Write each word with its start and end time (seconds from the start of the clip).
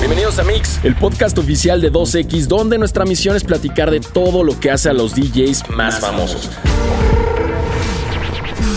Bienvenidos 0.00 0.38
a 0.40 0.42
Mix, 0.42 0.84
el 0.84 0.96
podcast 0.96 1.38
oficial 1.38 1.80
de 1.80 1.92
2X, 1.92 2.46
donde 2.46 2.76
nuestra 2.76 3.04
misión 3.04 3.36
es 3.36 3.44
platicar 3.44 3.90
de 3.90 4.00
todo 4.00 4.42
lo 4.42 4.58
que 4.58 4.72
hace 4.72 4.88
a 4.88 4.92
los 4.92 5.14
DJs 5.14 5.70
más 5.70 6.00
famosos. 6.00 6.50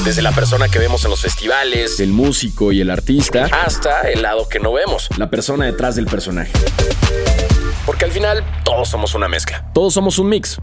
Desde 0.06 0.22
la 0.22 0.32
persona 0.34 0.70
que 0.70 0.78
vemos 0.78 1.04
en 1.06 1.10
los 1.10 1.22
festivales, 1.22 2.00
el 2.00 2.12
músico 2.12 2.72
y 2.72 2.82
el 2.82 2.92
artista, 2.92 3.48
hasta 3.52 4.02
el 4.02 4.22
lado 4.22 4.48
que 4.48 4.60
no 4.60 4.72
vemos, 4.72 5.10
la 5.18 5.32
persona 5.32 5.66
detrás 5.66 5.96
del 5.96 6.06
personaje. 6.06 6.52
Porque 7.88 8.06
al 8.06 8.12
final 8.12 8.44
todos 8.64 8.88
somos 8.88 9.16
una 9.16 9.28
mezcla. 9.28 9.66
Todos 9.74 9.96
somos 9.96 10.20
un 10.20 10.30
mix. 10.30 10.60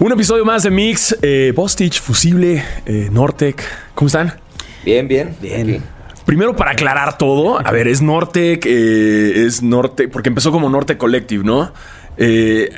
Un 0.00 0.10
episodio 0.10 0.44
más 0.44 0.64
de 0.64 0.70
Mix, 0.70 1.16
eh, 1.22 1.52
Bostich, 1.54 2.00
Fusible, 2.00 2.64
eh, 2.84 3.08
Nortec. 3.12 3.62
¿Cómo 3.94 4.08
están? 4.08 4.43
Bien, 4.84 5.08
bien. 5.08 5.34
Bien. 5.40 5.82
Primero, 6.26 6.56
para 6.56 6.70
aclarar 6.72 7.18
todo, 7.18 7.58
a 7.64 7.70
ver, 7.70 7.86
es 7.86 8.00
Nortec, 8.00 8.64
eh, 8.66 9.44
es 9.46 9.62
Norte, 9.62 10.08
porque 10.08 10.30
empezó 10.30 10.50
como 10.52 10.70
Norte 10.70 10.96
Collective, 10.96 11.44
¿no? 11.44 11.72
Eh, 12.16 12.70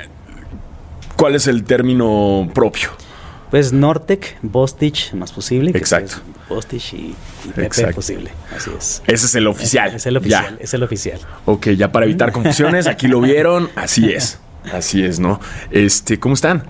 ¿Cuál 1.17 1.35
es 1.37 1.47
el 1.47 1.65
término 1.65 2.49
propio? 2.53 2.91
Pues 3.51 3.73
Nortec, 3.73 4.37
Bostich, 4.43 5.13
más 5.15 5.31
posible. 5.33 5.71
que 5.73 5.79
Exacto. 5.79 6.17
Bostich 6.49 6.93
y, 6.95 6.97
y 7.45 7.49
Pepe 7.49 7.67
Exacto. 7.67 7.95
posible. 7.95 8.31
Así 8.55 8.71
es. 8.77 9.03
Ese 9.07 9.27
es 9.27 9.35
el 9.37 9.47
oficial. 9.47 9.95
Es 9.95 10.05
el 10.07 10.17
oficial. 10.17 10.57
Ya. 10.59 10.65
Es 10.65 10.75
el 10.75 10.83
oficial. 10.83 11.21
Ok, 11.45 11.69
ya 11.71 11.93
para 11.93 12.07
evitar 12.07 12.33
confusiones, 12.33 12.89
aquí 12.89 13.07
lo 13.07 13.21
vieron, 13.21 13.71
así 13.77 14.13
es. 14.13 14.41
Así 14.73 15.05
es, 15.05 15.21
¿no? 15.21 15.41
Este, 15.71 16.19
¿cómo 16.19 16.35
están? 16.35 16.65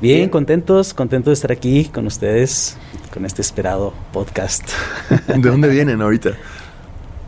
Bien, 0.00 0.16
Bien. 0.18 0.28
contentos, 0.28 0.92
contentos 0.92 1.30
de 1.30 1.34
estar 1.34 1.52
aquí 1.52 1.84
con 1.84 2.06
ustedes, 2.08 2.76
con 3.14 3.24
este 3.24 3.40
esperado 3.42 3.94
podcast. 4.12 4.68
¿De 5.28 5.48
dónde 5.48 5.68
vienen 5.68 6.02
ahorita? 6.02 6.32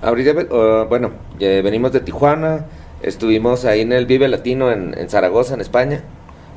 Ahorita, 0.02 0.32
uh, 0.32 0.88
bueno, 0.88 1.12
ya 1.38 1.62
venimos 1.62 1.92
de 1.92 2.00
Tijuana, 2.00 2.66
estuvimos 3.02 3.64
ahí 3.64 3.82
en 3.82 3.92
el 3.92 4.04
Vive 4.04 4.26
Latino 4.26 4.72
en, 4.72 4.98
en 4.98 5.08
Zaragoza, 5.08 5.54
en 5.54 5.60
España, 5.60 6.02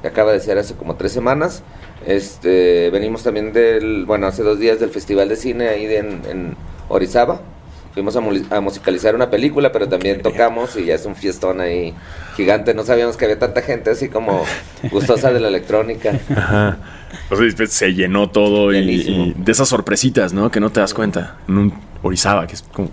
que 0.01 0.07
acaba 0.07 0.31
de 0.33 0.39
ser 0.39 0.57
hace 0.57 0.73
como 0.73 0.95
tres 0.95 1.11
semanas. 1.11 1.61
Este, 2.07 2.89
venimos 2.89 3.23
también 3.23 3.53
del, 3.53 4.05
bueno, 4.05 4.25
hace 4.25 4.41
dos 4.41 4.57
días 4.57 4.79
del 4.79 4.89
Festival 4.89 5.29
de 5.29 5.35
Cine 5.35 5.67
ahí 5.69 5.85
de- 5.85 5.99
en, 5.99 6.21
en 6.27 6.55
Orizaba. 6.89 7.39
Fuimos 7.99 8.15
a, 8.15 8.61
musicalizar 8.61 9.13
una 9.13 9.29
película, 9.29 9.73
pero 9.73 9.89
también 9.89 10.21
tocamos 10.21 10.77
y 10.77 10.85
ya 10.85 10.95
es 10.95 11.05
un 11.05 11.17
fiestón 11.17 11.59
ahí 11.59 11.93
gigante. 12.37 12.73
No 12.73 12.85
sabíamos 12.85 13.17
que 13.17 13.25
había 13.25 13.37
tanta 13.37 13.61
gente 13.61 13.89
así 13.89 14.07
como 14.07 14.45
gustosa 14.89 15.33
de 15.33 15.41
la 15.41 15.49
electrónica. 15.49 16.17
Ajá. 16.33 16.77
O 17.29 17.35
sea, 17.35 17.43
después 17.43 17.73
se 17.73 17.93
llenó 17.93 18.29
todo 18.29 18.73
y, 18.73 19.33
de 19.35 19.51
esas 19.51 19.67
sorpresitas, 19.67 20.31
¿no? 20.31 20.49
Que 20.49 20.61
no 20.61 20.69
te 20.69 20.79
das 20.79 20.93
cuenta. 20.93 21.39
En 21.49 21.57
un 21.57 21.73
Orizaba, 22.01 22.47
que 22.47 22.53
es 22.53 22.61
como... 22.61 22.89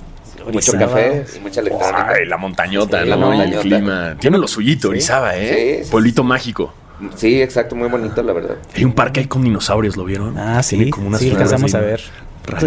Mucho 0.53 0.73
café 0.73 1.25
y 1.37 1.39
mucha 1.39 1.61
electrónica. 1.61 2.09
Ay, 2.09 2.27
la 2.27 2.37
montañota, 2.37 3.05
Sí, 3.05 3.09
¿no? 3.09 3.33
la 3.33 3.45
El 3.45 3.61
clima. 3.61 4.17
Tiene 4.19 4.39
lo 4.39 4.49
suyito, 4.49 4.89
Orizaba, 4.89 5.37
¿eh? 5.37 5.79
Sí, 5.79 5.85
sí, 5.85 5.91
Pueblito 5.93 6.25
mágico. 6.25 6.75
Sí, 7.15 7.41
exacto, 7.41 7.77
muy 7.77 7.89
bonito, 7.89 8.23
la 8.25 8.33
verdad. 8.33 8.57
Hay 8.75 8.85
un 8.85 8.93
parque 8.93 9.21
ahí 9.21 9.27
con 9.27 9.43
dinosaurios, 9.43 9.97
¿lo 9.97 10.05
vieron? 10.05 10.37
Ah, 10.37 10.63
sí. 10.65 10.77
Tiene 10.77 10.91
como 10.91 11.09
unas 11.09 11.21
sí, 11.21 11.31
alcanzamos 11.31 11.73
así, 11.73 11.77
a 11.77 11.87
ver. 11.87 12.01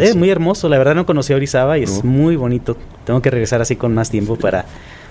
Es 0.01 0.15
muy 0.15 0.29
hermoso. 0.29 0.69
La 0.69 0.77
verdad 0.77 0.95
no 0.95 1.05
conocí 1.05 1.33
a 1.33 1.35
Orizaba 1.35 1.77
y 1.77 1.83
es 1.83 2.03
muy 2.03 2.35
bonito. 2.35 2.77
Tengo 3.05 3.21
que 3.21 3.29
regresar 3.29 3.61
así 3.61 3.75
con 3.75 3.93
más 3.93 4.09
tiempo 4.09 4.35
para... 4.37 4.65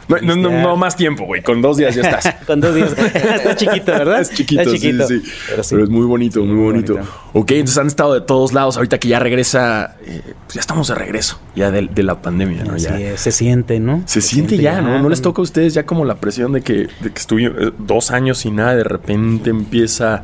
No, 0.08 0.74
más 0.78 0.96
tiempo, 0.96 1.26
güey. 1.26 1.42
Con 1.42 1.60
dos 1.60 1.76
días 1.76 1.94
ya 1.94 2.00
estás. 2.00 2.34
con 2.46 2.60
dos 2.62 2.74
días. 2.74 2.92
Está 3.14 3.54
chiquito, 3.56 3.92
¿verdad? 3.92 4.22
Es 4.22 4.30
chiquito, 4.30 4.62
Está 4.62 4.72
sí, 4.74 4.78
chiquito. 4.80 5.06
sí, 5.06 5.20
sí. 5.20 5.32
Pero 5.50 5.62
sí. 5.62 5.74
Pero 5.74 5.84
es 5.84 5.90
muy 5.90 6.06
bonito, 6.06 6.40
muy, 6.40 6.54
Muy 6.54 6.64
bonito. 6.64 6.94
bonito. 6.94 7.12
Ok, 7.34 7.50
entonces 7.50 7.76
han 7.76 7.86
estado 7.88 8.14
de 8.14 8.22
todos 8.22 8.54
lados. 8.54 8.78
Ahorita 8.78 8.96
que 8.98 9.08
ya 9.08 9.18
regresa, 9.18 9.96
eh, 10.06 10.22
pues 10.46 10.54
ya 10.54 10.60
estamos 10.60 10.88
de 10.88 10.94
regreso, 10.94 11.38
ya 11.54 11.70
de, 11.70 11.88
de 11.94 12.02
la 12.02 12.22
pandemia, 12.22 12.64
¿no? 12.64 12.74
Así 12.76 12.84
Ya. 12.86 12.98
es, 12.98 13.20
se 13.20 13.32
siente, 13.32 13.80
¿no? 13.80 14.02
Se, 14.06 14.22
siente 14.22 14.56
ya, 14.56 14.80
¿no? 14.80 14.98
¿No 14.98 15.10
les 15.10 15.20
toca 15.20 15.42
a 15.42 15.44
ustedes 15.44 15.74
ya 15.74 15.84
como 15.84 16.06
la 16.06 16.14
presión 16.14 16.52
de 16.54 16.62
que, 16.62 16.88
de 17.00 17.10
que 17.12 17.18
estuvieron 17.18 17.68
eh, 17.68 17.72
dos 17.78 18.10
años 18.10 18.38
sin 18.38 18.56
nada, 18.56 18.76
de 18.76 18.84
repente 18.84 19.50
empieza 19.50 20.22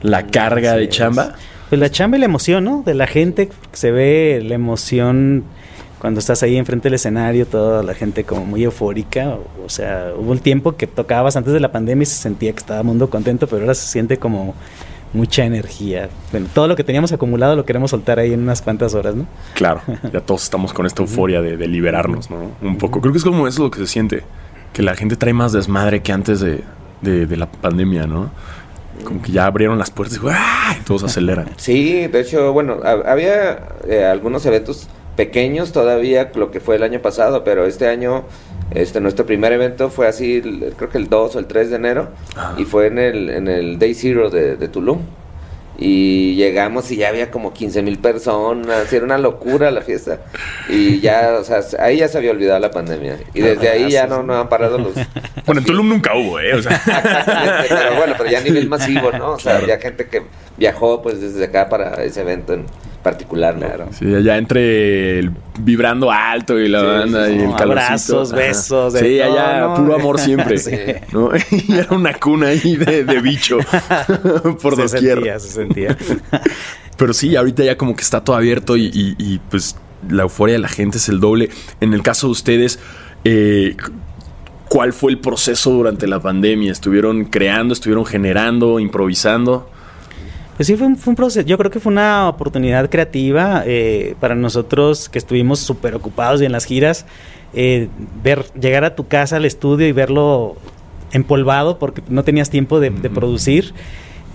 la 0.00 0.26
carga 0.28 0.74
de 0.76 0.84
es. 0.84 0.90
Pues 1.74 1.80
la 1.80 1.90
chamba 1.90 2.16
y 2.16 2.20
la 2.20 2.26
emoción, 2.26 2.62
¿no? 2.62 2.82
De 2.86 2.94
la 2.94 3.08
gente, 3.08 3.48
se 3.72 3.90
ve 3.90 4.40
la 4.46 4.54
emoción 4.54 5.42
cuando 5.98 6.20
estás 6.20 6.40
ahí 6.44 6.56
enfrente 6.56 6.84
del 6.84 6.94
escenario, 6.94 7.46
toda 7.48 7.82
la 7.82 7.94
gente 7.94 8.22
como 8.22 8.46
muy 8.46 8.62
eufórica. 8.62 9.36
O, 9.66 9.68
sea, 9.68 10.12
hubo 10.16 10.30
un 10.30 10.38
tiempo 10.38 10.76
que 10.76 10.86
tocabas 10.86 11.34
antes 11.34 11.52
de 11.52 11.58
la 11.58 11.72
pandemia 11.72 12.04
y 12.04 12.06
se 12.06 12.14
sentía 12.14 12.52
que 12.52 12.58
estaba 12.60 12.78
el 12.78 12.86
mundo 12.86 13.10
contento, 13.10 13.48
pero 13.48 13.62
ahora 13.62 13.74
se 13.74 13.88
siente 13.88 14.18
como 14.18 14.54
mucha 15.12 15.44
energía. 15.44 16.10
Bueno, 16.30 16.46
todo 16.54 16.68
lo 16.68 16.76
que 16.76 16.84
teníamos 16.84 17.10
acumulado 17.12 17.56
lo 17.56 17.64
queremos 17.64 17.90
soltar 17.90 18.20
ahí 18.20 18.32
en 18.32 18.40
unas 18.42 18.62
cuantas 18.62 18.94
horas, 18.94 19.16
¿no? 19.16 19.26
Claro, 19.54 19.80
ya 20.12 20.20
todos 20.20 20.44
estamos 20.44 20.72
con 20.72 20.86
esta 20.86 21.02
euforia 21.02 21.42
de, 21.42 21.56
de 21.56 21.66
liberarnos, 21.66 22.30
¿no? 22.30 22.52
Un 22.62 22.78
poco. 22.78 23.00
Creo 23.00 23.12
que 23.12 23.18
es 23.18 23.24
como 23.24 23.48
eso 23.48 23.64
lo 23.64 23.70
que 23.72 23.80
se 23.80 23.88
siente, 23.88 24.22
que 24.72 24.82
la 24.82 24.94
gente 24.94 25.16
trae 25.16 25.32
más 25.32 25.52
desmadre 25.52 26.02
que 26.02 26.12
antes 26.12 26.38
de, 26.38 26.62
de- 27.02 27.26
de 27.26 27.36
la 27.36 27.50
pandemia, 27.50 28.06
¿no? 28.06 28.30
Como 29.02 29.20
que 29.22 29.32
ya 29.32 29.46
abrieron 29.46 29.78
las 29.78 29.90
puertas 29.90 30.18
y, 30.22 30.26
¡ah! 30.30 30.76
y 30.80 30.84
todos 30.84 31.02
aceleran. 31.04 31.48
Sí, 31.56 32.06
de 32.06 32.20
hecho, 32.20 32.52
bueno, 32.52 32.78
ha- 32.84 33.10
había 33.10 33.58
eh, 33.88 34.04
algunos 34.04 34.44
eventos 34.46 34.88
pequeños 35.16 35.72
todavía, 35.72 36.30
lo 36.34 36.50
que 36.50 36.60
fue 36.60 36.76
el 36.76 36.82
año 36.82 37.00
pasado, 37.00 37.44
pero 37.44 37.66
este 37.66 37.86
año, 37.88 38.24
este 38.72 39.00
nuestro 39.00 39.26
primer 39.26 39.52
evento 39.52 39.88
fue 39.90 40.08
así, 40.08 40.40
creo 40.76 40.88
que 40.90 40.98
el 40.98 41.08
2 41.08 41.36
o 41.36 41.38
el 41.38 41.46
3 41.46 41.70
de 41.70 41.76
enero, 41.76 42.08
Ah. 42.36 42.54
y 42.58 42.64
fue 42.64 42.86
en 42.88 42.98
el, 42.98 43.30
en 43.30 43.48
el 43.48 43.78
Day 43.78 43.94
Zero 43.94 44.30
de, 44.30 44.56
de 44.56 44.68
Tulum. 44.68 45.00
Y 45.76 46.36
llegamos 46.36 46.90
y 46.92 46.96
ya 46.96 47.08
había 47.08 47.30
como 47.32 47.52
15 47.52 47.82
mil 47.82 47.98
personas, 47.98 48.92
era 48.92 49.04
una 49.04 49.18
locura 49.18 49.70
la 49.72 49.82
fiesta. 49.82 50.20
Y 50.68 51.00
ya, 51.00 51.36
o 51.40 51.44
sea, 51.44 51.60
ahí 51.80 51.96
ya 51.98 52.06
se 52.08 52.18
había 52.18 52.30
olvidado 52.30 52.60
la 52.60 52.70
pandemia. 52.70 53.18
Y 53.34 53.40
desde 53.40 53.68
ahí 53.68 53.90
ya 53.90 54.06
no, 54.06 54.22
no 54.22 54.38
han 54.38 54.48
parado 54.48 54.78
los... 54.78 54.94
Bueno, 55.44 55.60
en 55.60 55.64
Tulum 55.66 55.88
nunca 55.88 56.14
hubo, 56.14 56.38
¿eh? 56.38 56.54
O 56.54 56.62
sea, 56.62 56.80
pero 57.68 57.96
bueno, 57.96 58.14
pero 58.16 58.30
ya 58.30 58.38
a 58.38 58.42
nivel 58.42 58.68
masivo, 58.68 59.10
¿no? 59.12 59.32
O 59.32 59.38
sea, 59.38 59.54
Claro. 59.58 59.66
ya 59.66 59.78
gente 59.78 60.06
que 60.06 60.22
viajó 60.56 61.02
pues 61.02 61.20
desde 61.20 61.44
acá 61.44 61.68
para 61.68 62.02
ese 62.04 62.20
evento 62.20 62.54
en 62.54 62.66
particular, 63.04 63.56
¿no? 63.56 63.92
sí, 63.92 64.12
allá 64.12 64.36
entre 64.38 65.20
el 65.20 65.30
vibrando 65.60 66.10
alto 66.10 66.58
y 66.58 66.68
la 66.68 66.80
Sí, 66.80 66.86
banda 66.86 67.30
y 67.30 67.34
sí. 67.34 67.38
el 67.40 67.50
No, 67.50 67.56
calorcito. 67.56 67.82
abrazos, 67.84 68.32
besos, 68.32 68.92
de 68.94 69.00
Sí, 69.00 69.18
todo, 69.18 69.32
allá 69.38 69.60
¿no? 69.60 69.74
puro 69.76 69.94
amor 69.94 70.18
siempre. 70.18 70.58
Sí. 70.58 70.72
¿no? 71.12 71.30
Y 71.68 71.72
era 71.78 71.94
una 71.94 72.14
cuna 72.14 72.48
ahí 72.48 72.74
de, 72.76 73.04
de 73.04 73.20
bicho 73.20 73.58
por 74.62 74.74
se 74.74 74.82
doquier. 74.96 75.14
sentía, 75.18 75.38
se 75.38 75.48
sentía. 75.50 75.96
Pero 76.96 77.12
sí, 77.12 77.36
ahorita 77.36 77.62
ya 77.62 77.76
como 77.76 77.94
que 77.94 78.02
está 78.02 78.24
todo 78.24 78.34
abierto 78.36 78.76
y, 78.76 78.86
y- 78.86 79.14
y, 79.18 79.38
pues 79.50 79.76
la 80.08 80.22
euforia 80.24 80.54
de 80.54 80.60
la 80.60 80.68
gente 80.68 80.98
es 80.98 81.08
el 81.08 81.20
doble. 81.20 81.50
En 81.80 81.92
el 81.94 82.02
caso 82.02 82.26
de 82.28 82.32
ustedes, 82.32 82.78
eh, 83.24 83.76
¿cuál 84.68 84.92
fue 84.92 85.12
el 85.12 85.18
proceso 85.18 85.70
durante 85.70 86.06
la 86.06 86.20
pandemia? 86.20 86.72
¿Estuvieron 86.72 87.24
creando, 87.26 87.74
estuvieron 87.74 88.04
generando, 88.06 88.80
improvisando? 88.80 89.68
Pues 90.56 90.68
sí, 90.68 90.76
fue 90.76 90.86
un, 90.86 90.96
fue 90.96 91.12
un 91.12 91.16
proceso. 91.16 91.46
Yo 91.46 91.58
creo 91.58 91.70
que 91.70 91.80
fue 91.80 91.92
una 91.92 92.28
oportunidad 92.28 92.88
creativa 92.88 93.64
eh, 93.66 94.14
para 94.20 94.34
nosotros 94.34 95.08
que 95.08 95.18
estuvimos 95.18 95.58
súper 95.58 95.94
ocupados 95.94 96.40
y 96.42 96.44
en 96.44 96.52
las 96.52 96.64
giras. 96.64 97.06
eh, 97.54 97.88
ver, 98.22 98.44
llegar 98.60 98.84
a 98.84 98.94
tu 98.94 99.06
casa 99.06 99.36
al 99.36 99.44
estudio 99.44 99.86
y 99.86 99.92
verlo 99.92 100.56
empolvado 101.12 101.78
porque 101.78 102.02
no 102.08 102.24
tenías 102.24 102.50
tiempo 102.50 102.80
de, 102.80 102.90
producir. 102.90 103.74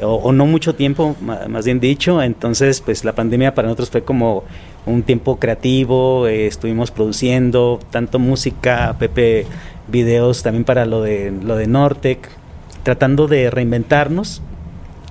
O, 0.02 0.16
o 0.16 0.32
no 0.32 0.46
mucho 0.46 0.76
tiempo, 0.76 1.16
más 1.22 1.66
bien 1.66 1.80
dicho. 1.80 2.22
Entonces, 2.22 2.82
pues 2.82 3.04
la 3.04 3.14
pandemia 3.14 3.54
para 3.54 3.68
nosotros 3.68 3.90
fue 3.90 4.04
como 4.04 4.44
un 4.86 5.04
tiempo 5.04 5.40
creativo. 5.40 6.28
eh, 6.28 6.48
estuvimos 6.48 6.92
produciendo 6.92 7.80
tanto 7.92 8.20
música, 8.20 8.96
Pepe 9.00 9.46
videos 9.88 10.44
también 10.44 10.66
para 10.66 10.86
lo 10.86 11.02
de 11.02 11.32
lo 11.32 11.56
de 11.56 11.68
Nortec, 11.68 12.30
tratando 12.84 13.28
de 13.28 13.50
reinventarnos. 13.50 14.42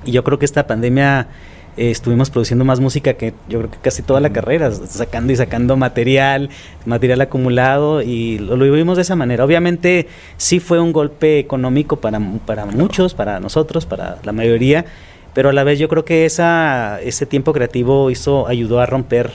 Y 0.09 0.13
yo 0.13 0.25
creo 0.25 0.39
que 0.39 0.47
esta 0.47 0.67
pandemia 0.67 1.29
eh, 1.77 1.91
estuvimos 1.91 2.31
produciendo 2.31 2.65
más 2.65 2.81
música 2.81 3.13
que 3.13 3.35
yo 3.47 3.59
creo 3.59 3.71
que 3.71 3.77
casi 3.77 4.01
toda 4.01 4.21
la 4.21 4.31
carrera, 4.31 4.73
sacando 4.73 5.35
y 5.35 5.37
sacando 5.37 5.77
material, 5.77 6.49
material 6.87 7.21
acumulado 7.21 8.01
y 8.01 8.39
lo, 8.39 8.57
lo 8.57 8.65
vivimos 8.65 8.97
de 8.97 9.03
esa 9.03 9.17
manera. 9.17 9.45
Obviamente 9.45 10.09
sí 10.39 10.61
fue 10.61 10.81
un 10.81 10.95
golpe 10.95 11.39
económico 11.39 11.97
para, 11.97 12.19
para 12.47 12.65
muchos, 12.65 13.13
para 13.13 13.39
nosotros, 13.39 13.85
para 13.85 14.17
la 14.25 14.33
mayoría, 14.33 14.87
pero 15.35 15.51
a 15.51 15.53
la 15.53 15.63
vez 15.63 15.79
yo 15.79 15.89
creo 15.89 16.07
que 16.07 16.25
esa, 16.25 16.99
ese 17.03 17.27
tiempo 17.27 17.53
creativo 17.53 18.11
hizo, 18.11 18.49
ayudó 18.49 18.81
a 18.81 18.87
romper 18.87 19.33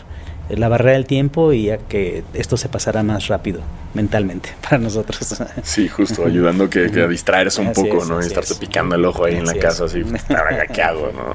la 0.49 0.67
barrera 0.67 0.93
del 0.93 1.05
tiempo 1.05 1.53
y 1.53 1.69
a 1.69 1.77
que 1.77 2.23
esto 2.33 2.57
se 2.57 2.67
pasara 2.69 3.01
más 3.03 3.27
rápido 3.27 3.61
mentalmente 3.93 4.49
para 4.61 4.77
nosotros. 4.77 5.35
Sí, 5.63 5.87
justo, 5.87 6.25
ayudando 6.25 6.69
que, 6.69 6.91
que 6.91 7.01
a 7.01 7.07
distraerse 7.07 7.61
un 7.61 7.67
Así 7.67 7.81
poco, 7.83 8.03
es, 8.03 8.09
¿no? 8.09 8.21
Y 8.21 8.25
estarse 8.25 8.53
es. 8.53 8.59
picando 8.59 8.95
el 8.95 9.05
ojo 9.05 9.25
ahí 9.25 9.35
en 9.35 9.45
la 9.45 9.55
casa, 9.55 9.85
así, 9.85 10.03
"Ahora, 10.29 10.67
¿qué 10.73 10.81
hago, 10.81 11.11
no? 11.15 11.31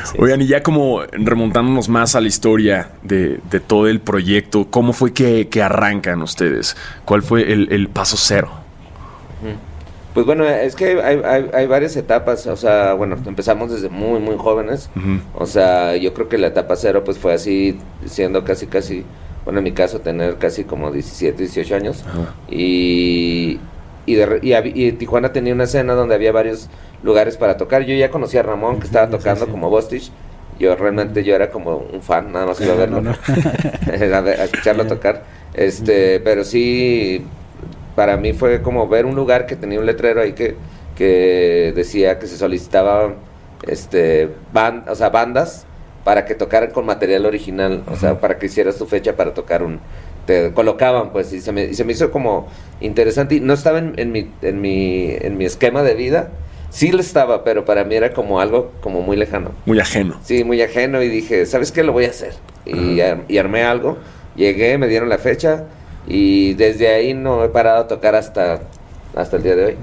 Así 0.00 0.16
es. 0.16 0.20
Oigan, 0.20 0.40
y 0.42 0.46
ya 0.46 0.62
como 0.62 1.02
remontándonos 1.12 1.88
más 1.88 2.14
a 2.14 2.20
la 2.20 2.28
historia 2.28 2.90
de, 3.02 3.40
de 3.50 3.60
todo 3.60 3.86
el 3.88 4.00
proyecto, 4.00 4.66
¿cómo 4.70 4.92
fue 4.92 5.12
que, 5.12 5.48
que 5.48 5.62
arrancan 5.62 6.22
ustedes? 6.22 6.76
¿Cuál 7.04 7.22
fue 7.22 7.52
el, 7.52 7.68
el 7.72 7.88
paso 7.88 8.16
cero? 8.16 8.50
Pues 10.14 10.26
bueno, 10.26 10.46
es 10.46 10.76
que 10.76 11.00
hay, 11.00 11.20
hay, 11.24 11.50
hay, 11.54 11.66
varias 11.66 11.96
etapas, 11.96 12.46
o 12.46 12.56
sea, 12.56 12.92
bueno, 12.92 13.16
empezamos 13.26 13.70
desde 13.70 13.88
muy, 13.88 14.20
muy 14.20 14.36
jóvenes, 14.36 14.90
o 15.34 15.46
sea, 15.46 15.96
yo 15.96 16.12
creo 16.12 16.28
que 16.28 16.36
la 16.36 16.48
etapa 16.48 16.76
cero 16.76 17.02
pues 17.02 17.18
fue 17.18 17.32
así, 17.32 17.78
siendo 18.04 18.44
casi, 18.44 18.66
casi, 18.66 19.04
bueno, 19.44 19.60
en 19.60 19.64
mi 19.64 19.72
caso 19.72 20.00
tener 20.00 20.36
casi 20.36 20.64
como 20.64 20.92
17, 20.92 21.38
18 21.38 21.74
años, 21.74 22.04
y, 22.50 23.58
y, 24.04 24.18
y, 24.52 24.92
Tijuana 24.92 25.32
tenía 25.32 25.54
una 25.54 25.64
escena 25.64 25.94
donde 25.94 26.14
había 26.14 26.30
varios 26.30 26.68
lugares 27.02 27.38
para 27.38 27.56
tocar, 27.56 27.82
yo 27.84 27.94
ya 27.94 28.10
conocía 28.10 28.40
a 28.40 28.42
Ramón 28.42 28.80
que 28.80 28.86
estaba 28.86 29.08
tocando 29.08 29.48
como 29.48 29.70
Bostich, 29.70 30.12
yo 30.58 30.76
realmente 30.76 31.24
yo 31.24 31.34
era 31.34 31.50
como 31.50 31.78
un 31.78 32.02
fan, 32.02 32.32
nada 32.32 32.44
más 32.44 32.60
iba 32.60 32.74
a 32.74 32.76
verlo, 32.76 32.98
a, 33.06 34.44
escucharlo 34.44 34.86
tocar, 34.86 35.22
este, 35.54 36.20
pero 36.20 36.44
sí 36.44 37.24
para 37.94 38.16
mí 38.16 38.32
fue 38.32 38.62
como 38.62 38.88
ver 38.88 39.06
un 39.06 39.14
lugar 39.14 39.46
que 39.46 39.56
tenía 39.56 39.78
un 39.78 39.86
letrero 39.86 40.20
ahí 40.20 40.32
que, 40.32 40.56
que 40.96 41.72
decía 41.74 42.18
que 42.18 42.26
se 42.26 42.36
solicitaba 42.36 43.14
este 43.66 44.28
band, 44.52 44.88
o 44.88 44.94
sea, 44.94 45.10
bandas 45.10 45.66
para 46.04 46.24
que 46.24 46.34
tocaran 46.34 46.70
con 46.70 46.84
material 46.84 47.26
original, 47.26 47.84
o 47.86 47.96
sea, 47.96 48.18
para 48.18 48.38
que 48.38 48.46
hicieras 48.46 48.76
tu 48.76 48.86
fecha 48.86 49.14
para 49.14 49.34
tocar 49.34 49.62
un 49.62 49.80
te 50.26 50.52
colocaban 50.52 51.10
pues 51.10 51.32
y 51.32 51.40
se 51.40 51.52
me, 51.52 51.64
y 51.64 51.74
se 51.74 51.84
me 51.84 51.92
hizo 51.92 52.10
como 52.10 52.48
interesante 52.80 53.36
y 53.36 53.40
no 53.40 53.52
estaba 53.54 53.78
en, 53.78 53.94
en, 53.96 54.12
mi, 54.12 54.30
en, 54.42 54.60
mi, 54.60 55.10
en 55.10 55.36
mi 55.36 55.44
esquema 55.44 55.82
de 55.82 55.94
vida 55.94 56.30
sí 56.70 56.92
lo 56.92 57.00
estaba 57.00 57.42
pero 57.42 57.64
para 57.64 57.84
mí 57.84 57.96
era 57.96 58.12
como 58.12 58.40
algo 58.40 58.70
como 58.80 59.02
muy 59.02 59.16
lejano. 59.16 59.50
Muy 59.66 59.80
ajeno. 59.80 60.18
Sí 60.22 60.44
muy 60.44 60.62
ajeno 60.62 61.02
y 61.02 61.08
dije 61.08 61.44
sabes 61.46 61.72
qué 61.72 61.82
lo 61.82 61.92
voy 61.92 62.04
a 62.04 62.10
hacer 62.10 62.34
y, 62.64 63.00
y 63.28 63.38
armé 63.38 63.64
algo 63.64 63.98
llegué 64.36 64.78
me 64.78 64.86
dieron 64.86 65.08
la 65.08 65.18
fecha 65.18 65.64
y 66.06 66.54
desde 66.54 66.88
ahí 66.88 67.14
no 67.14 67.44
he 67.44 67.48
parado 67.48 67.82
a 67.82 67.88
tocar 67.88 68.14
hasta, 68.14 68.60
hasta 69.14 69.36
el 69.36 69.42
día 69.42 69.56
de 69.56 69.64
hoy. 69.64 69.76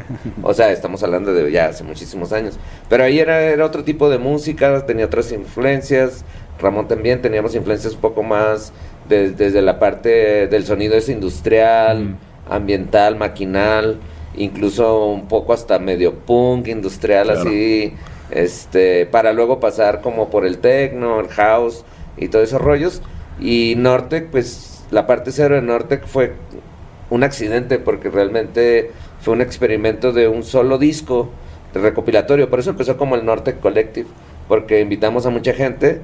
O 0.43 0.53
sea, 0.53 0.71
estamos 0.71 1.03
hablando 1.03 1.33
de 1.33 1.51
ya 1.51 1.67
hace 1.67 1.83
muchísimos 1.83 2.31
años. 2.33 2.57
Pero 2.89 3.03
ahí 3.03 3.19
era, 3.19 3.41
era 3.41 3.65
otro 3.65 3.83
tipo 3.83 4.09
de 4.09 4.17
música, 4.17 4.85
tenía 4.85 5.05
otras 5.05 5.31
influencias. 5.31 6.25
Ramón 6.59 6.87
también 6.87 7.21
teníamos 7.21 7.55
influencias 7.55 7.93
un 7.93 8.01
poco 8.01 8.21
más 8.21 8.73
desde 9.09 9.61
la 9.61 9.79
parte 9.79 10.47
del 10.47 10.65
sonido 10.65 10.95
es 10.95 11.09
industrial, 11.09 12.03
mm. 12.03 12.17
ambiental, 12.49 13.15
maquinal, 13.15 13.97
incluso 14.35 15.07
un 15.07 15.27
poco 15.27 15.53
hasta 15.53 15.79
medio 15.79 16.13
punk, 16.13 16.67
industrial, 16.67 17.31
así, 17.31 17.93
este, 18.29 19.05
para 19.07 19.33
luego 19.33 19.59
pasar 19.59 20.01
como 20.01 20.29
por 20.29 20.45
el 20.45 20.59
techno, 20.59 21.19
el 21.19 21.27
house 21.29 21.83
y 22.17 22.27
todos 22.27 22.49
esos 22.49 22.61
rollos. 22.61 23.01
Y 23.39 23.75
Norte, 23.77 24.21
pues 24.21 24.68
la 24.91 25.07
parte 25.07 25.31
cero 25.31 25.55
de 25.55 25.61
Nortec 25.61 26.05
fue 26.05 26.33
un 27.09 27.23
accidente 27.23 27.79
porque 27.79 28.09
realmente 28.09 28.91
fue 29.21 29.33
un 29.33 29.41
experimento 29.41 30.11
de 30.11 30.27
un 30.27 30.43
solo 30.43 30.77
disco 30.77 31.29
de 31.73 31.81
recopilatorio. 31.81 32.49
Por 32.49 32.59
eso 32.59 32.71
empezó 32.71 32.97
como 32.97 33.15
el 33.15 33.25
Nortec 33.25 33.59
Collective, 33.59 34.07
porque 34.47 34.81
invitamos 34.81 35.25
a 35.25 35.29
mucha 35.29 35.53
gente, 35.53 36.01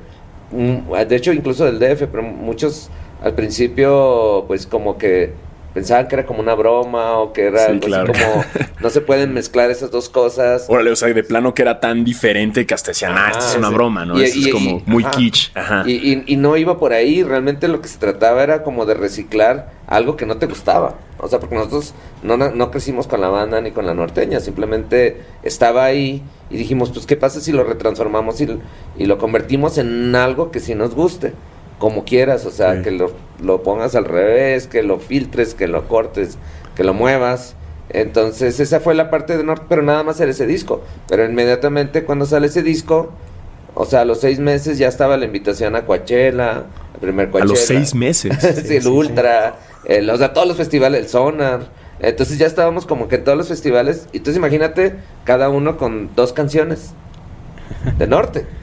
mm, 0.51 0.91
de 1.07 1.15
hecho 1.15 1.33
incluso 1.33 1.65
del 1.65 1.79
DF, 1.79 2.07
pero 2.07 2.23
muchos 2.23 2.89
al 3.21 3.33
principio 3.33 4.45
pues 4.47 4.67
como 4.67 4.97
que 4.97 5.33
pensaban 5.75 6.07
que 6.07 6.15
era 6.15 6.25
como 6.25 6.39
una 6.39 6.55
broma 6.55 7.17
o 7.17 7.33
que 7.33 7.47
era 7.47 7.67
como 7.67 8.45
no 8.79 8.89
se 8.89 9.01
pueden 9.01 9.33
mezclar 9.33 9.69
esas 9.69 9.91
dos 9.91 10.07
cosas. 10.07 10.67
Órale, 10.69 10.89
o 10.89 10.95
sea, 10.95 11.09
de 11.09 11.23
plano 11.23 11.53
que 11.53 11.63
era 11.63 11.81
tan 11.81 12.05
diferente 12.05 12.65
que 12.65 12.73
hasta 12.73 12.91
decían, 12.91 13.11
ah, 13.13 13.27
esto 13.29 13.45
es 13.45 13.55
una 13.57 13.69
broma, 13.69 14.05
¿no? 14.05 14.17
es 14.17 14.47
como 14.47 14.81
muy 14.85 15.03
kitsch. 15.03 15.51
Y, 15.85 16.37
no 16.37 16.55
iba 16.55 16.79
por 16.79 16.93
ahí, 16.93 17.23
realmente 17.23 17.67
lo 17.67 17.81
que 17.81 17.89
se 17.89 17.97
trataba 17.97 18.41
era 18.41 18.63
como 18.63 18.85
de 18.85 18.93
reciclar 18.93 19.71
algo 19.87 20.15
que 20.15 20.25
no 20.25 20.37
te 20.37 20.45
gustaba. 20.45 20.95
O 21.17 21.27
sea, 21.27 21.39
porque 21.39 21.55
nosotros 21.55 21.93
no, 22.23 22.37
no 22.37 22.71
crecimos 22.71 23.07
con 23.07 23.19
la 23.19 23.27
banda 23.27 23.59
ni 23.59 23.71
con 23.71 23.85
la 23.85 23.93
norteña, 23.93 24.39
simplemente 24.39 25.21
estaba 25.43 25.83
ahí 25.83 26.23
y 26.49 26.57
dijimos, 26.57 26.91
pues, 26.91 27.05
¿qué 27.05 27.17
pasa 27.17 27.41
si 27.41 27.51
lo 27.51 27.65
retransformamos 27.65 28.39
y, 28.39 28.47
y 28.97 29.05
lo 29.05 29.17
convertimos 29.17 29.77
en 29.77 30.15
algo 30.15 30.51
que 30.51 30.61
sí 30.61 30.73
nos 30.73 30.95
guste? 30.95 31.33
Como 31.79 32.05
quieras, 32.05 32.45
o 32.45 32.51
sea, 32.51 32.81
que 32.81 32.91
lo, 32.91 33.11
lo, 33.41 33.63
pongas 33.63 33.95
al 33.95 34.05
revés, 34.05 34.67
que 34.67 34.81
lo 34.83 34.99
filtres, 34.99 35.53
que 35.53 35.67
lo 35.67 35.87
cortes, 35.87 36.37
que 36.75 36.83
lo 36.83 36.93
muevas. 36.93 37.55
Entonces, 37.89 38.59
esa 38.59 38.79
fue 38.79 38.95
la 38.95 39.09
parte 39.09 39.37
de 39.37 39.43
norte, 39.43 39.65
pero 39.69 39.81
nada 39.81 40.03
más 40.03 40.19
era 40.19 40.31
ese 40.31 40.47
disco. 40.47 40.81
Pero 41.07 41.25
inmediatamente 41.25 42.03
cuando 42.03 42.25
sale 42.25 42.47
ese 42.47 42.63
disco, 42.63 43.11
o 43.73 43.85
sea, 43.85 44.01
a 44.01 44.05
los 44.05 44.21
seis 44.21 44.39
meses 44.39 44.77
ya 44.77 44.87
estaba 44.87 45.17
la 45.17 45.25
invitación 45.25 45.75
a 45.75 45.85
Coachella, 45.85 46.65
el 46.93 46.99
primer 46.99 47.29
Coachella. 47.29 47.51
A 47.51 47.55
los 47.55 47.65
seis 47.65 47.93
meses. 47.93 48.33
sí, 48.65 48.77
el 48.77 48.87
Ultra, 48.87 49.57
el, 49.83 50.09
o 50.09 50.17
sea, 50.17 50.33
todos 50.33 50.47
los 50.47 50.57
festivales, 50.57 51.01
el 51.01 51.09
Sonar. 51.09 51.67
Entonces 51.99 52.37
ya 52.37 52.47
estábamos 52.47 52.85
como 52.85 53.07
que 53.07 53.15
en 53.15 53.23
todos 53.23 53.37
los 53.37 53.49
festivales. 53.49 54.07
Y 54.13 54.17
entonces 54.17 54.37
imagínate, 54.37 54.95
cada 55.23 55.49
uno 55.49 55.77
con 55.77 56.15
dos 56.15 56.33
canciones 56.33 56.93
de 57.97 58.07
norte. 58.07 58.45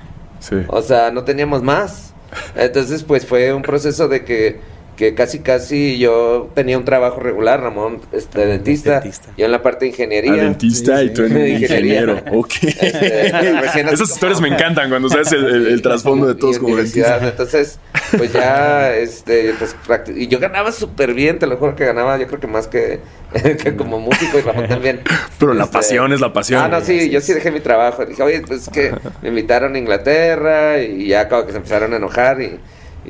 Sí. 0.42 0.56
O 0.66 0.82
sea, 0.82 1.12
no 1.12 1.22
teníamos 1.22 1.62
más. 1.62 2.11
Entonces, 2.56 3.02
pues 3.02 3.26
fue 3.26 3.52
un 3.52 3.62
proceso 3.62 4.08
de 4.08 4.24
que, 4.24 4.60
que 5.02 5.14
casi 5.14 5.40
casi 5.40 5.98
yo 5.98 6.48
tenía 6.54 6.78
un 6.78 6.84
trabajo 6.84 7.18
regular, 7.18 7.60
Ramón, 7.60 8.00
este, 8.12 8.46
dentista, 8.46 9.02
yo 9.36 9.46
en 9.46 9.50
la 9.50 9.60
parte 9.60 9.84
de 9.84 9.90
ingeniería. 9.90 10.32
Ah, 10.34 10.36
dentista 10.36 11.02
y 11.02 11.12
tú 11.12 11.24
en 11.24 11.60
ingeniero. 11.60 12.20
ok. 12.32 12.52
Este, 12.62 13.80
Esas 13.80 14.10
historias 14.10 14.40
me 14.40 14.46
encantan 14.46 14.90
cuando 14.90 15.08
sabes 15.08 15.32
el, 15.32 15.66
el, 15.66 15.82
trasfondo 15.82 16.28
de 16.28 16.36
todos 16.36 16.60
como 16.60 16.76
dentistas. 16.76 17.20
Entonces, 17.20 17.80
pues 18.16 18.32
ya, 18.32 18.94
este, 18.94 19.54
pues, 19.58 19.74
y 20.14 20.28
yo 20.28 20.38
ganaba 20.38 20.70
súper 20.70 21.14
bien, 21.14 21.40
te 21.40 21.48
lo 21.48 21.56
juro 21.56 21.74
que 21.74 21.84
ganaba, 21.84 22.16
yo 22.16 22.28
creo 22.28 22.38
que 22.38 22.46
más 22.46 22.68
que, 22.68 23.00
que 23.60 23.74
como 23.74 23.98
músico 23.98 24.38
y 24.38 24.42
Ramón 24.42 24.68
también. 24.68 25.00
Pero 25.36 25.52
la 25.52 25.64
este, 25.64 25.78
pasión 25.78 26.12
es 26.12 26.20
la 26.20 26.32
pasión. 26.32 26.62
Ah, 26.62 26.68
no, 26.68 26.80
sí, 26.80 27.10
yo 27.10 27.20
sí 27.20 27.32
dejé 27.32 27.50
mi 27.50 27.58
trabajo. 27.58 28.06
Dije, 28.06 28.22
oye, 28.22 28.40
pues 28.46 28.62
es 28.62 28.68
que 28.68 28.94
me 29.20 29.30
invitaron 29.30 29.74
a 29.74 29.78
Inglaterra 29.78 30.80
y 30.80 31.08
ya 31.08 31.22
acabo 31.22 31.44
que 31.44 31.50
se 31.50 31.58
empezaron 31.58 31.92
a 31.92 31.96
enojar 31.96 32.40
y, 32.40 32.60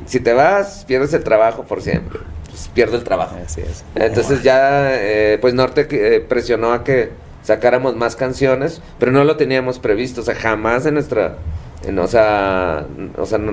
si 0.05 0.19
te 0.19 0.33
vas, 0.33 0.85
pierdes 0.87 1.13
el 1.13 1.23
trabajo 1.23 1.63
por 1.63 1.81
siempre. 1.81 2.19
Pues 2.49 2.69
pierdo 2.73 2.97
el 2.97 3.03
trabajo. 3.03 3.35
Así 3.43 3.61
es. 3.61 3.83
Entonces 3.95 4.43
ya, 4.43 4.93
eh, 4.93 5.37
pues 5.41 5.53
Norte 5.53 5.87
eh, 5.89 6.19
presionó 6.19 6.73
a 6.73 6.83
que 6.83 7.11
sacáramos 7.43 7.95
más 7.95 8.15
canciones, 8.15 8.81
pero 8.99 9.11
no 9.11 9.23
lo 9.23 9.37
teníamos 9.37 9.79
previsto, 9.79 10.21
o 10.21 10.23
sea, 10.23 10.35
jamás 10.35 10.85
en 10.85 10.95
nuestra, 10.95 11.37
en, 11.83 11.99
o 11.99 12.07
sea, 12.07 12.85
o 13.17 13.25
sea, 13.25 13.37
no, 13.37 13.51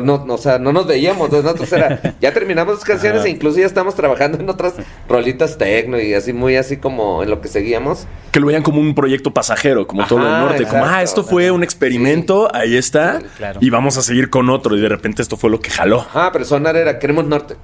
no, 0.00 0.24
no, 0.24 0.34
o 0.34 0.38
sea, 0.38 0.58
no 0.58 0.72
nos 0.72 0.86
veíamos. 0.86 1.30
Nosotros 1.30 1.72
era, 1.72 2.00
ya 2.20 2.32
terminamos 2.32 2.74
las 2.76 2.84
canciones 2.84 3.24
e 3.24 3.30
incluso 3.30 3.58
ya 3.58 3.66
estamos 3.66 3.94
trabajando 3.94 4.38
en 4.38 4.48
otras 4.48 4.74
rolitas 5.08 5.58
tecno 5.58 6.00
y 6.00 6.14
así 6.14 6.32
muy 6.32 6.56
así 6.56 6.76
como 6.76 7.22
en 7.22 7.30
lo 7.30 7.40
que 7.40 7.48
seguíamos. 7.48 8.06
Que 8.30 8.40
lo 8.40 8.46
veían 8.46 8.62
como 8.62 8.80
un 8.80 8.94
proyecto 8.94 9.32
pasajero, 9.32 9.86
como 9.86 10.06
todo 10.06 10.20
el 10.20 10.24
norte. 10.24 10.64
como, 10.66 10.84
ah, 10.84 11.02
esto 11.02 11.24
fue 11.24 11.50
un 11.50 11.62
experimento, 11.62 12.48
ahí 12.54 12.76
está. 12.76 13.20
Y 13.60 13.70
vamos 13.70 13.96
a 13.96 14.02
seguir 14.02 14.30
con 14.30 14.50
otro. 14.50 14.76
Y 14.76 14.80
de 14.80 14.88
repente 14.88 15.22
esto 15.22 15.36
fue 15.36 15.50
lo 15.50 15.60
que 15.60 15.70
jaló. 15.70 16.06
Ah, 16.14 16.30
pero 16.32 16.44
Sonar 16.44 16.76
era, 16.76 16.98
queremos 16.98 17.24
norte. 17.26 17.56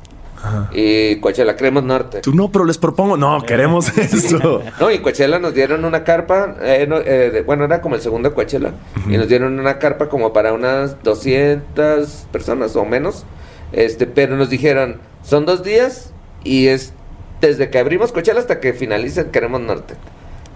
Y 0.72 1.16
Coachella 1.16 1.56
queremos 1.56 1.84
norte. 1.84 2.20
Tú 2.20 2.34
no, 2.34 2.50
pero 2.50 2.64
les 2.64 2.78
propongo, 2.78 3.16
no, 3.16 3.42
queremos 3.42 3.88
esto. 3.98 4.62
no, 4.80 4.90
y 4.90 4.98
Coachella 4.98 5.38
nos 5.38 5.54
dieron 5.54 5.84
una 5.84 6.04
carpa, 6.04 6.56
eh, 6.62 6.88
eh, 7.06 7.42
bueno, 7.44 7.64
era 7.64 7.80
como 7.80 7.94
el 7.94 8.00
segundo 8.00 8.34
Coachella, 8.34 8.72
y 9.08 9.16
nos 9.16 9.28
dieron 9.28 9.58
una 9.58 9.78
carpa 9.78 10.08
como 10.08 10.32
para 10.32 10.52
unas 10.52 11.02
200 11.02 12.26
personas 12.30 12.76
o 12.76 12.84
menos, 12.84 13.24
este, 13.72 14.06
pero 14.06 14.36
nos 14.36 14.50
dijeron, 14.50 15.00
son 15.22 15.44
dos 15.44 15.62
días 15.62 16.12
y 16.44 16.68
es 16.68 16.92
desde 17.40 17.70
que 17.70 17.78
abrimos 17.78 18.12
Coachella 18.12 18.40
hasta 18.40 18.60
que 18.60 18.72
finalicen 18.72 19.30
queremos 19.30 19.60
norte. 19.60 19.94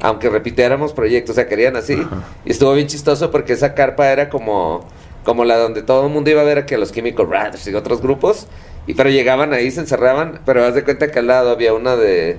Aunque 0.00 0.28
repitiéramos 0.28 0.92
proyectos, 0.92 1.33
o 1.33 1.35
sea, 1.37 1.47
querían 1.47 1.76
así. 1.76 1.97
Y 2.45 2.50
estuvo 2.50 2.73
bien 2.75 2.88
chistoso 2.88 3.30
porque 3.30 3.52
esa 3.52 3.75
carpa 3.75 4.11
era 4.11 4.30
como, 4.30 4.85
como 5.23 5.45
la 5.45 5.57
donde 5.57 5.83
todo 5.83 6.07
el 6.07 6.12
mundo 6.12 6.28
iba 6.28 6.40
a 6.40 6.45
ver 6.45 6.66
que 6.66 6.76
los 6.76 6.92
Chemical 6.92 7.26
Brothers 7.26 7.68
y 7.68 7.75
otros 7.75 8.02
grupos. 8.02 8.49
Y 8.87 8.95
pero 8.95 9.11
llegaban 9.11 9.53
ahí, 9.53 9.71
se 9.71 9.81
encerraban, 9.81 10.41
pero 10.45 10.65
haz 10.65 10.75
de 10.75 10.85
cuenta 10.85 11.11
que 11.11 11.19
al 11.21 11.29
lado 11.29 11.51
había 11.51 11.73
una 11.73 11.97
de, 11.97 12.39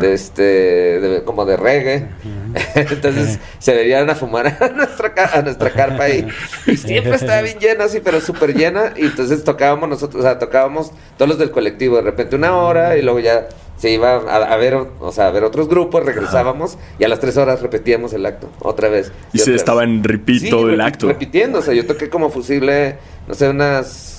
de 0.00 0.12
este, 0.12 1.22
como 1.24 1.44
de 1.44 1.56
reggae. 1.56 2.06
Entonces 2.74 3.38
se 3.58 3.74
veían 3.74 4.10
a 4.10 4.14
fumar 4.14 4.46
a 4.60 4.68
nuestra, 4.74 5.12
a 5.32 5.42
nuestra 5.42 5.70
carpa 5.70 6.04
ahí. 6.04 6.26
Y 6.66 6.76
siempre 6.76 7.14
estaba 7.14 7.42
bien 7.42 7.58
llena, 7.58 7.84
así, 7.84 8.00
pero 8.00 8.20
súper 8.20 8.54
llena. 8.54 8.92
Y 8.96 9.06
entonces 9.06 9.44
tocábamos 9.44 9.88
nosotros, 9.88 10.20
o 10.20 10.22
sea, 10.22 10.38
tocábamos 10.38 10.92
todos 11.16 11.28
los 11.28 11.38
del 11.38 11.50
colectivo 11.50 11.96
de 11.96 12.02
repente 12.02 12.36
una 12.36 12.56
hora 12.56 12.96
y 12.96 13.02
luego 13.02 13.20
ya 13.20 13.48
se 13.76 13.90
iba 13.90 14.16
a, 14.16 14.56
ver, 14.56 14.74
o 14.74 15.12
sea, 15.12 15.28
a 15.28 15.30
ver 15.30 15.44
otros 15.44 15.68
grupos, 15.68 16.04
regresábamos 16.04 16.76
y 16.98 17.04
a 17.04 17.08
las 17.08 17.20
tres 17.20 17.36
horas 17.36 17.62
repetíamos 17.62 18.12
el 18.12 18.26
acto 18.26 18.50
otra 18.58 18.88
vez. 18.88 19.12
Y, 19.32 19.38
se 19.38 19.54
estaba 19.54 19.84
en 19.84 20.02
repeat 20.02 20.50
todo 20.50 20.68
el 20.68 20.80
acto. 20.80 21.06
Repitiendo, 21.06 21.60
o 21.60 21.62
sea, 21.62 21.74
yo 21.74 21.86
toqué 21.86 22.08
como 22.08 22.28
fusible, 22.30 22.96
no 23.28 23.34
sé, 23.34 23.48
unas 23.48 24.17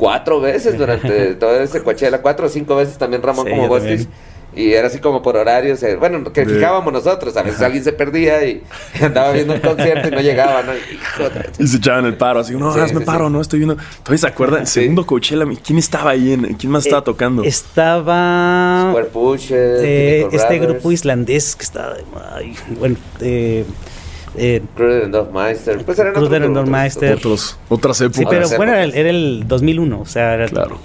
cuatro 0.00 0.40
veces 0.40 0.78
durante 0.78 1.34
todo 1.42 1.60
ese 1.60 1.82
Coachella, 1.82 2.22
cuatro 2.22 2.46
o 2.46 2.48
cinco 2.48 2.74
veces 2.74 2.96
también 2.96 3.22
Ramón 3.22 3.48
como 3.48 3.68
Bostis. 3.68 4.08
Y 4.52 4.72
era 4.72 4.88
así 4.88 4.98
como 4.98 5.22
por 5.22 5.36
horarios, 5.36 5.80
eh, 5.84 5.94
bueno, 5.94 6.32
que 6.32 6.44
fijábamos 6.44 6.92
nosotros, 6.92 7.36
a 7.36 7.42
veces 7.44 7.60
alguien 7.62 7.84
se 7.84 7.92
perdía 7.92 8.44
y 8.44 8.64
andaba 9.00 9.30
viendo 9.30 9.54
un 9.54 9.60
concierto 9.60 10.08
y 10.08 10.10
no 10.10 10.20
llegaba, 10.20 10.64
¿no? 10.64 10.72
De- 11.28 11.50
Y 11.62 11.66
se 11.68 11.76
echaban 11.76 12.04
el 12.06 12.16
paro, 12.16 12.40
así, 12.40 12.54
no, 12.56 12.74
Sí, 12.74 12.80
hazme 12.80 12.98
sí, 12.98 13.04
paro, 13.06 13.26
sí. 13.28 13.32
no 13.32 13.40
estoy 13.40 13.60
viendo. 13.60 13.76
¿Todavía 14.02 14.18
se 14.18 14.26
acuerdan? 14.26 14.66
Sí. 14.66 14.80
Segundo 14.80 15.06
Coachella, 15.06 15.44
¿quién 15.64 15.78
estaba 15.78 16.10
ahí? 16.10 16.32
En, 16.32 16.54
¿Quién 16.54 16.72
más 16.72 16.84
estaba 16.84 17.02
Eh, 17.02 17.04
tocando? 17.04 17.44
Estaba 17.44 18.86
Square 18.90 19.06
Pusher, 19.12 19.76
eh, 19.84 20.20
este 20.32 20.36
Brothers, 20.38 20.62
grupo 20.72 20.90
islandés 20.92 21.54
que 21.54 21.62
estaba, 21.62 21.94
ay, 22.34 22.54
bueno, 22.76 22.96
eh, 23.20 23.64
eh, 24.36 24.62
Cruder 24.76 25.04
and 25.04 25.12
Dorfmeister. 25.14 25.84
Pues 25.84 25.98
eran. 25.98 26.14
Dorfmeister. 26.54 27.14
Otros, 27.14 27.58
otras 27.68 28.00
épocas. 28.00 28.18
sí, 28.18 28.24
pero 28.28 28.48
bueno, 28.56 28.72
era 28.72 28.84
el, 28.84 28.94
era 28.94 29.10
el 29.10 29.44
2001, 29.46 30.00
o 30.00 30.06
sea, 30.06 30.34
era- 30.34 30.48
Claro. 30.48 30.78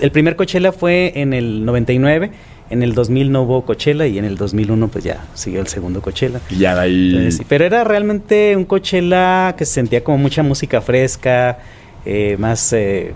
el 0.00 0.10
primer 0.12 0.36
Coachella 0.36 0.72
fue 0.72 1.12
en 1.16 1.32
el 1.32 1.64
99, 1.64 2.30
en 2.70 2.82
el 2.82 2.94
2000 2.94 3.32
no 3.32 3.42
hubo 3.42 3.64
Coachella 3.64 4.06
y 4.06 4.18
en 4.18 4.24
el 4.24 4.36
2001 4.36 4.88
pues 4.88 5.02
ya 5.04 5.24
siguió 5.34 5.60
el 5.60 5.66
segundo 5.68 6.00
Coachella. 6.02 6.40
Y 6.50 6.58
ya 6.58 6.74
de 6.74 6.80
ahí. 6.82 7.08
Entonces, 7.10 7.36
sí, 7.38 7.46
pero 7.48 7.64
era 7.64 7.82
realmente 7.84 8.54
un 8.56 8.64
Coachella 8.64 9.54
que 9.56 9.64
se 9.64 9.72
sentía 9.74 10.04
como 10.04 10.18
mucha 10.18 10.42
música 10.42 10.80
fresca, 10.80 11.58
eh, 12.04 12.36
más... 12.38 12.72
eh, 12.72 13.12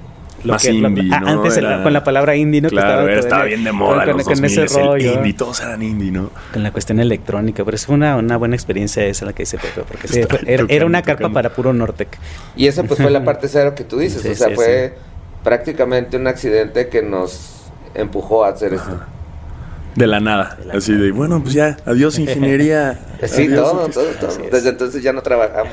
Más 0.53 0.65
indie, 0.67 1.09
ah, 1.13 1.21
¿no? 1.21 1.29
antes 1.29 1.57
Era- 1.57 1.77
el- 1.77 1.83
con 1.83 1.93
la 1.93 2.05
palabra 2.05 2.37
indie, 2.37 2.61
¿no? 2.61 2.69
Que 2.69 2.75
Claro, 2.77 3.09
estaba 3.09 3.43
en- 3.45 3.49
bien 3.49 3.65
de 3.65 3.73
moda 3.73 4.05
con, 4.05 4.17
los 4.19 4.25
con 4.25 4.45
ese 4.45 4.61
2000, 4.63 4.81
el 4.81 4.87
rollo. 4.87 5.13
indie, 5.15 5.33
todos 5.35 5.61
eran 5.61 5.83
indie, 5.83 6.11
¿no? 6.11 6.31
Con 6.53 6.63
la 6.63 6.71
cuestión 6.73 7.01
electrónica, 7.01 7.65
pero 7.65 7.75
es 7.77 7.89
una, 7.89 8.17
una 8.17 8.37
buena 8.37 8.55
experiencia 8.57 9.05
esa 9.05 9.25
la 9.27 9.33
que 9.33 9.43
dice 9.45 9.59
Pepe, 9.59 9.83
porque 9.89 10.09
sí, 10.09 10.21
Está 10.21 10.37
fue- 10.39 10.45
era, 10.49 10.57
tocando, 10.63 10.75
era 10.75 10.87
una 10.87 11.03
carpa 11.03 11.19
tocando. 11.19 11.35
para 11.35 11.51
puro 11.51 11.73
Nortec. 11.73 12.19
Y 12.57 12.67
esa 12.67 12.83
pues 12.85 13.01
fue 13.01 13.11
la 13.11 13.25
parte 13.25 13.49
cero 13.49 13.75
que 13.75 13.85
tú 13.85 13.99
dices, 13.99 14.23
Sí, 14.23 14.29
o 14.29 14.35
sea, 14.35 14.49
sí, 14.49 14.55
fue 14.55 14.95
prácticamente 15.43 16.17
un 16.17 16.27
accidente 16.27 16.89
que 16.89 17.03
nos 17.03 17.65
empujó 17.95 18.45
a 18.45 18.49
hacer 18.49 18.75
esto. 18.75 19.01
De 19.97 20.07
la 20.07 20.21
nada. 20.21 20.57
De 20.59 20.67
la 20.67 20.75
así 20.75 20.93
nada. 20.93 21.05
de, 21.05 21.13
bueno, 21.13 21.43
pues 21.43 21.55
ya, 21.55 21.77
adiós 21.87 22.19
ingeniería. 22.19 23.01
Sí, 23.25 23.47
adiós, 23.47 23.71
todo, 23.71 23.89
todo, 23.89 24.05
todo. 24.21 24.31
Es. 24.45 24.51
Desde 24.51 24.69
entonces 24.71 25.03
ya 25.03 25.11
no 25.15 25.23
trabajamos. 25.23 25.73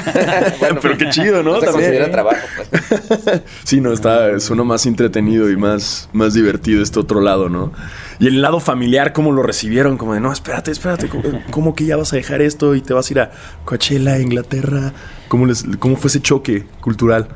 Pero 0.82 0.98
qué 0.98 1.08
chido, 1.10 1.40
¿no? 1.40 1.52
No 1.52 1.60
se 1.60 1.66
También. 1.66 1.90
considera 1.90 2.10
trabajo, 2.10 2.38
pues. 2.56 3.42
Sí, 3.64 3.80
no, 3.80 3.92
está, 3.92 4.30
es 4.30 4.50
uno 4.50 4.64
más 4.64 4.86
entretenido 4.86 5.48
y 5.50 5.56
más, 5.56 6.08
más 6.12 6.34
divertido 6.34 6.82
este 6.82 6.98
otro 6.98 7.20
lado, 7.20 7.48
¿no? 7.48 7.72
Y 8.18 8.26
el 8.26 8.42
lado 8.42 8.58
familiar, 8.58 9.12
¿cómo 9.12 9.30
lo 9.30 9.44
recibieron? 9.44 9.98
Como 9.98 10.14
de, 10.14 10.20
no, 10.20 10.32
espérate, 10.32 10.72
espérate, 10.72 11.08
¿cómo, 11.08 11.22
cómo 11.52 11.74
que 11.76 11.84
ya 11.84 11.96
vas 11.96 12.12
a 12.12 12.16
dejar 12.16 12.42
esto 12.42 12.74
y 12.74 12.80
te 12.80 12.92
vas 12.92 13.08
a 13.08 13.12
ir 13.12 13.20
a 13.20 13.30
Coachella, 13.64 14.18
Inglaterra? 14.18 14.92
¿Cómo, 15.28 15.46
les, 15.46 15.64
¿Cómo 15.78 15.94
fue 15.94 16.08
ese 16.08 16.20
choque 16.20 16.64
cultural? 16.80 17.28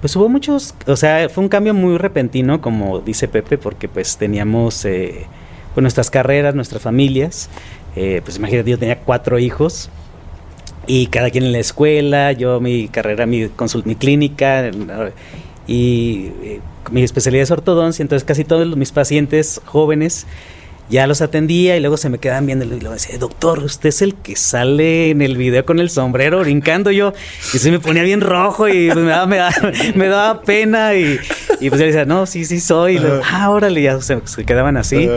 Pues 0.00 0.14
hubo 0.16 0.28
muchos, 0.28 0.74
o 0.86 0.96
sea, 0.96 1.28
fue 1.28 1.44
un 1.44 1.48
cambio 1.48 1.74
muy 1.74 1.96
repentino, 1.96 2.60
como 2.60 3.00
dice 3.00 3.28
Pepe, 3.28 3.56
porque 3.56 3.88
pues 3.88 4.16
teníamos 4.16 4.84
eh, 4.84 5.26
nuestras 5.82 6.10
carreras, 6.10 6.54
nuestras 6.54 6.82
familias. 6.82 7.48
Eh, 7.96 8.20
pues 8.24 8.36
imagínate, 8.36 8.70
yo 8.70 8.78
tenía 8.78 8.98
cuatro 9.00 9.38
hijos 9.38 9.88
y 10.86 11.06
cada 11.08 11.30
quien 11.30 11.44
en 11.44 11.52
la 11.52 11.58
escuela, 11.58 12.32
yo 12.32 12.60
mi 12.60 12.88
carrera, 12.88 13.26
mi, 13.26 13.46
consult- 13.48 13.84
mi 13.86 13.94
clínica 13.96 14.70
y 15.66 16.30
eh, 16.42 16.60
mi 16.90 17.02
especialidad 17.02 17.42
es 17.42 17.50
ortodoncia, 17.50 18.02
entonces 18.02 18.24
casi 18.24 18.44
todos 18.44 18.66
los- 18.66 18.76
mis 18.76 18.92
pacientes 18.92 19.60
jóvenes 19.64 20.26
ya 20.88 21.08
los 21.08 21.20
atendía 21.20 21.76
y 21.76 21.80
luego 21.80 21.96
se 21.96 22.08
me 22.08 22.18
quedaban 22.18 22.46
viendo 22.46 22.64
y 22.64 22.68
luego 22.68 22.92
decía, 22.92 23.18
doctor, 23.18 23.58
usted 23.58 23.88
es 23.88 24.02
el 24.02 24.14
que 24.14 24.36
sale 24.36 25.10
en 25.10 25.20
el 25.20 25.36
video 25.36 25.64
con 25.64 25.80
el 25.80 25.90
sombrero 25.90 26.38
brincando 26.40 26.92
yo. 26.92 27.12
Y 27.52 27.58
se 27.58 27.72
me 27.72 27.80
ponía 27.80 28.04
bien 28.04 28.20
rojo 28.20 28.68
y 28.68 28.86
pues, 28.92 29.04
me, 29.04 29.10
daba, 29.10 29.26
me, 29.26 29.36
daba, 29.38 29.52
me 29.96 30.06
daba 30.06 30.42
pena 30.42 30.94
y, 30.94 31.18
y 31.60 31.70
pues 31.70 31.80
yo 31.80 31.86
decía, 31.88 32.04
no, 32.04 32.24
sí, 32.26 32.44
sí 32.44 32.60
soy. 32.60 32.94
Y 32.94 32.98
luego, 33.00 33.20
ah, 33.28 33.50
órale, 33.50 33.82
ya 33.82 34.00
se, 34.00 34.20
se 34.26 34.44
quedaban 34.44 34.76
así. 34.76 35.08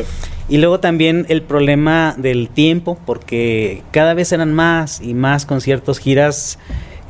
Y 0.50 0.58
luego 0.58 0.80
también 0.80 1.26
el 1.30 1.44
problema 1.44 2.16
del 2.18 2.50
tiempo, 2.50 2.98
porque 3.06 3.84
cada 3.92 4.14
vez 4.16 4.32
eran 4.32 4.54
más 4.54 5.00
y 5.02 5.14
más 5.14 5.46
conciertos, 5.46 6.00
giras 6.00 6.58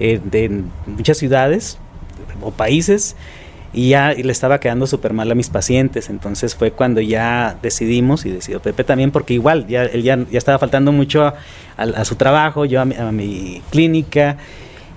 eh, 0.01 0.19
de 0.23 0.63
muchas 0.87 1.17
ciudades 1.17 1.77
o 2.41 2.51
países 2.51 3.15
y 3.71 3.89
ya 3.89 4.13
le 4.13 4.31
estaba 4.31 4.59
quedando 4.59 4.87
súper 4.87 5.13
mal 5.13 5.31
a 5.31 5.35
mis 5.35 5.49
pacientes. 5.49 6.09
Entonces 6.09 6.53
fue 6.55 6.71
cuando 6.71 6.99
ya 7.01 7.57
decidimos 7.61 8.25
y 8.25 8.31
decidió 8.31 8.59
Pepe 8.61 8.83
también, 8.83 9.11
porque 9.11 9.35
igual 9.35 9.67
ya, 9.67 9.83
él 9.83 10.03
ya, 10.03 10.17
ya 10.29 10.37
estaba 10.37 10.59
faltando 10.59 10.91
mucho 10.91 11.23
a, 11.23 11.35
a- 11.77 11.83
a 11.83 12.03
su 12.05 12.15
trabajo, 12.15 12.65
yo 12.65 12.81
a 12.81 12.85
mi, 12.85 12.95
a 12.95 13.11
mi 13.11 13.61
clínica. 13.71 14.35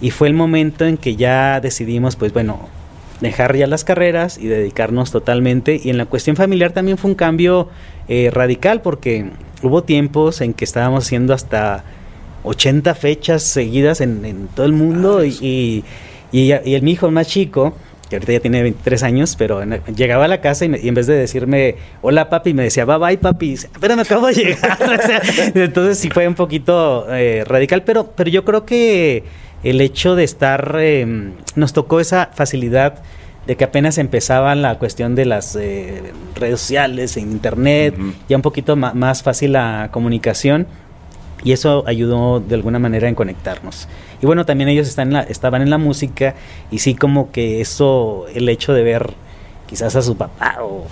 Y 0.01 0.11
fue 0.11 0.27
el 0.27 0.35
momento 0.35 0.85
en 0.85 0.97
que 0.97 1.15
ya 1.15 1.61
decidimos, 1.61 2.17
pues 2.17 2.33
bueno, 2.33 2.69
dejar 3.23 3.57
ya 3.57 3.67
las 3.67 3.85
carreras 3.85 4.37
y 4.37 4.47
dedicarnos 4.49 5.11
totalmente. 5.11 5.81
Y 5.83 5.89
en 5.91 5.97
la 5.97 6.05
cuestión 6.05 6.37
familiar 6.37 6.73
también 6.73 6.99
fue 6.99 7.11
un 7.11 7.15
cambio 7.15 7.69
eh, 8.09 8.31
radical, 8.33 8.83
porque 8.83 9.31
hubo 9.63 9.83
tiempos 9.85 10.41
en 10.43 10.53
que 10.53 10.65
estábamos 10.67 11.07
haciendo 11.07 11.33
hasta 11.33 11.85
80 12.45 12.95
fechas 12.95 13.43
seguidas 13.43 14.01
en, 14.01 14.25
en 14.25 14.49
todo 14.49 14.67
el 14.67 14.73
mundo. 14.73 15.25
y, 15.25 15.31
y, 15.41 15.85
y, 16.33 16.51
el 16.75 16.83
mi 16.83 16.93
hijo 16.93 17.07
el 17.07 17.13
más 17.13 17.29
chico, 17.29 17.75
que 18.11 18.17
ahorita 18.17 18.33
ya 18.33 18.41
tiene 18.41 18.63
23 18.63 19.03
años, 19.05 19.37
pero 19.37 19.63
en- 19.63 19.81
llegaba 19.97 20.25
a 20.25 20.29
la 20.29 20.41
casa 20.41 20.65
y, 20.65 20.69
me- 20.69 20.79
y 20.81 20.89
en 20.89 20.95
vez 20.95 21.07
de 21.07 21.15
decirme 21.15 21.77
hola 22.03 22.29
papi, 22.29 22.53
me 22.53 22.65
decía 22.65 22.85
bye 22.85 22.99
bye 22.99 23.17
papi, 23.19 23.55
pero 23.81 23.95
me 23.97 24.03
acabo 24.03 24.27
de 24.27 24.35
llegar. 24.35 24.79
O 24.83 25.07
sea, 25.07 25.23
entonces 25.55 25.99
sí 25.99 26.11
fue 26.11 26.27
un 26.29 26.35
poquito 26.35 27.07
eh, 27.11 27.45
radical, 27.47 27.85
pero, 27.85 28.11
pero 28.17 28.29
yo 28.29 28.45
creo 28.45 28.67
que 28.67 29.23
el 29.63 29.81
hecho 29.81 30.15
de 30.17 30.25
estar, 30.25 30.77
eh, 30.81 31.33
nos 31.57 31.73
tocó 31.73 32.01
esa 32.01 32.31
facilidad 32.35 33.03
de 33.47 33.57
que 33.57 33.65
apenas 33.65 33.99
empezaba 33.99 34.55
la 34.55 34.79
cuestión 34.79 35.15
de 35.15 35.25
las 35.25 35.57
eh, 35.57 36.13
redes 36.37 36.61
sociales, 36.61 37.17
en 37.17 37.33
internet, 37.33 37.95
ya 38.29 38.37
un 38.37 38.43
poquito 38.43 38.77
más 38.77 39.23
fácil 39.23 39.53
la 39.53 39.89
comunicación 39.93 40.67
y 41.45 41.51
eso 41.53 41.83
ayudó 41.89 42.39
de 42.39 42.55
alguna 42.55 42.79
manera 42.79 43.09
en 43.09 43.17
conectarnos. 43.17 43.89
Y 44.21 44.27
bueno, 44.27 44.47
también 44.47 44.69
ellos 44.69 44.87
están 44.87 45.09
en 45.09 45.15
la- 45.15 45.23
estaban 45.23 45.61
en 45.61 45.71
la 45.71 45.79
música 45.79 46.37
y 46.71 46.79
sí 46.79 46.95
como 46.95 47.33
que 47.33 47.61
eso, 47.61 48.27
el 48.33 48.49
hecho 48.49 48.73
de 48.75 48.85
ver 48.85 49.11
quizás 49.67 49.97
a 49.97 50.03
su 50.03 50.17
papá 50.17 50.59
o, 50.61 50.87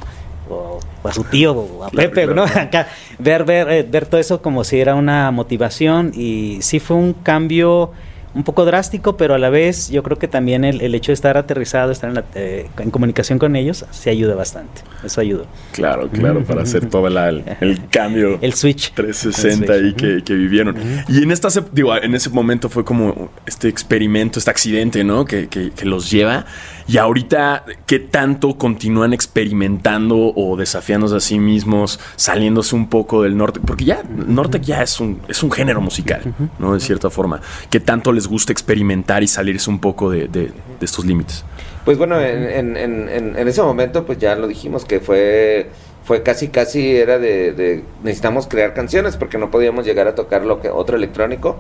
o- 0.53 0.81
o 1.05 1.09
a 1.09 1.13
su 1.13 1.23
tío 1.23 1.53
o 1.53 1.85
a 1.85 1.91
Pepe. 1.91 2.27
¿no? 2.27 2.43
Acá, 2.43 2.89
ver, 3.21 3.45
ver, 3.45 3.71
eh, 3.71 3.87
ver 3.89 4.07
todo 4.07 4.21
eso 4.21 4.43
como 4.43 4.65
si 4.65 4.81
era 4.81 4.97
una 4.97 5.31
motivación 5.31 6.11
y 6.17 6.59
sí 6.63 6.81
fue 6.81 6.97
un 6.97 7.13
cambio 7.13 7.93
un 8.35 8.45
poco 8.45 8.65
drástico, 8.65 9.17
pero 9.17 9.35
a 9.35 9.39
la 9.39 9.51
vez 9.51 9.89
yo 9.91 10.03
creo 10.03 10.19
que 10.19 10.29
también 10.29 10.65
el, 10.65 10.81
el 10.83 10.95
hecho 10.95 11.11
de 11.11 11.15
estar 11.15 11.37
aterrizado, 11.37 11.91
estar 11.91 12.09
en, 12.11 12.15
la- 12.15 12.25
eh, 12.35 12.69
en 12.79 12.91
comunicación 12.91 13.39
con 13.39 13.57
ellos, 13.57 13.85
sí 13.91 14.09
ayuda 14.11 14.35
bastante. 14.35 14.83
Eso 15.05 15.21
ayudó. 15.21 15.47
Claro, 15.73 16.09
claro, 16.09 16.45
para 16.45 16.63
hacer 16.63 16.87
todo 16.87 17.09
la- 17.09 17.29
el, 17.29 17.45
el 17.61 17.89
cambio. 17.89 18.39
El 18.43 18.53
switch. 18.55 18.93
360 18.95 19.65
El 19.65 19.73
ahí 19.85 19.91
switch. 19.91 19.97
que, 20.19 20.25
que 20.25 20.35
vivieron. 20.35 20.77
Y 21.09 21.23
en 21.23 21.31
esta, 21.33 21.49
digo, 21.73 21.97
en 21.97 22.15
ese 22.15 22.31
momento 22.31 22.69
fue 22.69 22.85
como 22.85 23.31
este 23.47 23.69
experimento, 23.69 24.39
este 24.39 24.51
accidente, 24.51 25.03
¿no? 25.05 25.25
Que, 25.25 25.49
que- 25.49 25.71
que 25.71 25.85
los 25.85 26.11
lleva. 26.11 26.45
Y 26.87 26.99
ahorita, 26.99 27.65
¿qué 27.87 27.99
tanto 28.01 28.57
continúan 28.59 29.13
experimentando 29.13 30.33
o 30.35 30.57
desafiándose 30.57 31.17
a 31.17 31.21
sí 31.21 31.39
mismos, 31.39 32.01
saliéndose 32.17 32.75
un 32.75 32.89
poco 32.89 33.23
del 33.23 33.37
norte? 33.37 33.61
Porque 33.65 33.85
ya, 33.85 34.03
norte 34.27 34.61
ya 34.61 34.83
es 34.83 34.99
un, 35.01 35.21
es 35.29 35.43
un 35.43 35.51
género 35.51 35.81
musical, 35.81 36.35
¿no? 36.59 36.75
De 36.75 36.81
cierta 36.81 37.11
forma. 37.11 37.41
¿Qué 37.71 37.79
tanto 37.81 38.13
les 38.13 38.20
gusta 38.27 38.53
experimentar 38.53 39.23
y 39.23 39.27
salirse 39.29 39.71
un 39.71 39.81
poco 39.81 40.11
de, 40.11 40.29
de- 40.29 40.47
de 40.53 40.53
estos 40.85 41.05
límites? 41.05 41.45
Pues 41.85 41.97
bueno, 41.99 42.21
en, 42.21 42.77
en, 42.77 42.77
en, 42.77 43.37
en- 43.37 43.49
ese 43.49 43.63
momento 43.63 44.05
pues 44.07 44.19
ya 44.19 44.35
lo 44.37 44.47
dijimos 44.49 44.85
que 44.85 45.01
fue 45.01 45.69
fue 46.05 46.23
casi 46.23 46.49
casi 46.49 46.97
era 46.97 47.19
de, 47.19 47.53
de 47.53 47.85
necesitamos 48.03 48.47
crear 48.47 48.75
canciones 48.75 49.17
porque 49.17 49.39
no 49.39 49.51
podíamos 49.51 49.85
llegar 49.85 50.09
a 50.09 50.15
tocar 50.15 50.45
lo 50.45 50.61
que 50.61 50.69
otro 50.71 50.97
electrónico. 50.97 51.57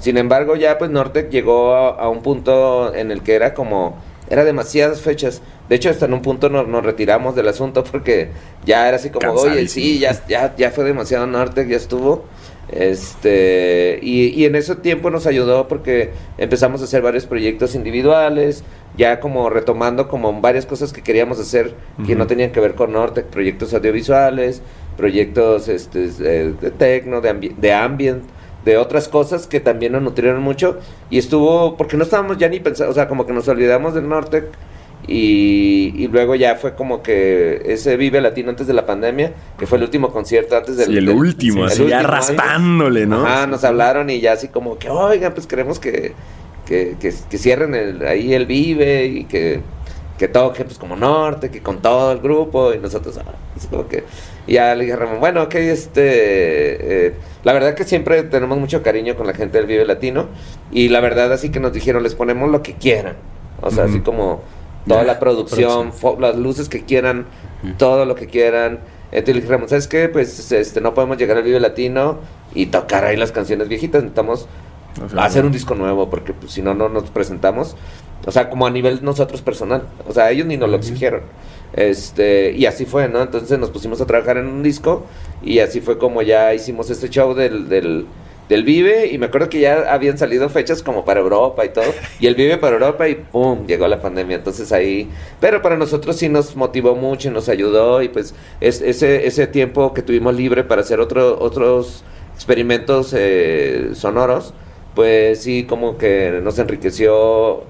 Sin 0.00 0.16
embargo, 0.18 0.56
ya 0.56 0.78
pues 0.78 0.90
Nortec 0.90 1.30
llegó 1.30 1.74
a, 1.74 1.90
a 1.90 2.08
un 2.08 2.22
punto 2.22 2.92
en 2.94 3.10
el 3.12 3.22
que 3.22 3.34
era 3.34 3.54
como 3.54 3.96
era 4.28 4.44
demasiadas 4.44 5.00
fechas. 5.02 5.42
De 5.68 5.76
hecho, 5.76 5.90
hasta 5.90 6.06
en 6.06 6.14
un 6.14 6.22
punto 6.22 6.48
nos, 6.48 6.66
nos 6.66 6.82
retiramos 6.84 7.34
del 7.36 7.48
asunto 7.48 7.84
porque 7.84 8.30
ya 8.64 8.88
era 8.88 8.96
así 8.96 9.10
como, 9.10 9.26
oye, 9.52 9.68
sí, 9.68 9.98
ya, 10.00 10.26
ya, 10.26 10.54
ya 10.56 10.70
fue 10.70 10.84
demasiado 10.84 11.26
Nortec, 11.26 11.68
ya 11.68 11.76
estuvo. 11.76 12.24
Este, 12.68 13.98
y, 14.02 14.28
y 14.28 14.44
en 14.46 14.54
ese 14.54 14.76
tiempo 14.76 15.10
nos 15.10 15.26
ayudó 15.26 15.68
porque 15.68 16.10
empezamos 16.38 16.80
a 16.80 16.84
hacer 16.84 17.02
varios 17.02 17.26
proyectos 17.26 17.74
individuales, 17.74 18.64
ya 18.96 19.20
como 19.20 19.50
retomando 19.50 20.08
como 20.08 20.40
varias 20.40 20.64
cosas 20.64 20.92
que 20.92 21.02
queríamos 21.02 21.38
hacer 21.38 21.74
que 22.06 22.14
no 22.14 22.26
tenían 22.26 22.50
que 22.50 22.60
ver 22.60 22.74
con 22.74 22.92
Nortec, 22.92 23.26
proyectos 23.26 23.74
audiovisuales, 23.74 24.62
proyectos 24.96 25.68
este, 25.68 26.08
de 26.08 26.70
tecno, 26.70 27.20
de, 27.20 27.34
ambi- 27.34 27.56
de 27.56 27.72
ambient, 27.72 28.22
de 28.64 28.76
otras 28.76 29.08
cosas 29.08 29.46
que 29.46 29.60
también 29.60 29.92
nos 29.92 30.02
nutrieron 30.02 30.42
mucho 30.42 30.78
y 31.10 31.18
estuvo, 31.18 31.76
porque 31.76 31.96
no 31.96 32.04
estábamos 32.04 32.38
ya 32.38 32.48
ni 32.48 32.60
pensando, 32.60 32.90
o 32.90 32.94
sea, 32.94 33.08
como 33.08 33.26
que 33.26 33.32
nos 33.32 33.48
olvidamos 33.48 33.94
del 33.94 34.08
Nortec 34.08 34.44
y, 35.08 35.92
y 35.96 36.08
luego 36.08 36.34
ya 36.34 36.54
fue 36.56 36.74
como 36.74 37.02
que 37.02 37.62
ese 37.66 37.96
Vive 37.96 38.20
Latino 38.20 38.50
antes 38.50 38.66
de 38.66 38.72
la 38.72 38.86
pandemia, 38.86 39.32
que 39.58 39.66
fue 39.66 39.78
el 39.78 39.84
último 39.84 40.12
concierto 40.12 40.56
antes 40.56 40.76
del... 40.76 40.86
Sí, 40.86 40.96
el 40.98 41.06
del- 41.06 41.16
último, 41.16 41.64
el 41.64 41.70
así 41.72 41.86
ya 41.88 41.96
último, 41.98 42.12
raspándole, 42.12 43.06
¿no? 43.06 43.26
Ajá, 43.26 43.46
nos 43.46 43.64
hablaron 43.64 44.10
y 44.10 44.20
ya 44.20 44.32
así 44.32 44.48
como 44.48 44.78
que, 44.78 44.88
oigan, 44.90 45.34
pues 45.34 45.46
queremos 45.46 45.78
que, 45.78 46.12
que, 46.66 46.96
que, 47.00 47.12
que 47.30 47.38
cierren 47.38 47.74
el- 47.74 48.06
ahí 48.06 48.32
el 48.32 48.46
Vive 48.46 49.06
y 49.06 49.24
que, 49.24 49.60
que 50.18 50.28
toque 50.28 50.64
pues 50.64 50.78
como 50.78 50.94
norte, 50.94 51.50
que 51.50 51.60
con 51.60 51.82
todo 51.82 52.12
el 52.12 52.20
grupo 52.20 52.72
y 52.72 52.78
nosotros, 52.78 53.18
ah, 53.18 53.24
pues, 53.54 53.66
como 53.66 53.88
que, 53.88 54.04
y 54.46 54.52
ya 54.54 54.74
le 54.76 54.84
dije 54.84 54.94
a 54.94 54.98
Ramón, 54.98 55.18
bueno, 55.18 55.42
ok, 55.42 55.54
este, 55.56 57.06
eh, 57.06 57.14
la 57.42 57.52
verdad 57.52 57.74
que 57.74 57.82
siempre 57.84 58.22
tenemos 58.24 58.56
mucho 58.58 58.82
cariño 58.82 59.16
con 59.16 59.26
la 59.26 59.34
gente 59.34 59.58
del 59.58 59.66
Vive 59.66 59.84
Latino 59.84 60.28
y 60.70 60.88
la 60.90 61.00
verdad 61.00 61.32
así 61.32 61.50
que 61.50 61.58
nos 61.58 61.72
dijeron, 61.72 62.02
les 62.04 62.14
ponemos 62.14 62.50
lo 62.50 62.62
que 62.62 62.74
quieran, 62.74 63.16
o 63.60 63.70
sea, 63.72 63.84
así 63.84 64.00
como 64.00 64.42
toda 64.86 65.04
la 65.04 65.18
producción, 65.18 65.92
las 66.18 66.36
luces 66.36 66.68
que 66.68 66.84
quieran, 66.84 67.26
todo 67.78 68.04
lo 68.04 68.14
que 68.14 68.26
quieran. 68.26 68.80
Entonces 69.10 69.34
le 69.34 69.40
dije, 69.42 69.52
Ramón, 69.52 69.68
¿sabes 69.68 69.88
qué? 69.88 70.08
Pues 70.08 70.52
este, 70.52 70.80
no 70.80 70.94
podemos 70.94 71.18
llegar 71.18 71.36
al 71.36 71.42
Vive 71.42 71.60
Latino 71.60 72.18
y 72.54 72.66
tocar 72.66 73.04
ahí 73.04 73.16
las 73.16 73.32
canciones 73.32 73.68
viejitas, 73.68 74.02
necesitamos 74.02 74.48
hacer 75.18 75.44
un 75.44 75.52
disco 75.52 75.74
nuevo 75.74 76.10
porque 76.10 76.32
pues, 76.32 76.52
si 76.52 76.62
no, 76.62 76.74
no 76.74 76.88
nos 76.88 77.10
presentamos. 77.10 77.76
O 78.24 78.30
sea, 78.30 78.50
como 78.50 78.66
a 78.66 78.70
nivel 78.70 79.00
nosotros 79.02 79.42
personal. 79.42 79.82
O 80.06 80.12
sea, 80.12 80.30
ellos 80.30 80.46
ni 80.46 80.56
nos 80.56 80.70
lo 80.70 80.76
exigieron. 80.76 81.22
Este, 81.72 82.52
y 82.52 82.66
así 82.66 82.84
fue, 82.84 83.08
¿no? 83.08 83.22
Entonces 83.22 83.58
nos 83.58 83.70
pusimos 83.70 84.00
a 84.00 84.06
trabajar 84.06 84.36
en 84.36 84.46
un 84.46 84.62
disco 84.62 85.04
y 85.42 85.58
así 85.60 85.80
fue 85.80 85.98
como 85.98 86.22
ya 86.22 86.52
hicimos 86.54 86.90
este 86.90 87.08
show 87.08 87.34
del, 87.34 87.68
del, 87.68 88.06
del 88.48 88.64
Vive 88.64 89.06
y 89.06 89.18
me 89.18 89.26
acuerdo 89.26 89.48
que 89.48 89.60
ya 89.60 89.92
habían 89.92 90.18
salido 90.18 90.48
fechas 90.48 90.82
como 90.82 91.04
para 91.04 91.20
Europa 91.20 91.64
y 91.64 91.70
todo 91.70 91.84
y 92.20 92.26
el 92.26 92.34
Vive 92.34 92.58
para 92.58 92.74
Europa 92.74 93.08
y 93.08 93.14
¡pum! 93.14 93.66
llegó 93.66 93.88
la 93.88 94.00
pandemia, 94.00 94.36
entonces 94.36 94.72
ahí, 94.72 95.08
pero 95.40 95.62
para 95.62 95.76
nosotros 95.76 96.16
sí 96.16 96.28
nos 96.28 96.56
motivó 96.56 96.94
mucho 96.94 97.28
y 97.28 97.30
nos 97.30 97.48
ayudó 97.48 98.02
y 98.02 98.08
pues 98.08 98.34
es, 98.60 98.80
ese, 98.80 99.26
ese 99.26 99.46
tiempo 99.46 99.94
que 99.94 100.02
tuvimos 100.02 100.34
libre 100.34 100.64
para 100.64 100.82
hacer 100.82 101.00
otro, 101.00 101.38
otros 101.40 102.04
experimentos 102.34 103.14
eh, 103.16 103.90
sonoros, 103.94 104.54
pues 104.94 105.42
sí 105.42 105.64
como 105.64 105.96
que 105.96 106.40
nos 106.42 106.58
enriqueció 106.58 107.62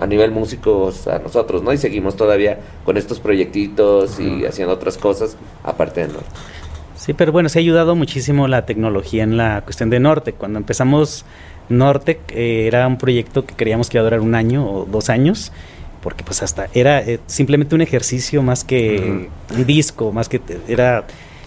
a 0.00 0.06
nivel 0.06 0.30
músicos 0.30 1.08
a 1.08 1.18
nosotros, 1.18 1.62
¿no? 1.62 1.72
Y 1.72 1.78
seguimos 1.78 2.16
todavía 2.16 2.60
con 2.84 2.96
estos 2.96 3.18
proyectitos 3.20 4.20
y 4.20 4.44
haciendo 4.46 4.74
otras 4.74 4.96
cosas 4.96 5.36
aparte 5.64 6.02
de 6.02 6.08
Norte. 6.08 6.28
Sí, 6.98 7.14
pero 7.14 7.30
bueno, 7.30 7.48
se 7.48 7.58
ha 7.58 7.60
ayudado 7.60 7.94
muchísimo 7.94 8.48
la 8.48 8.66
tecnología 8.66 9.22
en 9.22 9.36
la 9.36 9.60
cuestión 9.62 9.88
de 9.88 10.00
Norte. 10.00 10.32
Cuando 10.32 10.58
empezamos 10.58 11.24
Norte 11.68 12.20
eh, 12.30 12.66
era 12.66 12.86
un 12.88 12.98
proyecto 12.98 13.46
que 13.46 13.54
creíamos 13.54 13.88
que 13.88 13.98
iba 13.98 14.02
a 14.02 14.04
durar 14.04 14.20
un 14.20 14.34
año 14.34 14.68
o 14.68 14.84
dos 14.84 15.08
años, 15.08 15.52
porque 16.02 16.24
pues 16.24 16.42
hasta 16.42 16.68
era 16.74 17.00
eh, 17.00 17.20
simplemente 17.26 17.76
un 17.76 17.82
ejercicio 17.82 18.42
más 18.42 18.64
que 18.64 19.28
un 19.54 19.66
disco, 19.66 20.10
más 20.12 20.28
que 20.28 20.40
era, 20.66 21.06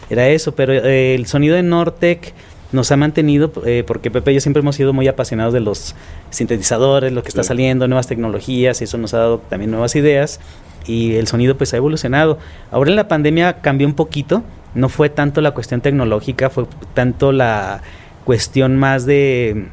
era 0.09 0.29
eso, 0.29 0.55
pero 0.55 0.71
eh, 0.73 1.15
el 1.15 1.25
sonido 1.25 1.57
de 1.57 1.63
Nortec 1.63 2.33
nos 2.71 2.91
ha 2.91 2.97
mantenido, 2.97 3.51
eh, 3.65 3.83
porque 3.85 4.11
Pepe 4.11 4.31
y 4.31 4.35
yo 4.35 4.41
siempre 4.41 4.61
hemos 4.61 4.75
sido 4.75 4.93
muy 4.93 5.07
apasionados 5.07 5.53
de 5.53 5.59
los 5.59 5.95
sintetizadores, 6.29 7.11
lo 7.11 7.23
que 7.23 7.29
está 7.29 7.43
saliendo, 7.43 7.87
nuevas 7.87 8.07
tecnologías, 8.07 8.81
y 8.81 8.85
eso 8.85 8.97
nos 8.97 9.13
ha 9.13 9.19
dado 9.19 9.39
también 9.39 9.71
nuevas 9.71 9.95
ideas, 9.95 10.39
y 10.85 11.15
el 11.15 11.27
sonido 11.27 11.57
pues 11.57 11.73
ha 11.73 11.77
evolucionado. 11.77 12.37
Ahora 12.71 12.89
en 12.89 12.95
la 12.95 13.07
pandemia 13.07 13.61
cambió 13.61 13.87
un 13.87 13.93
poquito, 13.93 14.43
no 14.73 14.89
fue 14.89 15.09
tanto 15.09 15.41
la 15.41 15.51
cuestión 15.51 15.81
tecnológica, 15.81 16.49
fue 16.49 16.65
tanto 16.93 17.31
la 17.31 17.81
cuestión 18.23 18.77
más 18.77 19.05
de 19.05 19.67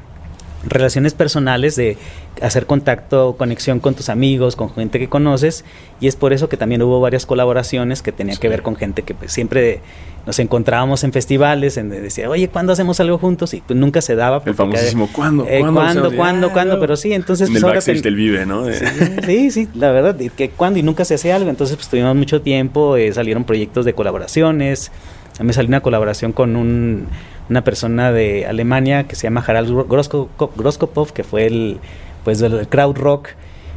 relaciones 0.66 1.14
personales, 1.14 1.76
de 1.76 1.96
hacer 2.42 2.66
contacto, 2.66 3.36
conexión 3.36 3.80
con 3.80 3.94
tus 3.94 4.08
amigos, 4.08 4.56
con 4.56 4.72
gente 4.72 4.98
que 4.98 5.08
conoces, 5.08 5.64
y 6.00 6.08
es 6.08 6.16
por 6.16 6.32
eso 6.32 6.48
que 6.48 6.56
también 6.56 6.82
hubo 6.82 7.00
varias 7.00 7.26
colaboraciones 7.26 8.02
que 8.02 8.12
tenían 8.12 8.38
que 8.38 8.48
ver 8.48 8.62
con 8.62 8.76
gente 8.76 9.02
que 9.02 9.14
pues, 9.14 9.32
siempre 9.32 9.80
nos 10.26 10.38
encontrábamos 10.40 11.04
en 11.04 11.12
festivales, 11.12 11.78
en 11.78 11.88
decía, 11.88 12.28
oye, 12.28 12.48
¿cuándo 12.48 12.72
hacemos 12.72 13.00
algo 13.00 13.16
juntos? 13.18 13.54
Y 13.54 13.62
pues 13.62 13.78
nunca 13.78 14.02
se 14.02 14.14
daba. 14.14 14.42
El 14.44 14.54
famosísimo, 14.54 15.08
¿cuándo? 15.10 15.46
Eh, 15.48 15.60
¿Cuándo? 15.60 16.14
¿Cuándo? 16.14 16.52
¿Cuándo? 16.52 16.78
Pero 16.80 16.96
sí, 16.96 17.12
entonces... 17.12 17.48
En 17.48 17.54
pues, 17.54 17.64
el 17.64 17.70
backstage 17.70 18.02
del 18.02 18.16
Vive, 18.16 18.44
¿no? 18.44 18.66
Sí, 19.24 19.50
sí, 19.50 19.68
la 19.74 19.90
verdad, 19.90 20.16
que 20.36 20.50
cuando 20.50 20.78
y 20.78 20.82
nunca 20.82 21.04
se 21.04 21.14
hacía 21.14 21.36
algo, 21.36 21.48
entonces 21.48 21.76
pues 21.76 21.88
tuvimos 21.88 22.14
mucho 22.14 22.42
tiempo, 22.42 22.96
eh, 22.96 23.12
salieron 23.12 23.44
proyectos 23.44 23.84
de 23.84 23.94
colaboraciones, 23.94 24.90
me 25.40 25.52
salió 25.52 25.68
una 25.68 25.80
colaboración 25.80 26.32
con 26.32 26.56
un, 26.56 27.06
una 27.48 27.64
persona 27.64 28.12
de 28.12 28.46
Alemania 28.46 29.04
que 29.04 29.16
se 29.16 29.24
llama 29.24 29.44
Harald 29.46 29.70
Groskopov, 29.88 31.12
que 31.12 31.24
fue 31.24 31.46
el 31.46 31.78
pues 32.24 32.40
del 32.40 32.68
crowd 32.68 32.96
rock. 32.96 33.28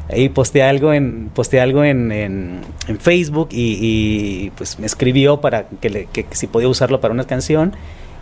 Ahí 0.09 0.27
posteé 0.27 0.63
algo 0.63 0.93
en, 0.93 1.29
posteé 1.33 1.61
algo 1.61 1.83
en, 1.83 2.11
en, 2.11 2.61
Facebook 2.99 3.49
y, 3.51 4.51
pues 4.57 4.77
me 4.77 4.85
escribió 4.85 5.39
para 5.39 5.67
que, 5.79 5.89
le, 5.89 6.05
que, 6.07 6.25
si 6.31 6.47
podía 6.47 6.67
usarlo 6.67 6.99
para 6.99 7.13
una 7.13 7.25
canción. 7.25 7.73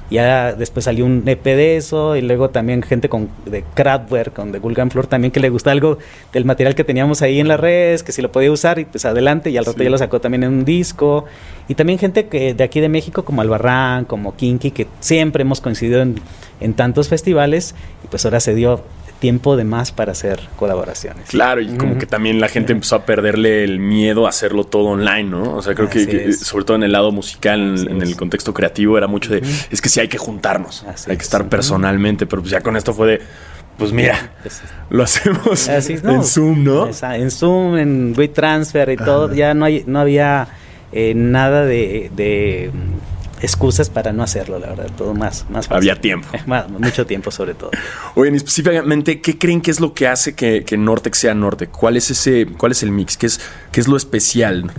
Ya 0.10 0.54
después 0.54 0.86
salió 0.86 1.06
un 1.06 1.24
EP 1.28 1.44
de 1.44 1.78
eso 1.78 2.16
y 2.16 2.22
luego 2.22 2.50
también 2.50 2.82
gente 2.82 3.10
con 3.10 3.30
de 3.46 3.64
Kraftwerk, 3.76 4.34
con 4.34 4.52
de 4.52 4.60
Gulgan 4.60 4.90
Floor 4.90 5.06
también 5.06 5.32
que 5.32 5.40
le 5.40 5.50
gusta 5.50 5.72
algo 5.72 6.00
del 6.34 6.46
material 6.46 6.74
que 6.74 6.84
teníamos 6.84 7.22
ahí 7.22 7.40
en 7.40 7.48
las 7.48 7.60
redes, 7.60 8.02
que 8.02 8.12
si 8.12 8.22
lo 8.22 8.32
podía 8.32 8.52
usar 8.52 8.80
y 8.80 8.86
pues 8.86 9.06
adelante 9.06 9.52
y 9.52 9.58
al 9.58 9.66
rato 9.66 9.84
ya 9.84 9.90
lo 9.90 9.98
sacó 9.98 10.20
también 10.20 10.44
en 10.44 10.50
un 10.50 10.66
disco. 10.66 11.26
Y 11.68 11.76
también 11.76 12.00
gente 12.00 12.28
que 12.28 12.54
de 12.54 12.64
aquí 12.64 12.80
de 12.80 12.90
México 12.90 13.24
como 13.24 13.42
Albarrán, 13.42 14.06
como 14.06 14.36
Kinky, 14.36 14.72
que 14.72 14.88
siempre 15.00 15.44
hemos 15.44 15.62
coincidido 15.62 16.02
en, 16.02 16.16
en 16.60 16.74
tantos 16.74 17.08
festivales 17.08 17.76
y 18.04 18.08
pues 18.08 18.26
ahora 18.26 18.40
se 18.40 18.56
dio 18.56 18.82
tiempo 19.20 19.56
de 19.58 19.64
más 19.64 19.92
para 19.92 20.14
hacer 20.14 20.40
colaboraciones. 20.56 21.30
Claro, 21.30 21.62
y 21.62 21.76
como 21.78 21.98
que 21.98 22.06
también 22.06 22.40
la 22.40 22.48
gente 22.48 22.72
empezó 22.72 22.96
a 22.96 23.06
perderle 23.06 23.64
el 23.64 23.80
miedo 23.80 24.26
a 24.26 24.30
hacerlo 24.30 24.64
todo 24.64 24.86
online, 24.86 25.26
¿no? 25.26 25.56
O 25.56 25.62
sea, 25.62 25.76
creo 25.76 25.90
que, 25.90 26.34
sobre 26.34 26.66
todo 26.66 26.78
en 26.78 26.84
el 26.84 26.92
lado 26.92 27.12
musical, 27.12 27.88
en, 27.88 28.02
el 28.02 28.16
contexto 28.16 28.54
creativo, 28.54 28.98
era 28.98 29.08
mucho 29.08 29.32
de, 29.32 29.44
es 29.70 29.82
que 29.82 29.90
sí 29.90 30.00
hay 30.00 30.08
que 30.08 30.18
juntarnos, 30.18 30.86
hay 31.08 31.18
que 31.18 31.24
estar 31.24 31.48
personalmente, 31.48 32.26
pero 32.26 32.42
pues 32.42 32.52
ya 32.52 32.62
con 32.62 32.76
esto 32.78 32.94
fue 32.94 33.08
de, 33.08 33.22
pues 33.78 33.92
mira, 33.92 34.32
pues, 34.42 34.62
lo 34.90 35.04
hacemos 35.04 35.68
en 35.68 36.24
Zoom, 36.24 36.64
¿no? 36.64 36.88
En 36.88 37.32
Zoom, 37.32 37.78
en 37.78 38.14
WeTransfer 38.18 38.90
y 38.90 38.98
todo, 38.98 39.34
ya 39.34 39.54
no, 39.54 39.66
hay, 39.66 39.84
no 39.86 40.00
había 40.00 40.48
eh, 40.92 41.14
nada 41.14 41.66
de 41.66 42.72
excusas 43.42 43.90
para 43.90 44.12
no 44.12 44.24
hacerlo, 44.24 44.60
la 44.60 44.68
verdad, 44.68 44.90
todo 44.98 45.14
más, 45.14 45.46
más 45.50 45.68
fácil. 45.68 45.78
Había 45.78 46.02
tiempo. 46.02 46.28
mucho 46.80 47.06
tiempo 47.06 47.32
sobre 47.32 47.54
todo. 47.54 47.72
Oye, 48.16 48.36
específicamente, 48.36 49.22
¿qué 49.22 49.38
creen 49.38 49.62
que 49.62 49.72
es 49.72 49.80
lo 49.80 49.94
que 49.94 50.08
hace 50.08 50.36
que, 50.36 50.64
que 50.64 50.78
Nortec 50.78 51.14
sea 51.14 51.34
Nortec? 51.34 51.72
¿Cuál 51.72 51.98
es 51.98 52.12
ese, 52.12 52.48
cuál 52.58 52.72
es 52.72 52.84
el 52.84 52.92
mix? 52.92 53.18
¿Qué 53.18 53.28
es, 53.28 53.40
qué 53.72 53.80
es 53.80 53.88
lo 53.88 53.98
especial? 53.98 54.72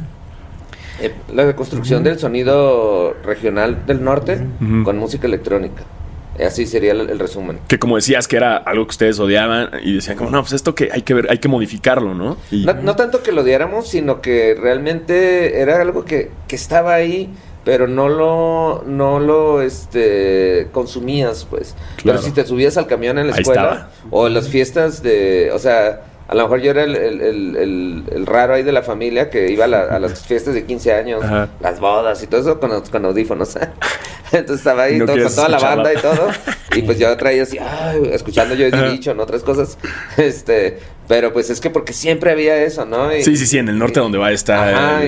Eh, 1.00 1.14
la 1.32 1.46
reconstrucción 1.46 2.02
del 2.02 2.18
sonido 2.18 3.14
regional 3.24 3.86
del 3.86 4.04
norte 4.04 4.38
con 4.84 4.98
música 4.98 5.26
electrónica. 5.26 5.82
Así 6.44 6.66
sería 6.66 6.92
el, 6.92 7.18
resumen. 7.18 7.58
Que 7.68 7.78
como 7.78 7.96
decías 7.96 8.26
que 8.26 8.36
era 8.36 8.56
algo 8.56 8.86
que 8.86 8.90
ustedes 8.90 9.18
odiaban 9.18 9.70
y 9.82 9.94
decían 9.94 10.16
como, 10.16 10.30
no, 10.30 10.40
pues 10.40 10.52
esto 10.54 10.74
que 10.74 10.90
hay 10.92 11.02
que 11.02 11.12
ver, 11.12 11.26
hay 11.30 11.38
que 11.38 11.48
modificarlo, 11.48 12.14
¿no? 12.14 12.38
No, 12.50 12.74
no, 12.74 12.96
tanto 12.96 13.22
que 13.22 13.32
lo 13.32 13.42
odiáramos, 13.42 13.88
sino 13.88 14.22
que 14.22 14.56
realmente 14.58 15.60
era 15.60 15.80
algo 15.82 16.04
que, 16.04 16.30
que 16.48 16.56
estaba 16.56 16.94
ahí 16.94 17.30
pero 17.70 17.86
no 17.86 18.08
lo, 18.08 18.82
no 18.84 19.20
lo 19.20 19.62
este, 19.62 20.66
consumías, 20.72 21.46
pues. 21.48 21.76
Pero 22.02 22.20
si 22.20 22.32
te 22.32 22.44
subías 22.44 22.76
al 22.76 22.88
camión 22.88 23.16
en 23.16 23.28
la 23.28 23.36
escuela 23.36 23.90
o 24.10 24.26
en 24.26 24.34
las 24.34 24.48
fiestas 24.48 25.04
de, 25.04 25.52
o 25.54 25.58
sea, 25.60 26.00
a 26.26 26.34
lo 26.34 26.42
mejor 26.42 26.62
yo 26.62 26.72
era 26.72 26.82
el, 26.82 26.96
el, 26.96 28.04
el, 28.10 28.26
raro 28.26 28.54
ahí 28.54 28.64
de 28.64 28.72
la 28.72 28.82
familia 28.82 29.30
que 29.30 29.52
iba 29.52 29.66
a, 29.66 30.00
las 30.00 30.26
fiestas 30.26 30.54
de 30.54 30.64
15 30.64 30.92
años, 30.92 31.22
las 31.60 31.78
bodas 31.78 32.20
y 32.24 32.26
todo 32.26 32.40
eso 32.40 32.58
con, 32.58 32.80
con 32.80 33.04
audífonos. 33.04 33.54
Entonces 34.32 34.58
estaba 34.58 34.82
ahí 34.82 34.98
con 34.98 35.06
toda 35.06 35.48
la 35.48 35.58
banda 35.60 35.94
y 35.94 35.96
todo. 35.98 36.28
Y 36.74 36.82
pues 36.82 36.98
yo 36.98 37.16
traía 37.16 37.44
así, 37.44 37.56
escuchando 38.10 38.56
yo 38.56 38.66
ese 38.66 38.82
dicho, 38.88 39.14
¿no? 39.14 39.22
Otras 39.22 39.44
cosas. 39.44 39.78
Este, 40.16 40.80
pero 41.10 41.32
pues 41.32 41.50
es 41.50 41.60
que 41.60 41.70
porque 41.70 41.92
siempre 41.92 42.30
había 42.30 42.62
eso, 42.62 42.86
¿no? 42.86 43.10
sí, 43.10 43.36
sí, 43.36 43.44
sí, 43.44 43.58
en 43.58 43.68
el 43.68 43.80
norte 43.80 43.98
donde 43.98 44.16
va 44.16 44.28
a 44.28 44.30
estar 44.30 45.02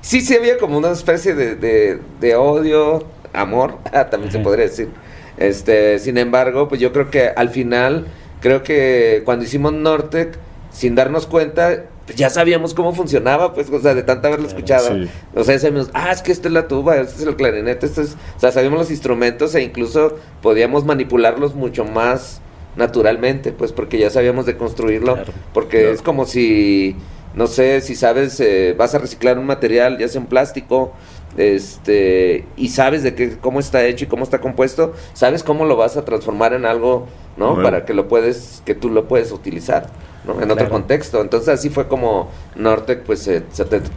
sí, 0.00 0.20
sí 0.20 0.36
había 0.36 0.58
como 0.58 0.78
una 0.78 0.92
especie 0.92 1.34
de, 1.34 1.98
de, 2.20 2.36
odio, 2.36 3.04
amor, 3.32 3.78
también 4.12 4.30
se 4.30 4.38
podría 4.38 4.66
decir. 4.66 4.90
Este, 5.38 5.98
sin 5.98 6.18
embargo, 6.18 6.68
pues 6.68 6.80
yo 6.80 6.92
creo 6.92 7.10
que 7.10 7.30
al 7.34 7.48
final 7.48 8.06
creo 8.38 8.62
que 8.62 9.22
cuando 9.24 9.44
hicimos 9.44 9.72
Nortec, 9.72 10.38
sin 10.70 10.94
darnos 10.94 11.26
cuenta, 11.26 11.82
pues 12.06 12.16
ya 12.16 12.30
sabíamos 12.30 12.72
cómo 12.72 12.94
funcionaba, 12.94 13.54
pues, 13.54 13.70
o 13.70 13.80
sea, 13.80 13.94
de 13.94 14.04
tanta 14.04 14.28
haberlo 14.28 14.46
escuchado. 14.46 14.88
O 15.34 15.42
sea, 15.42 15.58
sabíamos, 15.58 15.90
ah, 15.94 16.12
es 16.12 16.22
que 16.22 16.30
esta 16.30 16.46
es 16.46 16.54
la 16.54 16.68
tuba, 16.68 16.98
este 16.98 17.22
es 17.22 17.26
el 17.26 17.34
clarinete, 17.34 17.86
este 17.86 18.02
es... 18.02 18.16
O 18.36 18.40
sea, 18.40 18.52
sabíamos 18.52 18.78
los 18.78 18.90
instrumentos 18.92 19.52
e 19.56 19.62
incluso 19.62 20.16
podíamos 20.42 20.84
manipularlos 20.84 21.56
mucho 21.56 21.84
más 21.84 22.40
naturalmente, 22.76 23.52
pues, 23.52 23.72
porque 23.72 23.98
ya 23.98 24.10
sabíamos 24.10 24.46
de 24.46 24.56
construirlo. 24.56 25.18
Porque 25.52 25.90
es 25.90 26.02
como 26.02 26.26
si, 26.26 26.96
no 27.34 27.46
sé, 27.46 27.80
si 27.80 27.94
sabes, 27.94 28.38
eh, 28.40 28.74
vas 28.76 28.94
a 28.94 28.98
reciclar 28.98 29.38
un 29.38 29.46
material, 29.46 29.98
ya 29.98 30.08
sea 30.08 30.20
un 30.20 30.26
plástico, 30.26 30.92
este 31.36 32.44
y 32.56 32.68
sabes 32.68 33.02
de 33.02 33.14
qué 33.14 33.38
cómo 33.38 33.60
está 33.60 33.84
hecho 33.86 34.04
y 34.04 34.08
cómo 34.08 34.22
está 34.22 34.40
compuesto 34.40 34.92
sabes 35.14 35.42
cómo 35.42 35.64
lo 35.64 35.76
vas 35.76 35.96
a 35.96 36.04
transformar 36.04 36.52
en 36.52 36.66
algo 36.66 37.06
no 37.36 37.62
para 37.62 37.86
que 37.86 37.94
lo 37.94 38.08
puedes 38.08 38.62
que 38.66 38.74
tú 38.74 38.90
lo 38.90 39.08
puedes 39.08 39.32
utilizar 39.32 39.86
¿no? 40.26 40.40
en 40.40 40.50
otro 40.50 40.68
contexto. 40.68 41.20
Entonces 41.20 41.48
así 41.48 41.70
fue 41.70 41.88
como 41.88 42.30
Nortec 42.54 43.02
pues 43.02 43.20
se, 43.20 43.40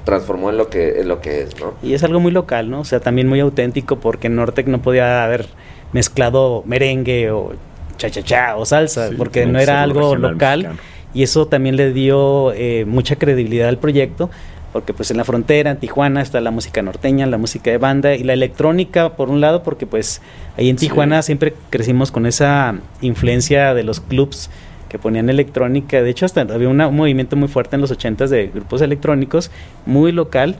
transformó 0.05 0.49
en 0.49 0.57
lo 0.57 0.69
que 0.69 1.01
en 1.01 1.09
lo 1.09 1.19
que 1.19 1.41
es 1.41 1.59
no 1.59 1.73
y 1.83 1.93
es 1.93 2.03
algo 2.03 2.19
muy 2.19 2.31
local 2.31 2.69
no 2.69 2.79
o 2.79 2.85
sea 2.85 3.01
también 3.01 3.27
muy 3.27 3.41
auténtico 3.41 3.97
porque 3.97 4.29
Nortec 4.29 4.67
no 4.67 4.81
podía 4.81 5.23
haber 5.23 5.47
mezclado 5.91 6.63
merengue 6.65 7.31
o 7.31 7.51
cha 7.97 8.09
cha 8.09 8.21
cha 8.23 8.57
o 8.57 8.65
salsa 8.65 9.09
porque 9.17 9.45
no 9.45 9.59
era 9.59 9.81
algo 9.81 10.15
local 10.15 10.77
y 11.13 11.23
eso 11.23 11.47
también 11.47 11.77
le 11.77 11.93
dio 11.93 12.51
eh, 12.53 12.85
mucha 12.85 13.15
credibilidad 13.15 13.69
al 13.69 13.77
proyecto 13.77 14.29
porque 14.75 14.93
pues 14.93 15.09
en 15.09 15.15
la 15.15 15.23
frontera, 15.23 15.71
en 15.71 15.77
Tijuana, 15.77 16.21
está 16.21 16.41
la 16.41 16.51
música 16.51 16.81
norteña, 16.81 17.25
la 17.27 17.37
música 17.37 17.71
de 17.71 17.77
banda 17.77 18.13
y 18.13 18.23
la 18.23 18.33
electrónica 18.33 19.15
por 19.15 19.29
un 19.29 19.39
lado, 19.39 19.63
porque 19.63 19.87
pues 19.87 20.21
ahí 20.57 20.67
en 20.67 20.75
Tijuana 20.75 21.21
siempre 21.21 21.53
crecimos 21.69 22.11
con 22.11 22.25
esa 22.25 22.75
influencia 22.99 23.73
de 23.73 23.83
los 23.83 24.01
clubs 24.01 24.49
que 24.89 24.99
ponían 24.99 25.29
electrónica, 25.29 26.03
de 26.03 26.09
hecho 26.09 26.25
hasta 26.25 26.41
había 26.41 26.67
un 26.67 26.75
movimiento 26.93 27.37
muy 27.37 27.47
fuerte 27.47 27.77
en 27.77 27.83
los 27.83 27.91
ochentas 27.91 28.29
de 28.29 28.47
grupos 28.47 28.81
electrónicos, 28.81 29.49
muy 29.85 30.11
local, 30.11 30.57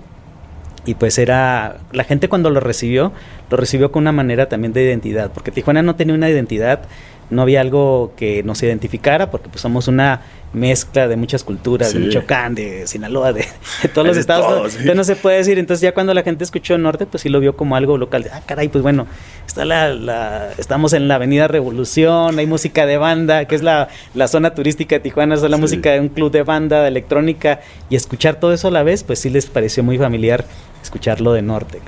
y 0.85 0.93
pues 0.93 1.17
era 1.17 1.79
la 1.91 2.05
gente 2.05 2.29
cuando 2.29 2.49
lo 2.49 2.61
recibió 2.61 3.11
lo 3.49 3.57
recibió 3.57 3.91
con 3.91 4.03
una 4.03 4.11
manera 4.13 4.47
también 4.47 4.71
de 4.71 4.83
identidad 4.83 5.31
porque 5.33 5.51
Tijuana 5.51 5.81
no 5.81 5.95
tenía 5.95 6.15
una 6.15 6.29
identidad 6.29 6.81
no 7.29 7.41
había 7.41 7.61
algo 7.61 8.13
que 8.15 8.43
nos 8.43 8.61
identificara 8.63 9.31
porque 9.31 9.49
pues 9.49 9.61
somos 9.61 9.87
una 9.87 10.21
mezcla 10.53 11.07
de 11.07 11.17
muchas 11.17 11.43
culturas, 11.43 11.93
de 11.93 11.99
Michoacán, 11.99 12.55
de 12.55 12.87
Sinaloa, 12.87 13.33
de, 13.33 13.45
todos 13.93 14.07
los 14.07 14.17
estados. 14.17 14.73
Entonces 14.75 14.95
no 14.95 15.03
se 15.03 15.15
puede 15.15 15.37
decir. 15.37 15.59
Entonces 15.59 15.81
ya 15.81 15.93
cuando 15.93 16.13
la 16.13 16.23
gente 16.23 16.43
escuchó 16.43 16.77
Norte, 16.77 17.05
pues 17.05 17.21
sí 17.23 17.29
lo 17.29 17.39
vio 17.39 17.55
como 17.55 17.75
algo 17.75 17.97
local. 17.97 18.23
De, 18.23 18.29
ah, 18.31 18.41
caray, 18.45 18.69
pues 18.69 18.81
bueno, 18.81 19.05
está 19.45 19.65
la, 19.65 20.51
estamos 20.57 20.93
en 20.93 21.07
la 21.07 21.15
Avenida 21.15 21.47
Revolución, 21.47 22.39
hay 22.39 22.47
música 22.47 22.85
de 22.85 22.97
banda, 22.97 23.45
que 23.45 23.55
es 23.55 23.63
la, 23.63 23.89
zona 24.27 24.53
turística 24.53 24.95
de 24.95 25.01
Tijuana, 25.01 25.35
es 25.35 25.41
la 25.41 25.57
música 25.57 25.91
de 25.91 25.99
un 25.99 26.09
club 26.09 26.31
de 26.31 26.43
banda, 26.43 26.81
de 26.81 26.87
electrónica, 26.87 27.59
y 27.89 27.95
escuchar 27.95 28.39
todo 28.39 28.53
eso 28.53 28.69
a 28.69 28.71
la 28.71 28.83
vez, 28.83 29.03
pues 29.03 29.19
sí 29.19 29.29
les 29.29 29.45
pareció 29.47 29.83
muy 29.83 29.97
familiar 29.97 30.45
escucharlo 30.81 31.33
de 31.33 31.41
Norte 31.41 31.81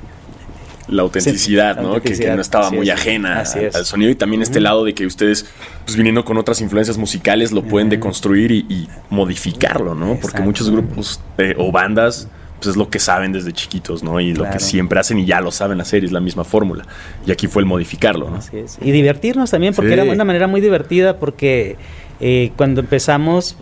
la 0.87 1.01
autenticidad, 1.01 1.81
¿no? 1.81 2.01
que, 2.01 2.15
no 2.35 2.41
estaba 2.41 2.71
muy 2.71 2.89
ajena 2.89 3.43
al 3.73 3.85
sonido 3.85 4.11
y 4.11 4.15
también 4.15 4.41
este 4.41 4.59
lado 4.59 4.85
de 4.85 4.93
que 4.93 5.05
ustedes, 5.05 5.45
pues 5.85 5.97
viniendo 5.97 6.23
con 6.23 6.37
otras 6.37 6.61
influencias 6.61 6.97
musicales, 6.97 7.51
lo 7.51 7.63
pueden 7.63 7.89
deconstruir 7.89 8.51
y, 8.51 8.87
modificarlo, 9.09 9.95
¿no? 9.95 10.17
Porque 10.21 10.41
muchos 10.41 10.69
grupos 10.69 11.19
eh, 11.37 11.55
o 11.57 11.71
bandas, 11.71 12.27
pues 12.57 12.67
es 12.67 12.75
lo 12.75 12.89
que 12.89 12.99
saben 12.99 13.31
desde 13.31 13.53
chiquitos, 13.53 14.03
¿no? 14.03 14.19
Y 14.19 14.33
lo 14.33 14.49
que 14.49 14.59
siempre 14.59 14.99
hacen 14.99 15.19
y 15.19 15.25
ya 15.25 15.41
lo 15.41 15.51
saben 15.51 15.79
hacer, 15.81 16.03
es 16.03 16.11
la 16.11 16.19
misma 16.19 16.43
fórmula. 16.43 16.85
Y 17.25 17.31
aquí 17.31 17.47
fue 17.47 17.61
el 17.61 17.65
modificarlo, 17.65 18.29
¿no? 18.29 18.37
Así 18.37 18.57
es. 18.57 18.77
Y 18.81 18.91
divertirnos 18.91 19.51
también, 19.51 19.73
porque 19.73 19.93
era 19.93 20.03
una 20.03 20.25
manera 20.25 20.47
muy 20.47 20.61
divertida, 20.61 21.17
porque 21.17 21.77
eh, 22.19 22.51
cuando 22.55 22.81
empezamos 22.81 23.57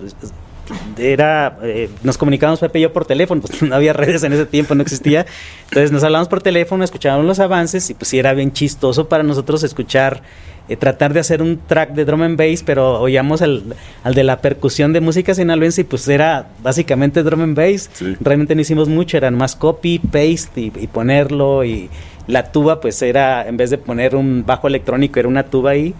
era 0.98 1.58
eh, 1.64 1.90
nos 2.04 2.18
comunicábamos 2.18 2.60
Pepe 2.60 2.80
y 2.80 2.82
yo 2.84 2.94
por 2.94 3.06
teléfono, 3.06 3.42
pues 3.42 3.62
no 3.62 3.76
había 3.76 3.94
redes 3.94 4.24
en 4.24 4.34
ese 4.34 4.46
tiempo, 4.46 4.76
no 4.76 4.82
existía. 4.82 5.26
Entonces 5.66 5.92
nos 5.92 6.04
hablábamos 6.04 6.28
por 6.28 6.42
teléfono, 6.42 6.84
escuchábamos 6.84 7.26
los 7.26 7.40
avances 7.40 7.90
y 7.90 7.94
pues 7.94 8.10
sí 8.10 8.20
era 8.20 8.34
bien 8.34 8.52
chistoso 8.52 9.08
para 9.08 9.24
nosotros 9.24 9.64
escuchar, 9.64 10.22
eh, 10.68 10.76
tratar 10.76 11.14
de 11.14 11.20
hacer 11.20 11.42
un 11.42 11.60
track 11.60 11.92
de 11.92 12.06
drum 12.06 12.24
and 12.24 12.38
bass, 12.38 12.64
pero 12.64 13.00
oíamos 13.00 13.42
al, 13.42 13.76
de 14.04 14.24
la 14.24 14.42
percusión 14.42 14.94
de 14.94 15.02
música 15.02 15.34
sinaloense 15.34 15.82
y 15.82 15.84
pues 15.84 16.08
era 16.08 16.48
básicamente 16.64 17.24
drum 17.24 17.42
and 17.42 17.56
bass. 17.58 17.90
Realmente 18.20 18.56
no 18.56 18.62
hicimos 18.62 18.90
mucho, 18.90 19.18
eran 19.18 19.36
más 19.36 19.56
copy, 19.56 20.00
paste 20.00 20.62
y, 20.62 20.88
ponerlo 20.88 21.64
y 21.64 21.90
la 22.28 22.52
tuba 22.52 22.82
pues 22.82 23.02
era, 23.02 23.48
en 23.48 23.58
vez 23.58 23.70
de 23.70 23.78
poner 23.78 24.16
un 24.16 24.44
bajo 24.46 24.68
electrónico, 24.68 25.20
era 25.20 25.30
una 25.30 25.44
tuba 25.44 25.72
ahí. 25.72 25.94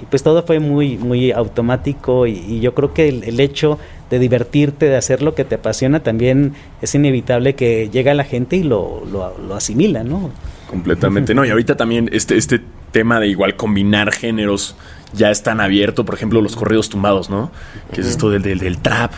Y 0.00 0.04
pues 0.04 0.22
todo 0.22 0.42
fue 0.42 0.60
muy, 0.60 0.98
muy 0.98 1.32
automático 1.32 2.26
y, 2.26 2.60
yo 2.60 2.74
creo 2.74 2.92
que 2.92 3.08
el 3.08 3.40
hecho 3.40 3.78
de 4.10 4.18
divertirte, 4.18 4.86
de 4.86 4.96
hacer 4.96 5.22
lo 5.22 5.34
que 5.34 5.44
te 5.44 5.56
apasiona, 5.56 6.00
también 6.00 6.54
es 6.80 6.94
inevitable 6.94 7.54
que 7.54 7.88
llega 7.90 8.14
la 8.14 8.24
gente 8.24 8.56
y 8.56 8.62
lo, 8.62 9.04
lo, 9.10 9.54
asimila, 9.54 10.04
¿no? 10.04 10.30
Completamente, 10.68 11.34
no. 11.34 11.44
Y 11.44 11.50
ahorita 11.50 11.76
también 11.76 12.08
este, 12.12 12.36
este 12.36 12.60
tema 12.92 13.18
de 13.20 13.28
igual 13.28 13.56
combinar 13.56 14.12
géneros 14.12 14.76
ya 15.12 15.30
es 15.30 15.42
tan 15.42 15.60
abierto, 15.60 16.04
por 16.04 16.14
ejemplo, 16.14 16.40
los 16.40 16.56
corridos 16.56 16.88
tumbados, 16.88 17.30
¿no? 17.30 17.50
Que 17.92 18.00
es 18.00 18.06
esto 18.06 18.30
del, 18.30 18.42
del, 18.42 18.78
trap 18.78 19.12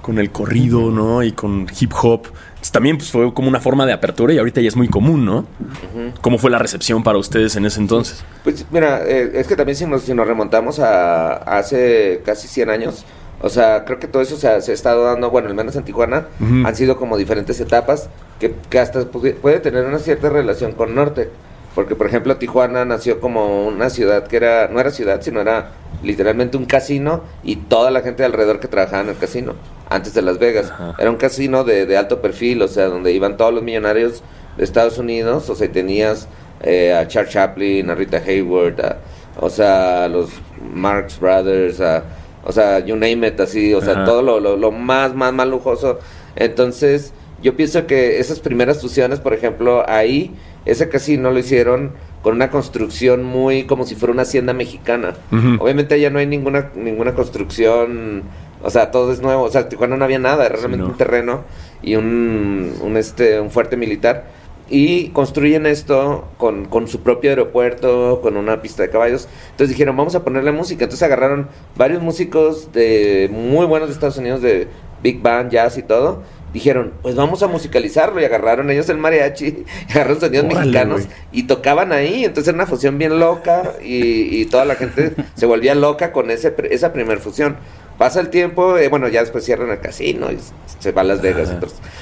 con 0.00 0.18
el 0.18 0.30
corrido, 0.30 0.90
¿no? 0.90 1.22
Y 1.22 1.32
con 1.32 1.66
hip 1.78 1.92
hop. 2.02 2.26
También 2.70 2.96
pues, 2.96 3.10
fue 3.10 3.32
como 3.34 3.48
una 3.48 3.60
forma 3.60 3.86
de 3.86 3.92
apertura 3.92 4.32
y 4.32 4.38
ahorita 4.38 4.60
ya 4.60 4.68
es 4.68 4.76
muy 4.76 4.88
común, 4.88 5.24
¿no? 5.24 5.46
¿Cómo 6.20 6.38
fue 6.38 6.50
la 6.50 6.58
recepción 6.58 7.02
para 7.02 7.18
ustedes 7.18 7.56
en 7.56 7.64
ese 7.64 7.80
entonces? 7.80 8.24
Pues 8.44 8.64
mira, 8.70 9.02
eh, 9.06 9.32
es 9.34 9.46
que 9.46 9.56
también 9.56 9.76
si 9.76 9.86
nos, 9.86 10.02
si 10.02 10.14
nos 10.14 10.26
remontamos 10.26 10.78
a, 10.78 11.32
a 11.32 11.58
hace 11.58 12.22
casi 12.24 12.48
100 12.48 12.70
años, 12.70 13.04
o 13.42 13.48
sea, 13.48 13.84
creo 13.84 13.98
que 13.98 14.06
todo 14.06 14.22
eso 14.22 14.36
se 14.36 14.46
ha, 14.46 14.56
estado 14.56 15.04
dando, 15.04 15.30
bueno, 15.30 15.48
al 15.48 15.54
menos 15.54 15.74
en 15.74 15.82
Tijuana, 15.82 16.28
han 16.40 16.76
sido 16.76 16.96
como 16.96 17.16
diferentes 17.16 17.58
etapas 17.60 18.08
que, 18.38 18.54
que 18.70 18.78
hasta 18.78 19.04
puede, 19.04 19.58
tener 19.58 19.84
una 19.84 19.98
cierta 19.98 20.30
relación 20.30 20.72
con 20.72 20.94
Norte. 20.94 21.28
Porque, 21.74 21.96
por 21.96 22.06
ejemplo, 22.06 22.36
Tijuana 22.36 22.84
nació 22.84 23.18
como 23.18 23.66
una 23.66 23.90
ciudad 23.90 24.28
que 24.28 24.36
era, 24.36 24.68
no 24.68 24.78
era 24.78 24.90
ciudad, 24.90 25.22
sino 25.22 25.40
era 25.40 25.72
literalmente 26.02 26.56
un 26.56 26.64
casino 26.64 27.22
y 27.42 27.56
toda 27.56 27.90
la 27.90 28.00
gente 28.00 28.24
alrededor 28.24 28.60
que 28.60 28.68
trabajaba 28.68 29.02
en 29.02 29.10
el 29.10 29.16
casino, 29.16 29.54
antes 29.88 30.14
de 30.14 30.22
Las 30.22 30.38
Vegas. 30.38 30.72
Era 30.98 31.10
un 31.10 31.16
casino 31.16 31.64
de, 31.64 31.86
de, 31.86 31.96
alto 31.96 32.20
perfil, 32.20 32.62
o 32.62 32.68
sea, 32.68 32.86
donde 32.86 33.12
iban 33.12 33.36
todos 33.36 33.52
los 33.54 33.62
millonarios 33.62 34.22
de 34.56 34.64
Estados 34.64 34.98
Unidos, 34.98 35.48
o 35.48 35.54
sea, 35.54 35.70
tenías 35.70 36.28
eh, 36.62 36.92
a 36.92 37.06
Charles 37.08 37.32
Chaplin, 37.32 37.90
a 37.90 37.94
Rita 37.94 38.18
Hayward, 38.18 38.96
o 39.40 39.48
sea, 39.48 40.04
a 40.04 40.08
los 40.08 40.30
Marx 40.74 41.18
Brothers, 41.18 41.80
a 41.80 42.04
o 42.44 42.52
sea, 42.52 42.80
you 42.80 42.96
name 42.96 43.26
it, 43.26 43.40
así, 43.40 43.72
o 43.72 43.80
sea, 43.80 44.04
todo 44.04 44.22
lo, 44.22 44.40
lo, 44.40 44.70
más, 44.72 45.14
más, 45.14 45.32
más 45.32 45.46
lujoso. 45.46 46.00
Entonces, 46.34 47.12
yo 47.42 47.56
pienso 47.56 47.86
que 47.86 48.18
esas 48.18 48.40
primeras 48.40 48.80
fusiones, 48.80 49.20
por 49.20 49.32
ejemplo, 49.32 49.88
ahí, 49.88 50.34
ese 50.64 50.88
casino 50.88 51.30
lo 51.30 51.38
hicieron 51.38 51.92
con 52.22 52.34
una 52.34 52.50
construcción 52.50 53.24
muy 53.24 53.64
como 53.64 53.84
si 53.84 53.94
fuera 53.94 54.12
una 54.12 54.22
hacienda 54.22 54.52
mexicana. 54.52 55.14
Obviamente 55.58 55.94
allá 55.94 56.10
no 56.10 56.18
hay 56.18 56.26
ninguna, 56.26 56.70
ninguna 56.76 57.14
construcción, 57.14 58.22
o 58.62 58.70
sea, 58.70 58.90
todo 58.90 59.12
es 59.12 59.20
nuevo, 59.20 59.42
o 59.42 59.50
sea, 59.50 59.68
Tijuana 59.68 59.96
no 59.96 60.04
había 60.04 60.18
nada, 60.18 60.46
era 60.46 60.56
realmente 60.56 60.86
un 60.86 60.96
terreno 60.96 61.42
y 61.82 61.96
un, 61.96 62.74
un, 62.80 62.96
este, 62.96 63.40
un 63.40 63.50
fuerte 63.50 63.76
militar 63.76 64.24
y 64.72 65.08
construyen 65.08 65.66
esto 65.66 66.28
con, 66.38 66.64
con, 66.64 66.88
su 66.88 67.00
propio 67.00 67.30
aeropuerto, 67.30 68.20
con 68.22 68.38
una 68.38 68.62
pista 68.62 68.82
de 68.82 68.88
caballos. 68.88 69.28
Entonces 69.50 69.68
dijeron, 69.68 69.96
vamos 69.96 70.14
a 70.14 70.24
ponerle 70.24 70.50
música. 70.50 70.84
Entonces 70.84 71.02
agarraron 71.02 71.48
varios 71.76 72.02
músicos 72.02 72.72
de 72.72 73.28
muy 73.30 73.66
buenos 73.66 73.90
de 73.90 73.94
Estados 73.94 74.16
Unidos, 74.16 74.40
de 74.40 74.68
big 75.02 75.20
band, 75.20 75.50
jazz 75.50 75.76
y 75.76 75.82
todo. 75.82 76.22
Dijeron, 76.52 76.92
pues 77.02 77.14
vamos 77.14 77.42
a 77.42 77.48
musicalizarlo 77.48 78.20
y 78.20 78.24
agarraron 78.24 78.70
ellos 78.70 78.88
el 78.88 78.98
mariachi, 78.98 79.64
agarraron 79.90 80.20
sonidos 80.20 80.46
mexicanos 80.46 81.02
y 81.32 81.44
tocaban 81.44 81.92
ahí. 81.92 82.24
Entonces 82.24 82.48
era 82.48 82.56
una 82.56 82.66
fusión 82.66 82.98
bien 82.98 83.18
loca 83.18 83.72
y, 83.82 84.40
y 84.40 84.46
toda 84.46 84.64
la 84.64 84.74
gente 84.74 85.14
se 85.34 85.46
volvía 85.46 85.74
loca 85.74 86.12
con 86.12 86.30
ese, 86.30 86.54
esa 86.70 86.92
primer 86.92 87.18
fusión. 87.18 87.56
Pasa 87.98 88.20
el 88.20 88.30
tiempo, 88.30 88.78
eh, 88.78 88.88
bueno, 88.88 89.06
ya 89.08 89.20
después 89.20 89.44
cierran 89.44 89.70
el 89.70 89.78
casino 89.78 90.32
y 90.32 90.38
se 90.78 90.92
va 90.92 91.02
a 91.02 91.04
Las 91.04 91.22
Vegas. 91.22 91.52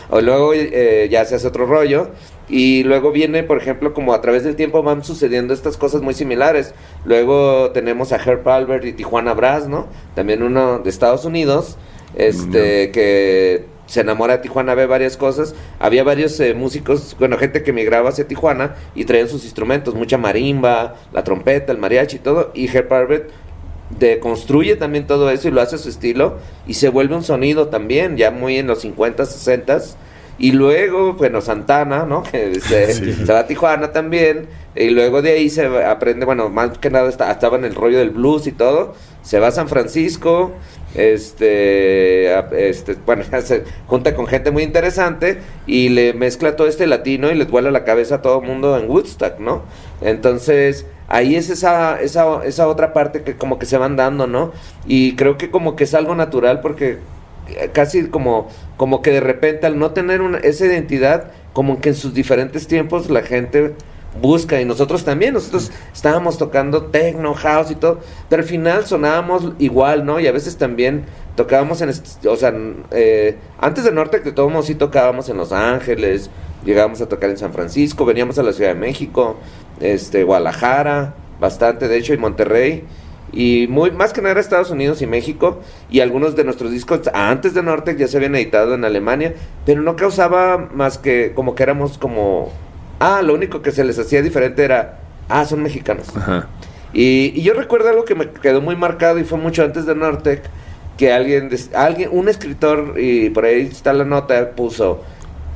o 0.09 0.21
luego 0.21 0.55
eh, 0.55 1.09
ya 1.11 1.25
se 1.25 1.35
hace 1.35 1.47
otro 1.47 1.67
rollo 1.67 2.11
y 2.49 2.83
luego 2.85 3.13
viene, 3.13 3.43
por 3.43 3.59
ejemplo, 3.59 3.93
como 3.93 4.13
a 4.13 4.21
través 4.21 4.43
del 4.43 4.57
tiempo 4.57 4.83
van 4.83 5.05
sucediendo 5.05 5.53
estas 5.53 5.77
cosas 5.77 6.03
muy 6.03 6.15
similares. 6.15 6.75
Luego 7.05 7.71
tenemos 7.71 8.13
a 8.13 8.17
Herb 8.17 8.49
Albert 8.49 8.85
y 8.85 8.93
Tijuana 8.93 9.35
Brass, 9.35 9.69
¿no? 9.69 9.89
También 10.15 10.43
uno 10.43 10.79
de 10.79 10.91
Estados 10.91 11.25
Unidos, 11.25 11.77
este, 12.17 12.91
que 12.91 13.67
se 13.91 14.03
enamora 14.03 14.37
de 14.37 14.43
Tijuana, 14.45 14.77
ve 14.77 14.87
varias 14.87 15.17
cosas. 15.17 15.53
Había 15.81 16.05
varios 16.05 16.39
eh, 16.39 16.55
músicos, 16.55 17.17
bueno, 17.19 17.37
gente 17.39 17.65
que 17.65 17.73
migraba 17.73 18.11
hacia 18.11 18.29
Tijuana 18.29 18.77
y 18.95 19.05
traían 19.05 19.29
sus 19.29 19.43
instrumentos, 19.43 19.97
mucha 19.97 20.17
marimba, 20.17 20.95
la 21.13 21.25
trompeta, 21.25 21.73
el 21.73 21.79
mariachi 21.79 22.17
y 22.17 22.21
todo. 22.21 22.53
Y 22.55 22.69
Herb 22.69 22.93
Albert 22.93 23.31
deconstruye 23.99 24.77
también 24.77 25.09
todo 25.09 25.29
eso 25.29 25.49
y 25.49 25.51
lo 25.51 25.61
hace 25.61 25.75
a 25.75 25.79
su 25.79 25.89
estilo 25.89 26.39
y 26.69 26.75
se 26.75 26.89
vuelve 26.89 27.17
un 27.17 27.25
sonido 27.25 27.67
también, 27.67 28.17
ya 28.17 28.31
muy 28.31 28.59
en 28.59 28.69
los 28.69 28.83
50, 28.83 29.27
60 29.27 29.81
y 30.41 30.53
luego, 30.53 31.13
bueno, 31.13 31.43
Santana, 31.43 32.07
¿no? 32.07 32.23
Que 32.33 32.59
se, 32.61 33.31
va 33.31 33.41
a 33.41 33.47
Tijuana 33.47 33.93
también. 33.93 34.49
Y 34.75 34.89
luego 34.89 35.21
de 35.21 35.33
ahí 35.33 35.51
se 35.51 35.67
aprende, 35.85 36.25
bueno, 36.25 36.49
más 36.49 36.79
que 36.79 36.89
nada 36.91 37.11
estaba 37.11 37.59
en 37.59 37.67
el 37.67 37.75
rollo 37.75 37.99
del 37.99 38.11
blues 38.11 38.47
y 38.47 38.53
todo. 38.53 38.95
Se 39.23 39.39
va 39.39 39.49
a 39.49 39.51
San 39.51 39.69
Francisco. 39.69 40.53
Este, 40.95 42.33
este, 42.69 42.97
bueno, 43.07 43.23
se 43.43 43.65
junta 43.87 44.15
con 44.15 44.27
gente 44.27 44.51
muy 44.51 44.63
interesante 44.63 45.39
y 45.67 45.89
le 45.89 46.15
mezcla 46.15 46.57
todo 46.57 46.67
este 46.67 46.87
latino 46.87 47.31
y 47.31 47.35
les 47.35 47.51
vuela 47.51 47.71
la 47.71 47.85
cabeza 47.85 48.17
a 48.17 48.23
todo 48.23 48.41
el 48.41 48.47
mundo 48.47 48.77
en 48.79 48.89
Woodstock, 48.91 49.39
¿no? 49.39 49.63
Entonces, 50.01 50.87
ahí 51.09 51.37
es 51.37 51.51
esa, 51.51 52.01
esa, 52.01 52.45
esa 52.45 52.69
otra 52.69 52.93
parte 52.93 53.23
que 53.23 53.37
como 53.37 53.59
que 53.59 53.67
se 53.67 53.79
van 53.79 53.97
dando, 53.97 54.27
¿no? 54.27 54.53
Y 54.87 55.17
creo 55.17 55.39
que 55.39 55.51
como 55.51 55.77
que 55.77 55.85
es 55.85 55.95
algo 55.95 56.15
natural 56.15 56.61
porque 56.61 56.99
casi 57.73 58.09
como, 58.09 58.49
como 58.77 59.03
que 59.03 59.11
de 59.11 59.21
repente 59.21 59.67
al 59.67 59.79
no 59.79 59.91
tener 59.91 60.21
una, 60.21 60.39
esa 60.39 60.67
identidad, 60.67 61.31
como 61.53 61.81
que 61.81 61.91
en 61.91 61.95
sus 61.95 62.15
diferentes 62.15 62.67
tiempos 62.67 63.11
la 63.11 63.23
gente 63.23 63.75
busca 64.21 64.61
y 64.61 64.65
nosotros 64.65 65.05
también, 65.05 65.35
nosotros 65.35 65.71
estábamos 65.93 66.39
tocando 66.39 66.87
techno, 66.87 67.35
house 67.35 67.71
y 67.71 67.75
todo, 67.77 68.01
pero 68.29 68.43
al 68.43 68.49
final 68.49 68.87
sonábamos 68.87 69.53
igual, 69.59 70.05
¿no? 70.05 70.21
Y 70.21 70.27
a 70.27 70.33
veces 70.33 70.57
también 70.57 71.05
tocábamos 71.37 71.81
en, 71.81 71.91
o 71.91 72.37
sea, 72.37 72.53
eh, 72.91 73.37
antes 73.59 73.85
de 73.85 73.93
Norte 73.93 74.23
que 74.23 74.33
todos 74.33 74.67
sí 74.67 74.75
tocábamos 74.75 75.29
en 75.29 75.37
Los 75.37 75.53
Ángeles, 75.53 76.31
llegábamos 76.65 77.01
a 77.01 77.09
tocar 77.09 77.31
en 77.31 77.39
San 77.39 77.53
Francisco, 77.53 78.05
veníamos 78.05 78.39
a 78.39 78.43
la 78.43 78.53
Ciudad 78.53 78.75
de 78.75 78.81
México, 78.81 79.37
este, 79.81 80.25
Guadalajara, 80.25 81.15
bastante, 81.39 81.89
de 81.89 81.97
hecho, 81.97 82.13
y 82.13 82.19
Monterrey, 82.19 82.85
y 83.33 83.67
muy 83.69 83.93
más 83.93 84.13
que 84.13 84.21
nada 84.21 84.33
era 84.33 84.41
Estados 84.41 84.71
Unidos 84.71 85.03
y 85.03 85.07
México 85.07 85.61
y 85.89 86.01
algunos 86.01 86.35
de 86.35 86.43
nuestros 86.43 86.73
discos 86.73 87.03
antes 87.15 87.55
de 87.55 87.63
Nortec 87.63 87.97
ya 87.97 88.09
se 88.09 88.17
habían 88.17 88.35
editado 88.35 88.75
en 88.75 88.85
Alemania, 88.85 89.35
pero 89.65 89.83
no 89.83 89.95
causaba 89.95 90.59
más 90.59 90.99
que 90.99 91.33
como 91.35 91.55
que 91.55 91.63
éramos 91.63 91.97
como 91.97 92.51
ah, 93.01 93.23
lo 93.23 93.35
único 93.35 93.63
que 93.63 93.73
se 93.73 93.83
les 93.83 93.99
hacía 93.99 94.23
diferente 94.23 94.63
era 94.63 95.01
ah, 95.29 95.45
son 95.45 95.63
mexicanos. 95.63 96.07
Y, 96.93 97.33
y, 97.35 97.43
yo 97.43 97.55
recuerdo 97.55 97.89
algo 97.89 98.05
que 98.05 98.15
me 98.15 98.31
quedó 98.31 98.61
muy 98.61 98.77
marcado 98.77 99.19
y 99.19 99.25
fue 99.25 99.39
mucho 99.39 99.65
antes 99.65 99.87
de 99.87 99.95
Nortec 99.95 100.43
que 100.97 101.13
alguien 101.13 101.51
alguien 101.75 102.11
un 102.13 102.29
escritor 102.29 102.95
y 102.99 103.31
por 103.31 103.45
ahí 103.45 103.63
está 103.63 103.93
la 103.93 104.05
nota 104.05 104.51
puso 104.51 105.03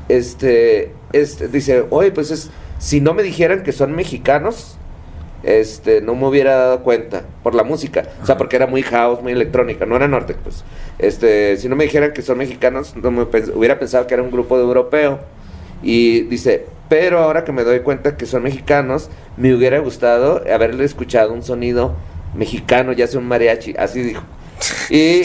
este 0.08 0.92
este 1.12 1.48
dice, 1.48 1.84
"Oye, 1.90 2.12
pues 2.12 2.30
es 2.30 2.50
si 2.78 3.00
no 3.00 3.14
me 3.14 3.22
dijeran 3.22 3.62
que 3.62 3.72
son 3.72 3.94
mexicanos, 3.94 4.76
este, 5.42 6.00
no 6.00 6.14
me 6.14 6.26
hubiera 6.26 6.56
dado 6.56 6.82
cuenta 6.82 7.22
por 7.42 7.54
la 7.54 7.64
música. 7.64 8.02
O 8.22 8.26
sea, 8.26 8.36
porque 8.36 8.56
era 8.56 8.66
muy 8.66 8.82
house, 8.82 9.22
muy 9.22 9.32
electrónica, 9.32 9.86
no 9.86 9.96
era 9.96 10.08
norte, 10.08 10.34
pues. 10.34 10.64
Este, 10.98 11.56
si 11.56 11.68
no 11.68 11.76
me 11.76 11.84
dijeran 11.84 12.12
que 12.12 12.22
son 12.22 12.38
mexicanos, 12.38 12.94
no 12.96 13.10
me 13.10 13.22
hubiera 13.22 13.78
pensado 13.78 14.06
que 14.06 14.14
era 14.14 14.22
un 14.22 14.30
grupo 14.30 14.56
de 14.56 14.64
europeo. 14.64 15.20
Y 15.84 16.22
dice, 16.22 16.66
pero 16.88 17.18
ahora 17.18 17.44
que 17.44 17.52
me 17.52 17.62
doy 17.62 17.80
cuenta 17.80 18.16
que 18.16 18.26
son 18.26 18.42
mexicanos, 18.42 19.10
me 19.36 19.54
hubiera 19.54 19.78
gustado 19.78 20.42
haberle 20.52 20.84
escuchado 20.84 21.32
un 21.32 21.42
sonido 21.42 21.94
mexicano, 22.34 22.92
ya 22.92 23.06
sea 23.06 23.20
un 23.20 23.28
mariachi, 23.28 23.74
así 23.78 24.02
dijo. 24.02 24.22
Y, 24.88 25.22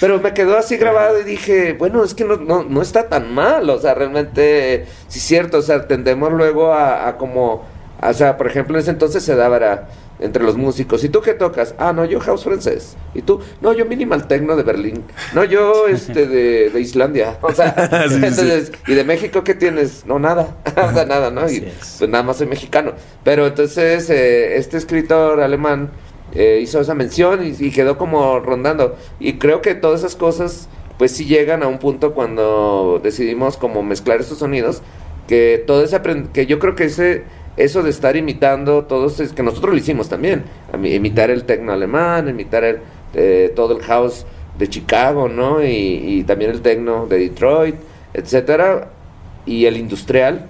pero 0.00 0.18
me 0.20 0.32
quedó 0.32 0.56
así 0.56 0.76
grabado 0.76 1.20
y 1.20 1.24
dije, 1.24 1.74
bueno, 1.74 2.02
es 2.02 2.14
que 2.14 2.24
no, 2.24 2.36
no, 2.36 2.64
no 2.64 2.82
está 2.82 3.08
tan 3.08 3.34
mal, 3.34 3.68
o 3.68 3.78
sea, 3.78 3.94
realmente, 3.94 4.86
sí 5.08 5.18
es 5.18 5.24
cierto, 5.24 5.58
o 5.58 5.62
sea, 5.62 5.86
tendemos 5.86 6.32
luego 6.32 6.72
a, 6.72 7.16
como 7.18 7.64
o 8.00 8.12
sea, 8.12 8.36
por 8.36 8.46
ejemplo, 8.46 8.76
en 8.76 8.82
ese 8.82 8.90
entonces 8.90 9.24
se 9.24 9.34
daba 9.34 9.88
entre 10.20 10.42
los 10.42 10.56
músicos. 10.56 11.04
¿Y 11.04 11.08
tú 11.08 11.20
qué 11.20 11.34
tocas? 11.34 11.74
Ah, 11.78 11.92
no, 11.92 12.04
yo 12.04 12.20
house 12.20 12.44
francés. 12.44 12.96
¿Y 13.14 13.22
tú? 13.22 13.40
No, 13.60 13.72
yo 13.72 13.86
minimal 13.86 14.26
techno 14.26 14.56
de 14.56 14.62
Berlín. 14.62 15.04
No, 15.34 15.44
yo 15.44 15.86
este 15.88 16.26
de, 16.26 16.70
de 16.70 16.80
Islandia. 16.80 17.38
O 17.42 17.52
sea, 17.52 17.74
entonces, 18.10 18.72
¿y 18.86 18.94
de 18.94 19.04
México 19.04 19.44
qué 19.44 19.54
tienes? 19.54 20.04
No, 20.06 20.18
nada. 20.18 20.56
o 20.70 20.92
sea, 20.92 21.04
nada, 21.04 21.30
¿no? 21.30 21.50
Y 21.50 21.60
pues 21.60 22.08
nada 22.08 22.24
más 22.24 22.38
soy 22.38 22.46
mexicano. 22.46 22.92
Pero 23.24 23.46
entonces 23.46 24.08
eh, 24.10 24.56
este 24.56 24.76
escritor 24.76 25.40
alemán 25.40 25.90
eh, 26.34 26.60
hizo 26.62 26.80
esa 26.80 26.94
mención 26.94 27.44
y, 27.44 27.54
y, 27.58 27.70
quedó 27.70 27.98
como 27.98 28.40
rondando. 28.40 28.96
Y 29.20 29.34
creo 29.34 29.62
que 29.62 29.74
todas 29.74 30.00
esas 30.00 30.16
cosas 30.16 30.68
pues 30.98 31.12
sí 31.12 31.26
llegan 31.26 31.62
a 31.62 31.68
un 31.68 31.78
punto 31.78 32.12
cuando 32.12 33.00
decidimos 33.02 33.56
como 33.56 33.84
mezclar 33.84 34.20
esos 34.20 34.38
sonidos 34.38 34.82
que 35.28 35.62
todo 35.64 35.84
ese 35.84 36.00
que 36.32 36.46
yo 36.46 36.58
creo 36.58 36.74
que 36.74 36.84
ese 36.84 37.22
eso 37.58 37.82
de 37.82 37.90
estar 37.90 38.16
imitando 38.16 38.84
todos, 38.84 39.20
es 39.20 39.32
que 39.32 39.42
nosotros 39.42 39.72
lo 39.72 39.78
hicimos 39.78 40.08
también, 40.08 40.44
imitar 40.82 41.30
el 41.30 41.44
tecno 41.44 41.72
alemán, 41.72 42.28
imitar 42.28 42.64
el, 42.64 42.78
eh, 43.14 43.52
todo 43.54 43.76
el 43.76 43.82
house 43.82 44.24
de 44.58 44.68
Chicago, 44.68 45.28
¿no? 45.28 45.62
Y, 45.62 46.24
también 46.26 46.52
el 46.52 46.62
tecno 46.62 47.06
de 47.06 47.18
Detroit, 47.18 47.74
etcétera, 48.14 48.90
y 49.44 49.66
el 49.66 49.76
industrial, 49.76 50.46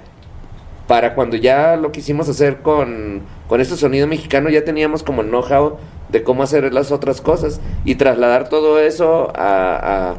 para 0.86 1.14
cuando 1.14 1.36
ya 1.36 1.76
lo 1.76 1.92
quisimos 1.92 2.28
hacer 2.28 2.58
con, 2.58 3.22
con 3.48 3.60
este 3.60 3.76
sonido 3.76 4.06
mexicano, 4.06 4.50
ya 4.50 4.64
teníamos 4.64 5.02
como 5.02 5.22
el 5.22 5.28
know-how 5.28 5.78
de 6.10 6.22
cómo 6.22 6.42
hacer 6.42 6.72
las 6.72 6.92
otras 6.92 7.20
cosas 7.20 7.60
y 7.84 7.94
trasladar 7.94 8.48
todo 8.48 8.78
eso 8.80 9.32
a 9.34 10.16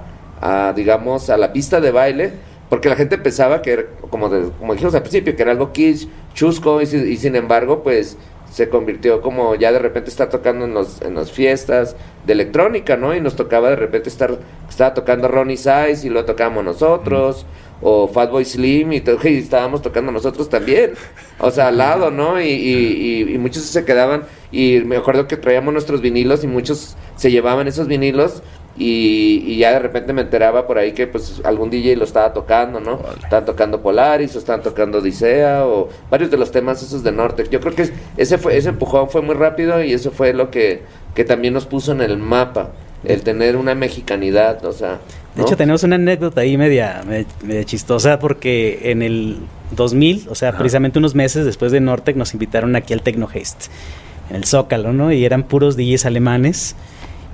digamos, 0.75 1.29
a 1.29 1.37
la 1.37 1.51
pista 1.51 1.81
de 1.81 1.91
baile 1.91 2.33
porque 2.69 2.87
la 2.87 2.95
gente 2.95 3.17
pensaba 3.17 3.61
que, 3.61 3.71
era, 3.71 3.85
como, 4.09 4.29
como 4.29 4.73
dijimos 4.73 4.93
al 4.93 5.01
principio, 5.01 5.35
que 5.35 5.41
era 5.41 5.51
algo 5.51 5.73
kitsch, 5.73 6.07
chusco, 6.33 6.81
y, 6.81 6.85
sin 6.85 7.35
embargo, 7.35 7.81
pues 7.83 8.17
se 8.51 8.69
convirtió 8.69 9.21
como 9.21 9.53
ya 9.53 9.71
de 9.71 9.77
repente 9.77 10.09
está 10.09 10.29
tocando 10.29 10.65
en, 10.65 10.73
los, 10.73 11.03
en 11.03 11.13
las 11.13 11.31
fiestas 11.31 11.95
de 12.25 12.33
electrónica, 12.33 12.97
¿no? 12.97 13.15
Y 13.15 13.21
nos 13.21 13.35
tocaba 13.35 13.69
de 13.69 13.75
repente 13.75 14.09
estar, 14.09 14.39
estaba 14.67 14.93
tocando 14.93 15.27
Ronnie 15.27 15.57
Size 15.57 16.01
y 16.03 16.09
lo 16.09 16.25
tocábamos 16.25 16.63
nosotros, 16.63 17.45
o 17.81 18.07
Fatboy 18.07 18.45
Slim 18.45 18.93
y, 18.93 18.97
y, 19.23 19.37
estábamos 19.37 19.81
tocando 19.81 20.11
nosotros 20.11 20.49
también, 20.49 20.93
o 21.39 21.49
sea, 21.51 21.69
al 21.69 21.77
lado, 21.77 22.11
¿no? 22.11 22.39
Y, 22.41 22.49
y, 22.49 23.33
y, 23.33 23.37
muchos 23.37 23.63
se 23.63 23.83
quedaban, 23.85 24.23
y 24.51 24.79
me 24.85 24.97
acuerdo 24.97 25.27
que 25.27 25.37
traíamos 25.37 25.73
nuestros 25.73 26.01
vinilos 26.01 26.43
y 26.43 26.47
muchos 26.47 26.95
se 27.15 27.31
llevaban 27.31 27.67
esos 27.67 27.87
vinilos 27.87 28.41
y, 28.81 29.57
ya 29.57 29.73
de 29.73 29.79
repente 29.79 30.13
me 30.13 30.21
enteraba 30.21 30.65
por 30.65 30.77
ahí 30.77 30.93
que 30.93 31.05
pues 31.05 31.41
algún 31.43 31.69
DJ 31.69 31.97
lo 31.97 32.05
estaba 32.05 32.33
tocando, 32.33 32.79
¿no? 32.79 33.01
Estaban 33.21 33.43
tocando 33.43 33.81
Polaris 33.81 34.33
o 34.37 34.39
estaban 34.39 34.63
tocando 34.63 34.99
Odisea 34.99 35.65
o 35.65 35.89
varios 36.09 36.31
de 36.31 36.37
los 36.37 36.49
temas 36.51 36.81
esos 36.81 37.03
de 37.03 37.11
Norte. 37.11 37.43
Yo 37.51 37.59
creo 37.59 37.75
que 37.75 37.91
ese 38.15 38.37
fue 38.37 38.55
ese 38.55 38.69
empujón 38.69 39.09
fue 39.09 39.21
muy 39.21 39.35
rápido 39.35 39.83
y 39.83 39.91
eso 39.91 40.11
fue 40.11 40.33
lo 40.33 40.49
que, 40.49 40.81
que 41.13 41.25
también 41.25 41.53
nos 41.53 41.65
puso 41.65 41.91
en 41.91 41.99
el 41.99 42.17
mapa, 42.17 42.69
el 43.03 43.21
tener 43.21 43.57
una 43.57 43.75
mexicanidad, 43.75 44.63
o 44.63 44.71
sea... 44.71 44.99
De 45.35 45.43
hecho, 45.43 45.55
tenemos 45.55 45.83
una 45.83 45.95
anécdota 45.95 46.41
ahí 46.41 46.57
media, 46.57 47.03
media, 47.05 47.63
chistosa 47.63 48.19
porque 48.19 48.91
en 48.91 49.01
el 49.01 49.37
2000, 49.71 50.27
o 50.29 50.35
sea, 50.35 50.57
precisamente 50.57 50.99
unos 50.99 51.15
meses 51.15 51.45
después 51.45 51.71
de 51.71 51.81
Nortec, 51.81 52.15
nos 52.15 52.33
invitaron 52.33 52.75
aquí 52.75 52.93
al 52.93 53.01
Tecno 53.01 53.29
en 53.33 54.35
el 54.35 54.45
Zócalo, 54.45 54.91
¿no? 54.91 55.11
Y 55.11 55.25
eran 55.25 55.43
puros 55.43 55.77
DJs 55.77 56.05
alemanes 56.05 56.75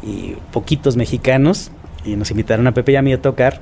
y 0.06 0.36
poquitos 0.52 0.96
mexicanos 0.96 1.72
y 2.06 2.16
nos 2.16 2.32
invitaron 2.32 2.68
a 2.68 2.74
Pepe 2.74 2.94
y 2.94 2.96
a 2.96 3.02
mí 3.02 3.12
a 3.12 3.22
tocar. 3.22 3.62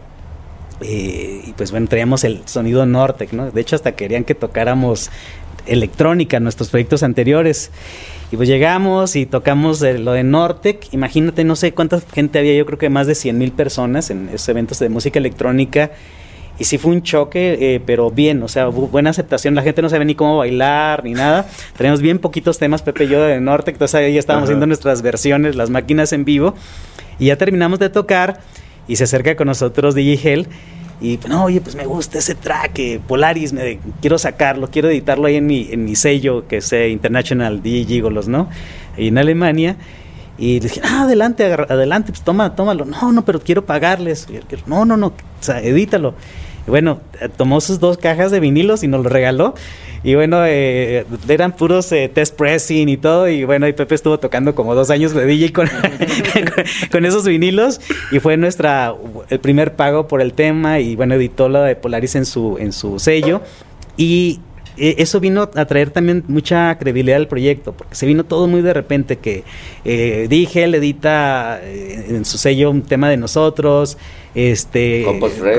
Eh, 0.82 1.41
y 1.47 1.53
pues 1.53 1.71
bueno, 1.71 1.88
traíamos 1.88 2.23
el 2.23 2.41
sonido 2.45 2.86
Nortec, 2.86 3.32
¿no? 3.32 3.49
De 3.51 3.62
hecho, 3.62 3.75
hasta 3.75 3.93
querían 3.93 4.23
que 4.25 4.36
tocáramos 4.36 5.10
electrónica 5.65 6.38
en 6.38 6.43
nuestros 6.43 6.69
proyectos 6.69 7.03
anteriores. 7.03 7.71
Y 8.32 8.36
pues 8.36 8.49
llegamos 8.49 9.15
y 9.15 9.25
tocamos 9.25 9.82
lo 9.82 10.12
de 10.12 10.23
Nortec. 10.23 10.91
Imagínate, 10.93 11.43
no 11.43 11.56
sé 11.56 11.73
cuánta 11.73 12.01
gente 12.01 12.39
había, 12.39 12.56
yo 12.56 12.65
creo 12.65 12.79
que 12.79 12.89
más 12.89 13.08
de 13.08 13.15
100 13.15 13.38
mil 13.38 13.51
personas 13.51 14.10
en 14.10 14.29
esos 14.29 14.49
eventos 14.49 14.79
de 14.79 14.89
música 14.89 15.19
electrónica. 15.19 15.91
Y 16.60 16.66
sí 16.66 16.78
fue 16.78 16.92
un 16.92 17.02
choque, 17.02 17.58
eh, 17.60 17.82
pero 17.84 18.12
bien, 18.12 18.44
o 18.44 18.48
sea, 18.48 18.68
buena 18.68 19.10
aceptación. 19.10 19.56
La 19.56 19.63
gente 19.63 19.82
no 19.82 19.89
sabía 19.89 20.06
ni 20.06 20.13
cómo 20.13 20.38
bailar 20.38 21.04
ni 21.04 21.13
nada. 21.13 21.48
Teníamos 21.76 22.02
bien 22.02 22.20
poquitos 22.20 22.60
temas, 22.60 22.84
Pepe 22.84 23.06
y 23.06 23.08
yo 23.08 23.22
de 23.22 23.42
Norte, 23.42 23.72
entonces 23.72 23.96
ahí 23.96 24.18
estábamos 24.18 24.48
haciendo 24.48 24.68
nuestras 24.68 25.02
versiones, 25.02 25.56
las 25.56 25.72
máquinas 25.72 26.13
en 26.13 26.26
vivo. 26.26 26.54
Y 27.18 27.28
ya 27.28 27.38
terminamos 27.38 27.80
de 27.80 27.89
tocar 27.89 28.42
y 28.88 28.98
se 28.98 29.06
acerca 29.06 29.36
con 29.36 29.48
nosotros 29.48 29.96
DJ 29.96 30.20
Hell. 30.24 30.48
Y 31.02 31.20
no, 31.28 31.46
oye, 31.46 31.60
pues 31.60 31.76
me 31.76 31.86
gusta 31.86 32.20
ese 32.20 32.36
track, 32.36 32.80
eh, 32.80 33.02
Polaris, 33.06 33.52
me, 33.52 33.80
quiero 34.00 34.18
sacarlo, 34.18 34.70
quiero 34.70 34.89
editarlo 34.89 35.26
ahí 35.26 35.36
en 35.36 35.46
mi, 35.46 35.68
en 35.72 35.84
mi 35.84 35.96
sello, 35.96 36.48
que 36.48 36.58
es 36.58 36.72
eh, 36.72 36.89
International 36.89 37.62
DJ 37.62 37.86
Gigolos, 37.86 38.28
¿no? 38.28 38.48
Ahí 38.96 39.08
en 39.08 39.18
Alemania. 39.18 39.76
Y 40.38 40.60
le 40.60 40.68
dije, 40.68 40.82
ah, 40.84 41.04
adelante, 41.04 41.46
adelante, 41.46 42.12
pues 42.12 42.24
toma, 42.24 42.56
tómalo. 42.56 42.86
No, 42.86 43.12
no, 43.12 43.26
pero 43.26 43.39
quiero 43.39 43.66
pagarles. 43.66 44.28
No, 44.66 44.86
no, 44.86 44.98
no, 44.98 45.08
o 45.08 45.13
sea, 45.42 45.62
edítalo. 45.62 46.16
Y 46.65 46.69
bueno, 46.69 47.02
eh, 47.19 47.30
tomó 47.36 47.62
sus 47.62 47.80
dos 47.80 47.97
cajas 47.97 48.32
de 48.32 48.39
vinilos 48.39 48.84
y 48.84 48.88
nos 48.88 49.04
lo 49.04 49.10
regaló. 49.10 49.54
Y 50.04 50.15
bueno, 50.15 50.45
eh, 50.45 51.06
eran 51.30 51.54
puros 51.54 51.91
eh, 51.91 52.10
test 52.13 52.36
pressing 52.36 52.89
y 52.89 52.97
todo. 52.97 53.28
Y 53.30 53.45
bueno, 53.45 53.67
y 53.67 53.73
Pepe 53.73 53.95
estuvo 53.95 54.19
tocando 54.19 54.54
como 54.56 54.76
dos 54.76 54.89
años 54.89 55.13
de 55.13 55.26
DJ 55.26 55.54
con, 55.54 55.69
con 56.91 57.06
esos 57.06 57.26
vinilos. 57.26 57.80
Y 58.12 58.19
fue 58.19 58.38
nuestra, 58.38 58.93
el 59.30 59.39
primer 59.39 59.76
pago 59.76 60.08
por 60.08 60.21
el 60.21 60.34
tema. 60.34 60.80
Y 60.80 60.95
bueno, 60.95 61.15
editó 61.15 61.49
la 61.49 61.63
de 61.63 61.76
Polaris 61.76 62.15
en 62.15 62.26
su, 62.26 62.58
en 62.60 62.73
su 62.73 62.99
sello. 62.99 63.41
Y 63.95 64.39
e, 64.77 64.95
eso 64.99 65.19
vino 65.19 65.49
a 65.55 65.65
traer 65.65 65.91
también 65.91 66.23
mucha 66.27 66.77
credibilidad 66.77 67.17
al 67.17 67.27
proyecto, 67.27 67.73
porque 67.73 67.95
se 67.95 68.05
vino 68.05 68.23
todo 68.23 68.47
muy 68.47 68.62
de 68.62 68.73
repente, 68.73 69.17
que 69.17 69.43
eh, 69.86 70.27
dije, 70.29 70.63
él 70.63 70.75
edita 70.75 71.59
eh, 71.62 72.05
en 72.09 72.25
su 72.25 72.38
sello 72.38 72.71
un 72.71 72.81
tema 72.81 73.09
de 73.09 73.17
nosotros, 73.17 73.97
este 74.36 75.05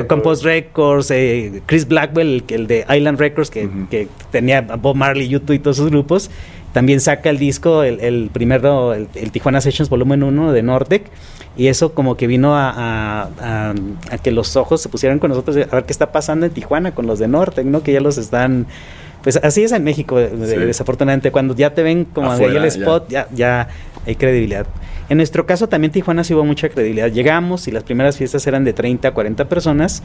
Compost 0.09 0.45
Records, 0.45 1.11
eh, 1.11 1.63
Chris 1.67 1.87
Blackwell, 1.87 2.45
el, 2.49 2.55
el, 2.55 2.67
de 2.67 2.85
Island 2.89 3.19
Records, 3.19 3.51
que, 3.51 3.69
que, 3.91 4.09
tenía 4.31 4.63
Bob 4.63 4.97
Marley, 4.97 5.29
YouTube 5.29 5.55
y 5.55 5.59
todos 5.61 5.77
sus 5.77 5.91
grupos, 5.91 6.31
también 6.73 7.01
saca 7.01 7.31
el 7.31 7.39
disco, 7.39 7.85
el, 7.85 8.01
el 8.01 8.31
primero, 8.33 8.95
el, 8.95 9.07
Tijuana 9.31 9.61
Sessions 9.61 9.89
Volumen 9.89 10.25
1 10.25 10.53
de 10.53 10.63
Nordec, 10.65 11.05
y 11.57 11.69
eso 11.69 11.95
como 11.95 12.17
que 12.17 12.27
vino 12.27 12.57
a, 12.57 12.71
a, 13.39 13.75
a, 14.11 14.19
que 14.19 14.33
los 14.33 14.57
ojos 14.57 14.81
se 14.83 14.89
pusieran 14.89 15.21
con 15.21 15.31
nosotros, 15.31 15.57
a 15.57 15.73
ver 15.73 15.85
qué 15.85 15.93
está 15.93 16.11
pasando 16.11 16.47
en 16.47 16.53
Tijuana 16.53 16.93
con 16.93 17.07
los 17.07 17.21
de 17.21 17.29
Nordec, 17.29 17.65
¿no? 17.65 17.85
Que 17.85 17.93
ya 17.93 18.01
los 18.01 18.19
están 18.19 18.67
pues 19.25 19.41
así 19.43 19.65
es 19.65 19.73
en 19.73 19.83
México, 19.83 20.19
desafortunadamente. 20.19 21.33
Cuando 21.33 21.57
ya 21.57 21.73
te 21.73 21.83
ven 21.83 22.05
como 22.05 22.31
ahí 22.31 22.45
el 22.45 22.65
spot, 22.67 23.09
ya. 23.09 23.27
ya. 23.35 23.69
hay 24.07 24.17
credibilidad. 24.17 24.67
En 25.09 25.17
nuestro 25.17 25.47
caso 25.47 25.67
también 25.67 25.93
Tijuana 25.93 26.25
sí 26.25 26.35
hubo 26.35 26.45
mucha 26.45 26.69
credibilidad. 26.69 27.11
Llegamos 27.11 27.67
y 27.67 27.71
las 27.71 27.85
primeras 27.85 28.19
fiestas 28.19 28.47
eran 28.47 28.65
de 28.65 28.75
30 28.75 29.09
a 29.09 29.15
40 29.15 29.49
personas, 29.49 30.03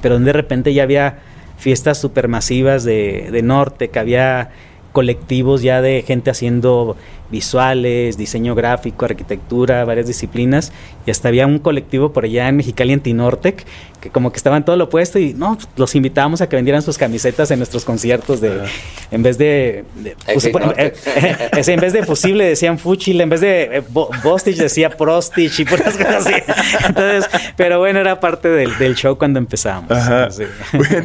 pero 0.00 0.20
de 0.20 0.32
repente 0.32 0.72
ya 0.72 0.84
había 0.84 1.18
fiestas 1.58 1.98
supermasivas 1.98 2.84
de, 2.84 3.30
de 3.32 3.42
norte, 3.42 3.88
que 3.88 3.98
había 3.98 4.50
colectivos 4.92 5.62
ya 5.62 5.82
de 5.82 6.02
gente 6.02 6.30
haciendo 6.30 6.96
visuales, 7.30 8.16
diseño 8.16 8.54
gráfico, 8.54 9.04
arquitectura, 9.04 9.84
varias 9.84 10.06
disciplinas, 10.06 10.72
y 11.06 11.10
hasta 11.10 11.28
había 11.28 11.46
un 11.46 11.58
colectivo 11.58 12.12
por 12.12 12.24
allá 12.24 12.48
en 12.48 12.56
Mexicali, 12.56 12.92
en 12.92 13.00
Tinortec, 13.00 13.64
que 14.00 14.10
como 14.10 14.32
que 14.32 14.38
estaban 14.38 14.64
todo 14.64 14.76
lo 14.76 14.84
opuesto 14.84 15.18
y 15.18 15.34
no, 15.34 15.58
los 15.76 15.94
invitábamos 15.94 16.40
a 16.40 16.48
que 16.48 16.56
vendieran 16.56 16.82
sus 16.82 16.98
camisetas 16.98 17.50
en 17.50 17.58
nuestros 17.58 17.84
conciertos 17.84 18.40
de, 18.40 18.62
en 19.10 19.22
vez 19.22 19.38
de, 19.38 19.84
pues, 20.32 20.46
eh, 20.46 20.52
eh, 20.76 21.50
en 21.52 21.80
vez 21.80 21.92
de 21.92 22.04
fusible 22.04 22.44
decían 22.44 22.78
fuchil, 22.78 23.20
en 23.20 23.28
vez 23.28 23.40
de 23.40 23.78
eh, 23.78 23.82
bostich 24.22 24.56
decía 24.56 24.90
prostich 24.90 25.60
y 25.60 25.64
puras 25.64 25.96
cosas 25.96 26.26
así. 26.26 26.34
Entonces, 26.86 27.30
pero 27.56 27.78
bueno, 27.78 28.00
era 28.00 28.18
parte 28.20 28.48
del, 28.48 28.94
show 28.94 29.16
cuando 29.16 29.38
empezamos. 29.38 29.90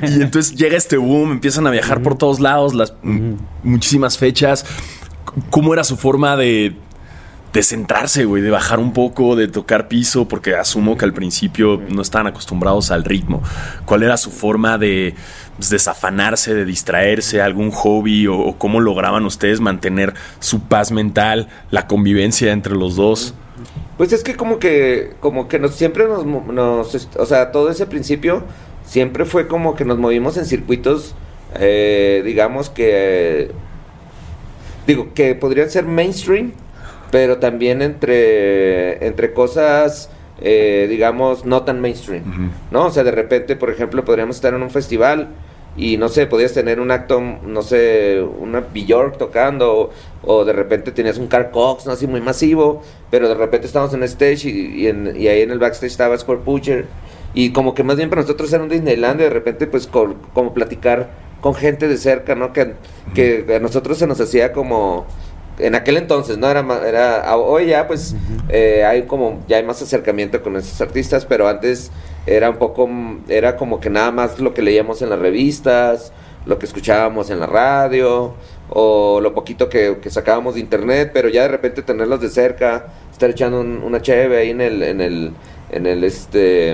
y 0.01 0.21
entonces 0.21 0.55
llega 0.55 0.75
este 0.75 0.97
boom, 0.97 1.33
empiezan 1.33 1.67
a 1.67 1.69
viajar 1.69 2.01
por 2.01 2.17
todos 2.17 2.39
lados, 2.39 2.73
las 2.73 2.93
muchísimas 3.63 4.17
fechas. 4.17 4.65
¿Cómo 5.49 5.73
era 5.73 5.83
su 5.83 5.97
forma 5.97 6.37
de, 6.37 6.75
de 7.55 7.63
centrarse, 7.63 8.25
güey, 8.25 8.43
de 8.43 8.51
bajar 8.51 8.79
un 8.79 8.91
poco, 8.91 9.37
de 9.37 9.47
tocar 9.47 9.87
piso, 9.87 10.27
porque 10.27 10.55
asumo 10.55 10.97
que 10.97 11.05
al 11.05 11.13
principio 11.13 11.81
no 11.87 12.01
estaban 12.01 12.27
acostumbrados 12.27 12.91
al 12.91 13.05
ritmo. 13.05 13.41
¿Cuál 13.85 14.03
era 14.03 14.17
su 14.17 14.29
forma 14.29 14.77
de 14.77 15.15
pues, 15.55 15.69
desafanarse, 15.69 16.53
de 16.53 16.65
distraerse, 16.65 17.41
algún 17.41 17.71
hobby 17.71 18.27
o, 18.27 18.55
cómo 18.57 18.81
lograban 18.81 19.25
ustedes 19.25 19.61
mantener 19.61 20.13
su 20.39 20.63
paz 20.63 20.91
mental, 20.91 21.47
la 21.71 21.87
convivencia 21.87 22.51
entre 22.51 22.75
los 22.75 22.97
dos? 22.97 23.33
Pues 23.97 24.11
es 24.11 24.21
que 24.21 24.35
como 24.35 24.59
que, 24.59 25.13
como 25.21 25.47
que 25.47 25.57
nos, 25.57 25.75
siempre 25.75 26.09
nos, 26.09 26.25
nos, 26.25 27.07
o 27.17 27.25
sea, 27.25 27.53
todo 27.53 27.69
ese 27.69 27.85
principio 27.85 28.43
siempre 28.85 29.23
fue 29.23 29.47
como 29.47 29.75
que 29.75 29.85
nos 29.85 29.97
movimos 29.97 30.35
en 30.35 30.43
circuitos, 30.43 31.15
eh, 31.57 32.21
digamos 32.25 32.69
que 32.69 33.53
digo, 34.87 35.13
que 35.13 35.35
podrían 35.35 35.69
ser 35.69 35.85
mainstream, 35.85 36.53
pero 37.11 37.37
también 37.37 37.81
entre, 37.81 39.05
entre 39.05 39.33
cosas, 39.33 40.09
eh, 40.41 40.87
digamos, 40.89 41.45
no 41.45 41.63
tan 41.63 41.79
mainstream, 41.81 42.51
¿no? 42.71 42.87
O 42.87 42.91
sea, 42.91 43.03
de 43.03 43.11
repente, 43.11 43.55
por 43.55 43.69
ejemplo, 43.69 44.03
podríamos 44.03 44.35
estar 44.35 44.53
en 44.53 44.61
un 44.61 44.69
festival 44.69 45.29
y 45.77 45.97
no 45.97 46.07
sé, 46.07 46.25
podías 46.25 46.53
tener 46.53 46.79
un 46.79 46.89
acto, 46.91 47.21
no 47.21 47.61
sé, 47.61 48.21
una 48.21 48.61
Bjork 48.61 49.17
tocando, 49.17 49.91
o, 50.23 50.45
de 50.45 50.53
repente 50.53 50.91
tenías 50.91 51.17
un 51.17 51.27
Car 51.27 51.51
Cox, 51.51 51.85
no 51.85 51.91
así 51.91 52.07
muy 52.07 52.21
masivo, 52.21 52.81
pero 53.11 53.27
de 53.27 53.35
repente 53.35 53.67
estábamos 53.67 53.93
en 53.93 54.03
stage 54.03 54.49
y, 54.49 54.87
y, 54.87 55.27
ahí 55.27 55.41
en 55.41 55.51
el 55.51 55.59
backstage 55.59 55.91
estaba 55.91 56.17
Score 56.17 56.39
Pucher, 56.39 56.85
y 57.33 57.51
como 57.51 57.73
que 57.73 57.83
más 57.83 57.97
bien 57.97 58.09
para 58.09 58.21
nosotros 58.21 58.51
era 58.53 58.63
un 58.63 58.69
Disneyland, 58.69 59.19
y 59.19 59.23
de 59.23 59.29
repente, 59.29 59.67
pues, 59.67 59.87
como 59.87 60.53
platicar 60.53 61.24
con 61.45 61.53
gente 61.53 61.87
de 61.87 61.97
cerca, 61.97 62.33
¿no? 62.33 62.53
Que, 62.53 62.73
que 63.13 63.45
a 63.55 63.59
nosotros 63.59 63.99
se 63.99 64.07
nos 64.07 64.19
hacía 64.19 64.51
como 64.51 65.05
en 65.59 65.75
aquel 65.75 65.97
entonces, 65.97 66.39
¿no? 66.39 66.49
Era, 66.49 66.65
era 66.87 67.37
hoy 67.37 67.67
ya 67.67 67.85
pues 67.85 68.15
eh, 68.49 68.83
hay 68.83 69.03
como, 69.03 69.43
ya 69.47 69.57
hay 69.57 69.63
más 69.63 69.79
acercamiento 69.79 70.41
con 70.41 70.55
esos 70.55 70.81
artistas, 70.81 71.23
pero 71.23 71.47
antes 71.47 71.91
era 72.25 72.49
un 72.49 72.55
poco, 72.57 72.89
era 73.27 73.57
como 73.57 73.79
que 73.79 73.91
nada 73.91 74.09
más 74.11 74.39
lo 74.39 74.55
que 74.55 74.63
leíamos 74.63 75.03
en 75.03 75.11
las 75.11 75.19
revistas, 75.19 76.11
lo 76.47 76.57
que 76.57 76.65
escuchábamos 76.65 77.29
en 77.29 77.39
la 77.39 77.45
radio, 77.45 78.33
o 78.71 79.19
lo 79.21 79.35
poquito 79.35 79.69
que, 79.69 79.99
sacábamos 80.09 80.55
de 80.55 80.61
internet, 80.61 81.11
pero 81.13 81.29
ya 81.29 81.43
de 81.43 81.49
repente 81.49 81.83
tenerlos 81.83 82.21
de 82.21 82.29
cerca, 82.29 82.87
estar 83.11 83.29
echando 83.29 83.61
una 83.61 84.01
cheve 84.01 84.37
ahí 84.37 84.49
en 84.49 84.61
el, 84.61 84.81
en 84.81 84.99
el, 84.99 85.31
en 85.75 85.85
el 85.85 86.05
este 86.05 86.73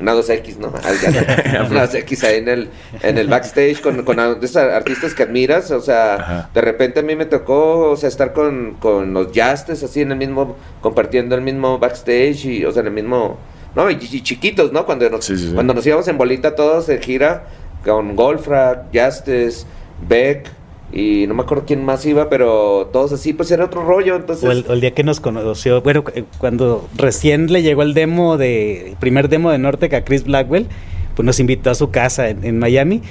una 0.00 0.14
2X, 0.14 0.56
¿no? 0.58 0.68
una 0.68 1.88
2X 1.88 2.24
ahí 2.26 2.38
en 2.38 2.48
el, 2.48 2.68
en 3.02 3.16
el 3.16 3.28
backstage 3.28 3.80
con, 3.80 4.04
con 4.04 4.18
artistas 4.18 5.14
que 5.14 5.22
admiras, 5.22 5.70
o 5.70 5.80
sea, 5.80 6.50
de 6.52 6.60
repente 6.60 7.00
a 7.00 7.02
mí 7.02 7.14
me 7.14 7.26
tocó, 7.26 7.90
o 7.90 7.96
sea, 7.96 8.08
estar 8.08 8.32
con, 8.32 8.76
con 8.80 9.14
los 9.14 9.28
Justes 9.28 9.82
así 9.84 10.00
en 10.00 10.10
el 10.12 10.18
mismo, 10.18 10.56
compartiendo 10.80 11.36
el 11.36 11.42
mismo 11.42 11.78
backstage 11.78 12.44
y, 12.46 12.64
o 12.64 12.72
sea, 12.72 12.80
en 12.80 12.88
el 12.88 12.94
mismo, 12.94 13.38
no, 13.76 13.88
y, 13.88 13.98
chiquitos, 13.98 14.72
¿no? 14.72 14.84
Cuando 14.84 15.08
nos, 15.08 15.30
cuando 15.54 15.72
nos 15.72 15.86
íbamos 15.86 16.08
en 16.08 16.18
bolita 16.18 16.56
todos 16.56 16.88
en 16.88 17.00
gira 17.00 17.44
con 17.84 18.16
Golfra, 18.16 18.88
Justes, 18.92 19.64
Beck, 20.08 20.50
y 20.92 21.26
no 21.28 21.34
me 21.34 21.42
acuerdo 21.42 21.64
quién 21.66 21.84
más 21.84 22.04
iba, 22.04 22.28
pero 22.28 22.88
todos 22.92 23.12
así, 23.12 23.32
pues 23.32 23.50
era 23.50 23.66
otro 23.66 23.84
rollo. 23.84 24.16
Entonces... 24.16 24.64
O 24.68 24.72
el, 24.72 24.80
día 24.80 24.92
que 24.92 25.04
nos 25.04 25.20
conoció, 25.20 25.82
bueno, 25.82 26.04
eh, 26.14 26.24
cuando 26.38 26.88
recién 26.96 27.52
le 27.52 27.62
llegó 27.62 27.82
el 27.82 27.94
demo 27.94 28.36
de, 28.36 28.96
primer 28.98 29.28
demo 29.28 29.50
de 29.50 29.58
Nortec 29.58 29.94
a 29.94 30.04
Chris 30.04 30.24
Blackwell, 30.24 30.66
pues 31.14 31.24
nos 31.24 31.38
invitó 31.38 31.70
a 31.70 31.74
su 31.74 31.90
casa 31.90 32.28
en, 32.28 32.58
Miami. 32.58 33.02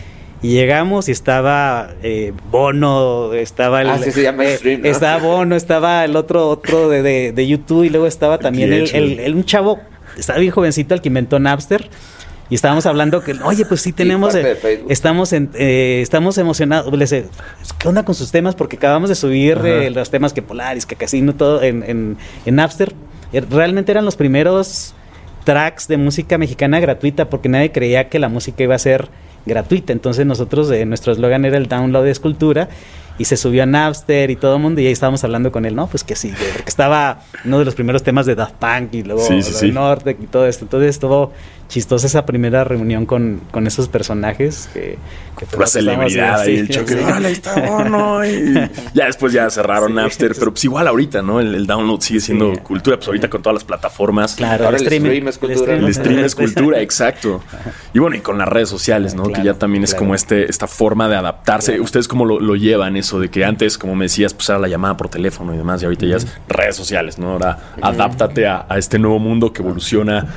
Y 0.41 0.53
llegamos 0.53 1.09
y 1.09 1.11
estaba 1.11 1.91
eh, 2.01 2.31
Bono, 2.49 3.33
estaba 3.33 3.81
el, 3.81 3.89
ah, 3.89 3.99
sí, 4.01 4.11
se 4.11 4.23
llama 4.23 4.45
eh, 4.45 4.79
estaba 4.85 5.21
Bono, 5.21 5.55
estaba 5.57 6.05
el 6.05 6.15
otro 6.15 6.47
otro 6.47 6.87
de, 6.87 7.33
de, 7.33 7.47
YouTube 7.47 7.83
y 7.83 7.89
luego 7.89 8.07
estaba 8.07 8.37
también 8.37 8.71
el, 8.71 9.19
el, 9.19 9.35
un 9.35 9.43
chavo, 9.43 9.79
estaba 10.17 10.39
bien 10.39 10.53
jovencito 10.53 10.93
el 10.93 11.01
que 11.01 11.09
inventó 11.09 11.39
Napster 11.39 11.89
y 12.49 12.55
estábamos 12.55 12.85
hablando 12.87 13.21
que, 13.21 13.33
oye, 13.43 13.63
pues 13.65 13.81
sí 13.81 13.93
tenemos, 13.93 14.33
eh, 14.33 14.57
estamos 14.89 15.33
en, 15.33 15.51
eh, 15.53 15.99
estamos 16.01 16.37
emocionados. 16.39 16.91
Les, 16.97 17.11
¿Qué 17.11 17.87
onda 17.87 18.03
con 18.03 18.15
sus 18.15 18.31
temas? 18.31 18.55
Porque 18.55 18.77
acabamos 18.77 19.09
de 19.09 19.15
subir 19.15 19.59
eh, 19.63 19.91
los 19.91 20.09
temas 20.09 20.33
que 20.33 20.41
Polaris, 20.41 20.87
que 20.87 20.95
Casino, 20.95 21.35
todo 21.35 21.61
en, 21.61 21.83
en, 21.83 22.17
en 22.45 22.55
Napster. 22.55 22.93
Realmente 23.31 23.91
eran 23.91 24.03
los 24.03 24.15
primeros 24.15 24.95
tracks 25.43 25.87
de 25.87 25.97
música 25.97 26.39
mexicana 26.39 26.79
gratuita 26.79 27.29
porque 27.29 27.49
nadie 27.49 27.71
creía 27.71 28.09
que 28.09 28.17
la 28.17 28.29
música 28.29 28.63
iba 28.63 28.73
a 28.73 28.79
ser 28.79 29.09
gratuita. 29.45 29.93
Entonces 29.93 30.25
nosotros, 30.25 30.69
nuestro 30.87 31.13
eslogan 31.13 31.45
era 31.45 31.57
el 31.57 31.67
download 31.67 32.03
de 32.03 32.11
escultura 32.11 32.69
y 33.19 33.25
se 33.25 33.37
subió 33.37 33.63
a 33.63 33.65
Napster 33.65 34.31
y 34.31 34.37
todo 34.37 34.55
el 34.55 34.61
mundo 34.61 34.81
y 34.81 34.87
ahí 34.87 34.93
estábamos 34.93 35.23
hablando 35.23 35.51
con 35.51 35.65
él, 35.65 35.75
¿no? 35.75 35.87
Pues 35.87 36.03
que 36.03 36.15
sí, 36.15 36.33
porque 36.53 36.69
estaba 36.69 37.21
uno 37.45 37.59
de 37.59 37.65
los 37.65 37.75
primeros 37.75 38.01
temas 38.01 38.25
de 38.25 38.33
Daft 38.33 38.55
Punk 38.55 38.93
y 38.93 39.03
luego 39.03 39.21
sí, 39.21 39.71
Norte 39.71 40.17
y 40.19 40.25
todo 40.25 40.47
esto. 40.47 40.63
Entonces 40.63 40.91
estuvo 40.91 41.33
chistosa 41.69 42.07
esa 42.07 42.25
primera 42.25 42.63
reunión 42.63 43.05
con, 43.05 43.41
con 43.51 43.67
esos 43.67 43.87
personajes 43.87 44.69
que... 44.73 44.97
que 45.37 45.57
la 45.57 45.67
celebridad 45.67 46.45
y 46.47 46.57
el 46.57 46.67
choque. 46.67 46.95
ahí 46.95 47.31
está 47.31 47.59
Bono! 47.59 48.25
Y 48.25 48.53
ya 48.93 49.05
después 49.05 49.31
ya 49.31 49.49
cerraron 49.51 49.93
Napster, 49.93 50.33
pero 50.37 50.51
pues 50.51 50.65
igual 50.65 50.87
ahorita, 50.87 51.21
¿no? 51.21 51.39
El, 51.39 51.67
download 51.67 52.01
sigue 52.01 52.19
siendo 52.19 52.53
cultura, 52.63 52.97
pues 52.97 53.07
ahorita 53.07 53.29
con 53.29 53.43
todas 53.43 53.53
las 53.53 53.63
plataformas. 53.63 54.35
Claro, 54.35 54.65
Ahora 54.65 54.77
el, 54.77 54.85
stream 54.85 55.27
es 55.27 55.37
cultura. 55.37 55.75
El 55.75 55.93
stream 55.93 56.19
es 56.19 56.35
cultura, 56.43 56.81
exacto. 56.81 57.43
Y 57.93 57.99
bueno, 57.99 58.15
y 58.15 58.21
con 58.21 58.39
las 58.39 58.47
redes 58.47 58.69
sociales, 58.69 59.13
¿no? 59.13 59.31
que 59.31 59.43
ya 59.43 59.53
también 59.53 59.83
es 59.83 59.93
como 59.93 60.15
este 60.15 60.49
esta 60.49 60.67
forma 60.67 61.07
de 61.07 61.17
adaptarse. 61.17 61.79
¿Ustedes 61.79 62.07
cómo 62.07 62.25
lo, 62.25 62.39
lo 62.39 62.55
llevan 62.55 62.97
eso? 63.09 63.19
de 63.19 63.29
que 63.29 63.43
antes, 63.43 63.77
como 63.77 63.95
me 63.95 64.05
decías, 64.05 64.33
pues 64.33 64.49
era 64.49 64.59
la 64.59 64.67
llamada 64.67 64.95
por 64.97 65.09
teléfono 65.09 65.53
y 65.53 65.57
demás, 65.57 65.81
y 65.81 65.85
ahorita 65.85 66.05
ya 66.05 66.17
es 66.17 66.27
redes 66.47 66.75
sociales, 66.75 67.17
¿no? 67.17 67.31
Ahora 67.31 67.57
adáptate 67.81 68.47
a, 68.47 68.65
este 68.77 68.99
nuevo 68.99 69.19
mundo 69.19 69.51
que 69.51 69.61
evoluciona 69.61 70.27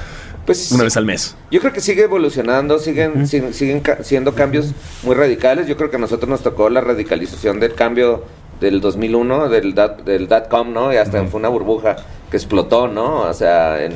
pues, 0.46 0.72
una 0.72 0.84
vez 0.84 0.96
al 0.96 1.04
mes. 1.04 1.36
Yo 1.50 1.60
creo 1.60 1.72
que 1.72 1.80
sigue 1.80 2.02
evolucionando, 2.02 2.78
siguen, 2.78 3.26
siguen, 3.26 3.82
siendo 4.02 4.34
cambios 4.34 4.72
muy 5.02 5.14
radicales. 5.14 5.66
Yo 5.66 5.76
creo 5.76 5.90
que 5.90 5.96
a 5.96 6.00
nosotros 6.00 6.28
nos 6.28 6.42
tocó 6.42 6.70
la 6.70 6.80
radicalización 6.80 7.60
del 7.60 7.74
cambio 7.74 8.24
del 8.60 8.80
2001, 8.80 9.48
del, 9.48 9.74
del 10.04 10.28
dot-com, 10.28 10.72
¿no? 10.72 10.92
Y 10.92 10.96
hasta 10.96 11.24
fue 11.24 11.38
una 11.40 11.48
burbuja 11.48 11.96
que 12.30 12.36
explotó, 12.36 12.88
¿no? 12.88 13.22
O 13.22 13.34
sea, 13.34 13.84
en, 13.84 13.92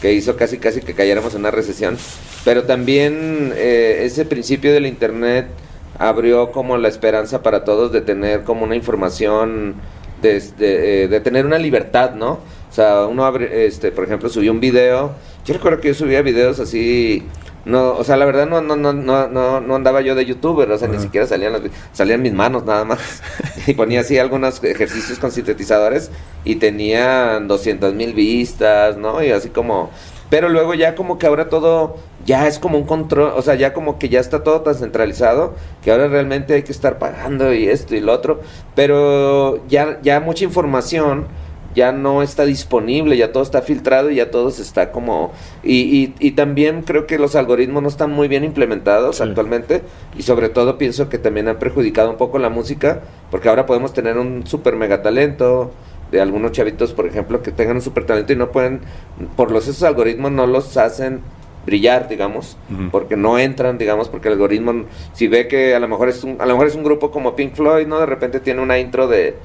que 0.00 0.12
hizo 0.12 0.36
casi 0.36 0.58
casi 0.58 0.80
que 0.80 0.94
cayéramos 0.94 1.34
en 1.34 1.40
una 1.40 1.50
recesión. 1.50 1.96
Pero 2.44 2.64
también 2.64 3.52
eh, 3.56 4.02
ese 4.04 4.24
principio 4.24 4.72
del 4.72 4.86
Internet 4.86 5.48
abrió 5.98 6.52
como 6.52 6.76
la 6.76 6.88
esperanza 6.88 7.42
para 7.42 7.64
todos 7.64 7.92
de 7.92 8.00
tener 8.00 8.44
como 8.44 8.64
una 8.64 8.76
información, 8.76 9.74
de, 10.22 10.40
de, 10.58 11.04
eh, 11.04 11.20
tener 11.20 11.46
una 11.46 11.58
libertad, 11.58 12.14
¿no? 12.14 12.32
O 12.70 12.72
sea, 12.72 13.06
uno 13.06 13.24
abre, 13.24 13.66
este, 13.66 13.90
por 13.90 14.04
ejemplo, 14.04 14.28
subió 14.28 14.52
un 14.52 14.60
video. 14.60 15.12
Yo 15.44 15.54
recuerdo 15.54 15.80
que 15.80 15.88
yo 15.88 15.94
subía 15.94 16.22
videos 16.22 16.60
así. 16.60 17.24
No, 17.64 17.92
o 17.96 18.04
sea, 18.04 18.16
la 18.16 18.24
verdad 18.24 18.46
no, 18.46 18.60
no, 18.62 18.76
no, 18.76 18.92
no, 18.92 19.60
no, 19.60 19.74
andaba 19.74 20.00
yo 20.00 20.14
de 20.14 20.24
youtuber, 20.24 20.70
o 20.70 20.78
sea, 20.78 20.88
ni 20.88 20.98
siquiera 20.98 21.26
salían 21.26 21.54
salían 21.92 22.22
mis 22.22 22.32
manos 22.32 22.64
nada 22.64 22.84
más. 22.84 23.22
y 23.66 23.74
ponía 23.74 24.00
así 24.00 24.16
algunos 24.18 24.62
ejercicios 24.64 25.18
con 25.18 25.32
sintetizadores 25.32 26.10
y 26.44 26.56
tenían 26.56 27.46
200 27.48 27.94
mil 27.94 28.14
vistas, 28.14 28.96
¿no? 28.96 29.22
Y 29.22 29.30
así 29.32 29.50
como, 29.50 29.90
pero 30.30 30.48
luego 30.48 30.74
ya 30.74 30.94
como 30.94 31.18
que 31.18 31.26
ahora 31.26 31.48
todo 31.48 31.96
ya 32.26 32.46
es 32.46 32.58
como 32.58 32.78
un 32.78 32.84
control, 32.84 33.32
o 33.36 33.42
sea, 33.42 33.54
ya 33.54 33.72
como 33.72 33.98
que 33.98 34.08
ya 34.08 34.20
está 34.20 34.42
todo 34.42 34.60
tan 34.62 34.74
centralizado 34.74 35.54
que 35.82 35.90
ahora 35.90 36.08
realmente 36.08 36.54
hay 36.54 36.62
que 36.62 36.72
estar 36.72 36.98
pagando 36.98 37.52
y 37.54 37.68
esto 37.68 37.94
y 37.96 38.00
lo 38.00 38.12
otro, 38.12 38.40
pero 38.74 39.66
ya 39.68 39.98
ya 40.02 40.20
mucha 40.20 40.44
información 40.44 41.26
ya 41.74 41.92
no 41.92 42.22
está 42.22 42.44
disponible, 42.44 43.16
ya 43.16 43.32
todo 43.32 43.42
está 43.42 43.62
filtrado 43.62 44.10
y 44.10 44.16
ya 44.16 44.30
todo 44.30 44.50
se 44.50 44.62
está 44.62 44.90
como... 44.90 45.32
Y, 45.62 46.12
y, 46.18 46.30
también 46.32 46.82
creo 46.82 47.06
que 47.06 47.18
los 47.18 47.36
algoritmos 47.36 47.82
no 47.82 47.88
están 47.88 48.10
muy 48.10 48.26
bien 48.26 48.42
implementados 48.42 49.20
actualmente 49.20 49.82
y 50.16 50.22
sobre 50.22 50.48
todo 50.48 50.78
pienso 50.78 51.08
que 51.08 51.18
también 51.18 51.46
han 51.46 51.58
perjudicado 51.58 52.10
un 52.10 52.16
poco 52.16 52.38
la 52.38 52.48
música 52.48 53.02
porque 53.30 53.48
ahora 53.48 53.66
podemos 53.66 53.92
tener 53.92 54.18
un 54.18 54.46
super 54.46 54.74
mega 54.76 55.02
talento, 55.02 55.70
de 56.10 56.20
algunos 56.20 56.52
chavitos, 56.52 56.92
por 56.92 57.06
ejemplo, 57.06 57.42
que 57.42 57.52
tengan 57.52 57.76
un 57.76 57.82
super 57.82 58.04
talento 58.04 58.32
y 58.32 58.36
no 58.36 58.50
pueden, 58.50 58.80
por 59.36 59.50
los 59.50 59.68
esos 59.68 59.82
algoritmos 59.82 60.32
no 60.32 60.46
los 60.46 60.76
hacen 60.76 61.20
brillar, 61.66 62.08
digamos, 62.08 62.56
porque 62.90 63.16
no 63.16 63.38
entran, 63.38 63.76
digamos, 63.76 64.08
porque 64.08 64.28
el 64.28 64.34
algoritmo, 64.34 64.86
si 65.12 65.28
ve 65.28 65.48
que 65.48 65.74
a 65.74 65.80
lo 65.80 65.88
mejor 65.88 66.08
es 66.08 66.24
un, 66.24 66.40
a 66.40 66.46
lo 66.46 66.54
mejor 66.54 66.66
es 66.66 66.74
un 66.74 66.82
grupo 66.82 67.10
como 67.10 67.36
Pink 67.36 67.54
Floyd, 67.54 67.86
¿no? 67.86 68.00
De 68.00 68.06
repente 68.06 68.40
tiene 68.40 68.62
una 68.62 68.78
intro 68.78 69.06
de, 69.06 69.36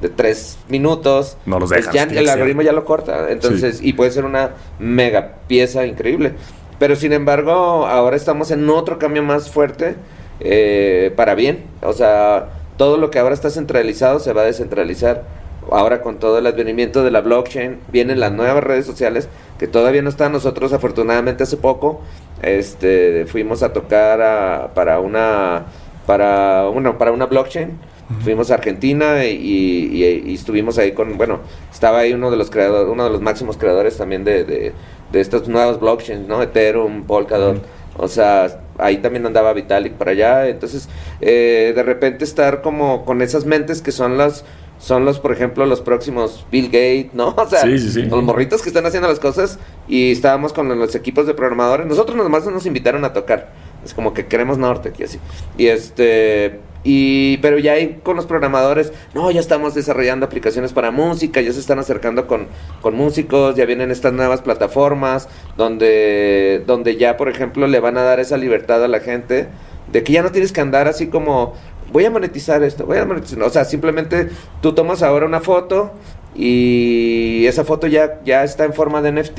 de 0.00 0.08
tres 0.08 0.58
minutos. 0.68 1.36
No 1.44 1.58
los 1.58 1.70
pues 1.70 1.86
dejas. 1.86 1.94
ya 1.94 2.20
el 2.20 2.28
algoritmo 2.28 2.62
ya 2.62 2.72
lo 2.72 2.84
corta. 2.84 3.30
Entonces, 3.30 3.80
y 3.82 3.94
puede 3.94 4.10
ser 4.10 4.24
una 4.24 4.52
mega 4.78 5.38
pieza 5.48 5.84
increíble. 5.86 6.34
Pero 6.78 6.96
sin 6.96 7.12
embargo, 7.12 7.52
ahora 7.86 8.16
estamos 8.16 8.50
en 8.50 8.68
otro 8.68 8.98
cambio 8.98 9.22
más 9.22 9.50
fuerte 9.50 9.96
eh, 10.40 11.12
para 11.16 11.34
bien. 11.34 11.64
O 11.82 11.92
sea, 11.92 12.48
todo 12.76 12.96
lo 12.96 13.10
que 13.10 13.18
ahora 13.18 13.34
está 13.34 13.50
centralizado 13.50 14.18
se 14.18 14.32
va 14.32 14.42
a 14.42 14.46
descentralizar. 14.46 15.24
Ahora 15.70 16.02
con 16.02 16.18
todo 16.18 16.38
el 16.38 16.46
advenimiento 16.46 17.04
de 17.04 17.10
la 17.10 17.20
blockchain, 17.20 17.78
vienen 17.92 18.20
las 18.20 18.32
nuevas 18.32 18.62
redes 18.64 18.84
sociales 18.84 19.28
que 19.58 19.66
todavía 19.68 20.02
no 20.02 20.08
están. 20.10 20.32
Nosotros 20.32 20.72
afortunadamente 20.72 21.44
hace 21.44 21.56
poco 21.56 22.00
este, 22.42 23.26
fuimos 23.26 23.62
a 23.62 23.72
tocar 23.72 24.20
a- 24.20 24.70
para 24.74 24.98
una 25.00 25.66
para 26.06 26.64
bueno, 26.64 26.98
para 26.98 27.12
una 27.12 27.26
blockchain. 27.26 27.78
Fuimos 28.24 28.50
a 28.50 28.54
Argentina 28.54 29.24
y, 29.24 29.30
y- 29.36 30.22
y 30.26 30.34
estuvimos 30.34 30.76
ahí 30.76 30.92
con, 30.92 31.16
bueno, 31.16 31.40
estaba 31.72 32.00
ahí 32.00 32.12
uno 32.12 32.30
de 32.30 32.36
los 32.36 32.50
creadores, 32.50 32.90
uno 32.92 33.04
de 33.04 33.10
los 33.10 33.22
máximos 33.22 33.56
creadores 33.56 33.96
también 33.96 34.22
de, 34.24 34.44
de, 34.44 34.72
de 35.12 35.20
estas 35.20 35.48
nuevas 35.48 35.80
blockchains, 35.80 36.26
¿no? 36.28 36.42
Ethereum, 36.42 37.04
Polkadot. 37.04 37.62
O 37.96 38.08
sea, 38.08 38.60
ahí 38.76 38.98
también 38.98 39.24
andaba 39.24 39.54
Vitalik 39.54 39.94
para 39.94 40.10
allá. 40.10 40.48
Entonces, 40.48 40.88
eh, 41.22 41.72
de 41.74 41.82
repente 41.82 42.24
estar 42.24 42.60
como 42.60 43.04
con 43.06 43.22
esas 43.22 43.46
mentes 43.46 43.80
que 43.80 43.92
son 43.92 44.18
las, 44.18 44.44
son 44.82 45.04
los, 45.04 45.20
por 45.20 45.30
ejemplo, 45.30 45.64
los 45.64 45.80
próximos 45.80 46.44
Bill 46.50 46.66
Gates, 46.66 47.14
¿no? 47.14 47.28
O 47.36 47.48
sea, 47.48 47.62
Sí, 47.62 47.78
sí, 47.78 47.90
sí. 47.90 48.02
los 48.02 48.22
morritos 48.24 48.62
que 48.62 48.68
están 48.68 48.84
haciendo 48.84 49.08
las 49.08 49.20
cosas 49.20 49.60
y 49.86 50.10
estábamos 50.10 50.52
con 50.52 50.68
los 50.76 50.94
equipos 50.96 51.26
de 51.26 51.34
programadores. 51.34 51.86
Nosotros 51.86 52.16
nomás 52.16 52.44
nos 52.46 52.66
invitaron 52.66 53.04
a 53.04 53.12
tocar. 53.12 53.52
Es 53.84 53.94
como 53.94 54.12
que 54.12 54.26
queremos 54.26 54.58
norte 54.58 54.92
y 54.98 55.02
así. 55.04 55.18
Y 55.56 55.66
este 55.68 56.60
y 56.84 57.36
pero 57.36 57.58
ya 57.58 57.74
hay 57.74 58.00
con 58.02 58.16
los 58.16 58.26
programadores, 58.26 58.92
no, 59.14 59.30
ya 59.30 59.38
estamos 59.38 59.72
desarrollando 59.74 60.26
aplicaciones 60.26 60.72
para 60.72 60.90
música, 60.90 61.40
ya 61.40 61.52
se 61.52 61.60
están 61.60 61.78
acercando 61.78 62.26
con, 62.26 62.48
con 62.80 62.94
músicos, 62.96 63.54
ya 63.54 63.66
vienen 63.66 63.92
estas 63.92 64.12
nuevas 64.12 64.42
plataformas 64.42 65.28
donde 65.56 66.62
donde 66.66 66.96
ya, 66.96 67.16
por 67.16 67.28
ejemplo, 67.28 67.68
le 67.68 67.78
van 67.78 67.98
a 67.98 68.02
dar 68.02 68.18
esa 68.18 68.36
libertad 68.36 68.82
a 68.82 68.88
la 68.88 68.98
gente 68.98 69.46
de 69.92 70.02
que 70.02 70.12
ya 70.12 70.22
no 70.22 70.32
tienes 70.32 70.52
que 70.52 70.60
andar 70.60 70.88
así 70.88 71.06
como 71.08 71.54
voy 71.92 72.04
a 72.04 72.10
monetizar 72.10 72.62
esto, 72.62 72.86
voy 72.86 72.98
a 72.98 73.04
monetizar, 73.04 73.42
o 73.42 73.50
sea, 73.50 73.64
simplemente 73.64 74.28
tú 74.60 74.72
tomas 74.74 75.02
ahora 75.02 75.26
una 75.26 75.40
foto 75.40 75.92
y 76.34 77.44
esa 77.46 77.64
foto 77.64 77.86
ya, 77.86 78.20
ya 78.24 78.42
está 78.44 78.64
en 78.64 78.72
forma 78.72 79.02
de 79.02 79.12
NFT 79.12 79.38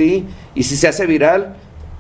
y 0.56 0.64
si 0.64 0.76
se 0.78 0.88
hace 0.88 1.06
viral, 1.06 1.56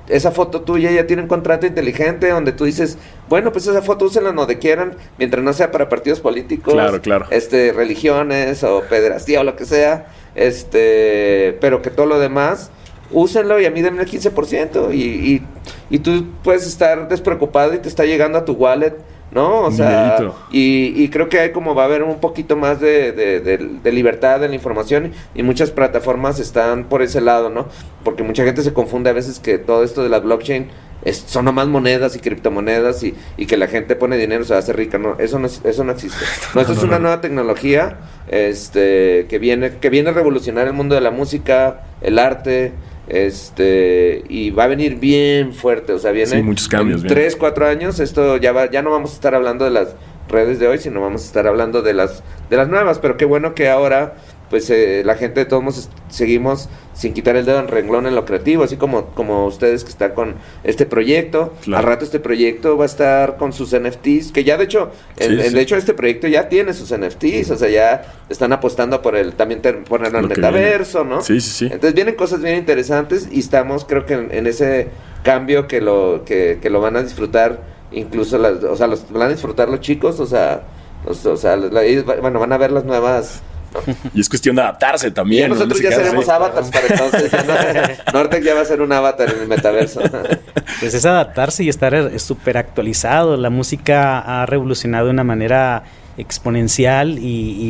esa 0.09 0.31
foto 0.31 0.61
tuya 0.61 0.91
ya 0.91 1.07
tiene 1.07 1.21
un 1.21 1.27
contrato 1.27 1.65
inteligente 1.65 2.29
donde 2.29 2.51
tú 2.51 2.65
dices, 2.65 2.97
bueno, 3.29 3.51
pues 3.51 3.65
esa 3.67 3.81
foto 3.81 4.05
úsenla 4.05 4.31
donde 4.33 4.59
quieran, 4.59 4.95
mientras 5.17 5.43
no 5.43 5.53
sea 5.53 5.71
para 5.71 5.89
partidos 5.89 6.19
políticos, 6.19 6.73
Claro, 6.73 7.01
claro. 7.01 7.25
este, 7.29 7.71
religiones 7.71 8.63
o 8.63 8.81
pederastía 8.81 9.41
o 9.41 9.43
lo 9.43 9.55
que 9.55 9.65
sea, 9.65 10.07
este, 10.35 11.57
pero 11.61 11.81
que 11.81 11.89
todo 11.89 12.05
lo 12.05 12.19
demás 12.19 12.69
úsenlo 13.11 13.61
y 13.61 13.65
a 13.65 13.71
mí 13.71 13.81
denme 13.81 14.01
el 14.01 14.09
15% 14.09 14.93
y, 14.93 15.01
y, 15.01 15.41
y 15.89 15.99
tú 15.99 16.25
puedes 16.43 16.65
estar 16.67 17.07
despreocupado 17.07 17.73
y 17.73 17.77
te 17.77 17.87
está 17.87 18.05
llegando 18.05 18.37
a 18.39 18.45
tu 18.45 18.53
wallet, 18.53 18.95
¿no? 19.33 19.61
O 19.61 19.71
sea, 19.71 20.17
y, 20.51 20.93
y 21.03 21.09
creo 21.09 21.27
que 21.29 21.39
hay 21.39 21.51
como 21.51 21.73
va 21.75 21.83
a 21.83 21.85
haber 21.85 22.03
un 22.03 22.19
poquito 22.19 22.55
más 22.55 22.79
de, 22.79 23.11
de- 23.11 23.39
de- 23.39 23.57
de 23.83 23.91
libertad 23.91 24.39
de 24.39 24.47
la 24.49 24.55
información 24.55 25.11
y 25.33 25.43
muchas 25.43 25.71
plataformas 25.71 26.39
están 26.39 26.85
por 26.85 27.01
ese 27.01 27.19
lado, 27.21 27.49
¿no? 27.49 27.67
Porque 28.03 28.23
mucha 28.23 28.43
gente 28.43 28.61
se 28.61 28.73
confunde 28.73 29.09
a 29.09 29.13
veces 29.13 29.39
que 29.39 29.57
todo 29.57 29.83
esto 29.83 30.03
de 30.03 30.09
la 30.09 30.19
blockchain 30.19 30.67
es, 31.03 31.17
son 31.27 31.45
nomás 31.45 31.67
monedas 31.67 32.15
y 32.15 32.19
criptomonedas 32.19 33.03
y, 33.03 33.13
y 33.35 33.45
que 33.45 33.57
la 33.57 33.67
gente 33.67 33.95
pone 33.97 34.15
dinero 34.17 34.45
se 34.45 34.53
hace 34.55 34.71
rica, 34.71 34.97
no, 34.97 35.17
eso 35.19 35.37
no, 35.39 35.47
es- 35.47 35.61
eso 35.65 35.83
no 35.83 35.91
existe. 35.91 36.23
No, 36.55 36.61
eso 36.61 36.71
No, 36.73 36.77
es 36.77 36.83
una 36.83 36.99
nueva 36.99 37.19
tecnología 37.19 37.97
este, 38.29 39.25
que, 39.29 39.39
viene, 39.39 39.77
que 39.79 39.89
viene 39.89 40.09
a 40.09 40.13
revolucionar 40.13 40.67
el 40.67 40.73
mundo 40.73 40.95
de 40.95 41.01
la 41.01 41.11
música, 41.11 41.81
el 42.01 42.19
arte, 42.19 42.71
este 43.07 44.23
y 44.29 44.51
va 44.51 44.65
a 44.65 44.67
venir 44.67 44.95
bien 44.99 45.53
fuerte, 45.53 45.93
o 45.93 45.99
sea, 45.99 46.11
viene 46.11 46.29
Sí, 46.31 46.41
muchos 46.43 46.67
cambios, 46.67 47.01
en 47.01 47.07
bien. 47.07 47.13
tres, 47.15 47.35
cuatro 47.35 47.67
años, 47.67 47.99
esto 47.99 48.37
ya 48.37 48.51
va, 48.51 48.69
ya 48.69 48.81
no 48.81 48.91
vamos 48.91 49.11
a 49.11 49.13
estar 49.15 49.35
hablando 49.35 49.65
de 49.65 49.71
las 49.71 49.95
redes 50.29 50.59
de 50.59 50.67
hoy, 50.67 50.77
sino 50.79 51.01
vamos 51.01 51.23
a 51.23 51.25
estar 51.25 51.47
hablando 51.47 51.81
de 51.81 51.93
las 51.93 52.23
de 52.49 52.57
las 52.57 52.67
nuevas, 52.69 52.99
pero 52.99 53.17
qué 53.17 53.25
bueno 53.25 53.53
que 53.55 53.69
ahora 53.69 54.15
pues 54.53 54.69
eh, 54.69 55.01
la 55.03 55.15
gente 55.15 55.39
de 55.39 55.45
todos 55.47 55.63
modos 55.63 55.89
seguimos 56.09 56.69
sin 56.93 57.15
quitar 57.15 57.35
el 57.35 57.43
dedo 57.43 57.57
en 57.59 57.67
renglón 57.69 58.05
en 58.05 58.13
lo 58.13 58.23
creativo, 58.23 58.61
así 58.63 58.77
como 58.77 59.05
como 59.15 59.47
ustedes 59.47 59.83
que 59.83 59.89
están 59.89 60.11
con 60.11 60.35
este 60.63 60.85
proyecto, 60.85 61.53
Claro. 61.63 61.79
al 61.79 61.89
rato 61.91 62.05
este 62.05 62.19
proyecto 62.19 62.77
va 62.77 62.83
a 62.83 62.85
estar 62.85 63.37
con 63.37 63.51
sus 63.51 63.73
NFTs, 63.73 64.31
que 64.31 64.43
ya 64.43 64.55
de 64.57 64.65
hecho, 64.65 64.91
Sí, 65.17 65.23
en- 65.23 65.41
sí. 65.41 65.49
de 65.55 65.59
hecho 65.61 65.75
este 65.75 65.95
proyecto 65.95 66.27
ya 66.27 66.49
tiene 66.49 66.73
sus 66.73 66.91
NFTs, 66.91 67.49
o 67.49 67.55
sea, 67.57 67.67
ya 67.69 68.13
están 68.29 68.53
apostando 68.53 69.01
por 69.01 69.15
el 69.15 69.33
también 69.33 69.59
ponerlo 69.89 70.19
en 70.19 70.25
el 70.25 70.29
viene. 70.29 70.35
metaverso, 70.51 71.03
¿no? 71.03 71.23
Sí, 71.23 71.41
sí, 71.41 71.49
sí. 71.49 71.65
Entonces 71.65 71.95
vienen 71.95 72.13
cosas 72.13 72.43
bien 72.43 72.57
interesantes 72.57 73.27
y 73.31 73.39
estamos 73.39 73.85
creo 73.85 74.05
que 74.05 74.13
en, 74.13 74.27
en 74.31 74.45
ese 74.45 74.89
cambio 75.23 75.67
que 75.67 75.81
lo 75.81 76.21
que, 76.27 76.59
que 76.61 76.69
lo 76.69 76.79
van 76.79 76.95
a 76.95 77.01
disfrutar 77.01 77.59
incluso 77.91 78.37
las 78.37 78.63
o 78.63 78.75
sea 78.75 78.85
los 78.85 79.11
van 79.11 79.23
a 79.23 79.29
disfrutar 79.29 79.67
los 79.69 79.79
chicos 79.79 80.19
o 80.19 80.25
sea 80.27 80.61
los- 81.07 81.25
o 81.25 81.37
sea 81.37 81.55
bueno 82.21 82.39
van 82.39 82.53
a 82.53 82.57
ver 82.59 82.71
las 82.71 82.83
nuevas. 82.85 83.41
Y 84.13 84.21
es 84.21 84.29
cuestión 84.29 84.55
de 84.55 84.61
adaptarse 84.61 85.11
también. 85.11 85.43
Ya 85.43 85.47
¿no? 85.49 85.55
nosotros 85.55 85.81
ya 85.81 85.91
seremos 85.91 86.27
avatars 86.29 86.69
para 86.69 86.87
entonces 86.87 87.31
no- 87.31 88.13
Nortec 88.13 88.43
ya 88.43 88.53
va 88.53 88.61
a 88.61 88.65
ser 88.65 88.81
un 88.81 88.91
avatar 88.91 89.29
en 89.33 89.41
el 89.41 89.47
metaverso 89.47 90.01
Pues 90.79 90.93
es 90.93 91.05
adaptarse 91.05 91.63
y 91.63 91.69
estar 91.69 91.93
eh, 91.93 92.19
súper 92.19 92.57
actualizado. 92.57 93.37
La 93.37 93.49
música 93.49 94.41
ha 94.41 94.45
revolucionado 94.45 95.05
de 95.05 95.11
una 95.11 95.23
manera 95.23 95.83
exponencial 96.17 97.19
y, 97.19 97.23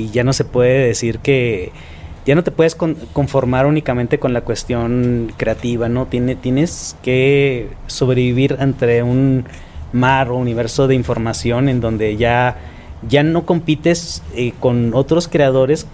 y 0.08 0.10
ya 0.12 0.24
no 0.24 0.34
se 0.34 0.46
puede 0.46 0.88
decir 0.88 1.20
que 1.20 1.72
ya 2.26 2.36
no 2.36 2.44
te 2.44 2.52
puedes 2.52 2.76
con- 2.76 2.96
conformar 3.12 3.66
únicamente 3.66 4.18
con 4.18 4.32
la 4.34 4.42
cuestión 4.42 5.34
creativa, 5.38 5.90
¿no? 5.90 6.06
Tiene, 6.06 6.36
tienes 6.36 6.96
que 7.04 7.68
sobrevivir 7.88 8.56
entre 8.60 9.04
un 9.04 9.46
mar 9.92 10.30
o 10.30 10.36
universo 10.38 10.88
de 10.88 10.96
información 10.96 11.68
en 11.70 11.82
donde 11.82 12.16
ya, 12.16 12.56
ya 13.10 13.24
no 13.24 13.46
compites 13.46 14.24
eh, 14.36 14.54
con 14.60 14.94
otros 14.94 15.28
creadores 15.28 15.88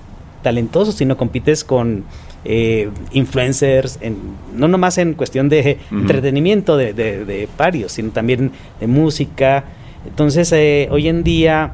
talentosos, 0.43 0.95
sino 0.95 1.17
compites 1.17 1.63
con 1.63 2.05
eh, 2.45 2.89
influencers, 3.11 3.97
en, 4.01 4.17
no 4.55 4.67
nomás 4.67 4.97
en 4.97 5.13
cuestión 5.13 5.49
de 5.49 5.77
entretenimiento 5.91 6.77
de, 6.77 6.93
de, 6.93 7.25
de 7.25 7.49
varios, 7.57 7.91
sino 7.91 8.11
también 8.11 8.51
de 8.79 8.87
música. 8.87 9.65
Entonces, 10.05 10.51
eh, 10.53 10.87
hoy 10.91 11.09
en 11.09 11.23
día, 11.23 11.73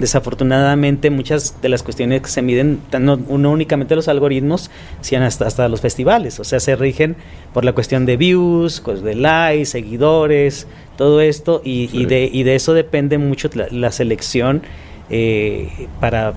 desafortunadamente, 0.00 1.10
muchas 1.10 1.62
de 1.62 1.68
las 1.68 1.84
cuestiones 1.84 2.22
que 2.22 2.28
se 2.28 2.42
miden, 2.42 2.80
no 2.98 3.14
únicamente 3.28 3.94
los 3.94 4.08
algoritmos, 4.08 4.70
sino 5.00 5.24
hasta, 5.24 5.46
hasta 5.46 5.68
los 5.68 5.80
festivales. 5.80 6.40
O 6.40 6.44
sea, 6.44 6.58
se 6.58 6.74
rigen 6.74 7.14
por 7.54 7.64
la 7.64 7.72
cuestión 7.72 8.06
de 8.06 8.16
views, 8.16 8.80
pues, 8.80 9.02
de 9.02 9.14
likes, 9.14 9.66
seguidores, 9.66 10.66
todo 10.98 11.22
esto, 11.22 11.62
y, 11.64 11.88
Sí. 11.88 12.00
y 12.02 12.04
de, 12.04 12.28
y 12.30 12.42
de 12.42 12.54
eso 12.56 12.74
depende 12.74 13.16
mucho 13.16 13.48
la, 13.54 13.68
la 13.70 13.90
selección 13.92 14.60
eh, 15.08 15.70
para 16.00 16.34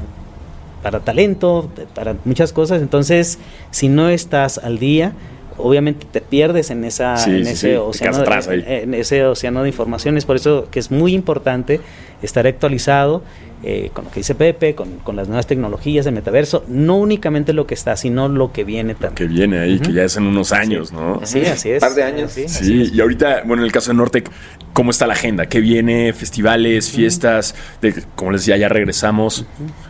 para 0.81 0.99
talento, 1.01 1.69
para 1.93 2.15
muchas 2.25 2.53
cosas. 2.53 2.81
Entonces, 2.81 3.37
si 3.69 3.87
no 3.87 4.09
estás 4.09 4.57
al 4.57 4.79
día, 4.79 5.13
obviamente 5.59 6.07
te 6.11 6.21
pierdes 6.21 6.71
en 6.71 6.85
esa 6.85 7.17
Sí, 7.17 7.29
en 7.29 7.45
sí, 7.45 7.51
ese 7.51 7.69
sí, 7.71 7.75
océano 7.75 8.23
ahí. 8.49 8.63
en 8.65 8.93
ese 8.95 9.23
océano 9.25 9.61
de 9.61 9.69
información. 9.69 10.17
Es 10.17 10.25
por 10.25 10.37
eso 10.37 10.67
que 10.71 10.79
es 10.79 10.89
muy 10.89 11.13
importante 11.13 11.81
estar 12.23 12.47
actualizado 12.47 13.21
eh, 13.63 13.91
con 13.93 14.05
lo 14.05 14.11
que 14.11 14.21
dice 14.21 14.35
Pepe, 14.35 14.75
con, 14.75 14.97
con 14.97 15.15
las 15.15 15.27
nuevas 15.27 15.47
tecnologías 15.47 16.05
del 16.05 16.13
metaverso, 16.15 16.63
no 16.67 16.97
únicamente 16.97 17.53
lo 17.53 17.67
que 17.67 17.73
está, 17.73 17.95
sino 17.95 18.27
lo 18.27 18.51
que 18.51 18.63
viene 18.63 18.95
Que 18.95 19.01
también. 19.07 19.29
viene 19.29 19.59
ahí, 19.59 19.79
que 19.79 19.93
ya 19.93 20.03
es 20.03 20.17
en 20.17 20.23
unos 20.23 20.51
años, 20.51 20.91
¿no? 20.91 21.21
Sí, 21.23 21.41
así 21.45 21.69
es. 21.71 21.79
Par 21.81 21.93
de 21.93 22.03
años. 22.03 22.31
Sí, 22.31 22.89
y 22.93 22.99
ahorita, 23.01 23.43
bueno, 23.45 23.61
en 23.61 23.65
el 23.67 23.71
caso 23.71 23.91
de 23.91 23.97
Nortec, 23.97 24.29
¿cómo 24.73 24.91
está 24.91 25.07
la 25.07 25.13
agenda? 25.13 25.45
¿Qué 25.47 25.59
viene? 25.59 26.13
¿Festivales? 26.13 26.89
¿Fiestas? 26.89 27.55
De, 27.81 28.03
como 28.15 28.31
les 28.31 28.41
decía, 28.41 28.57
ya 28.57 28.69
regresamos. 28.69 29.45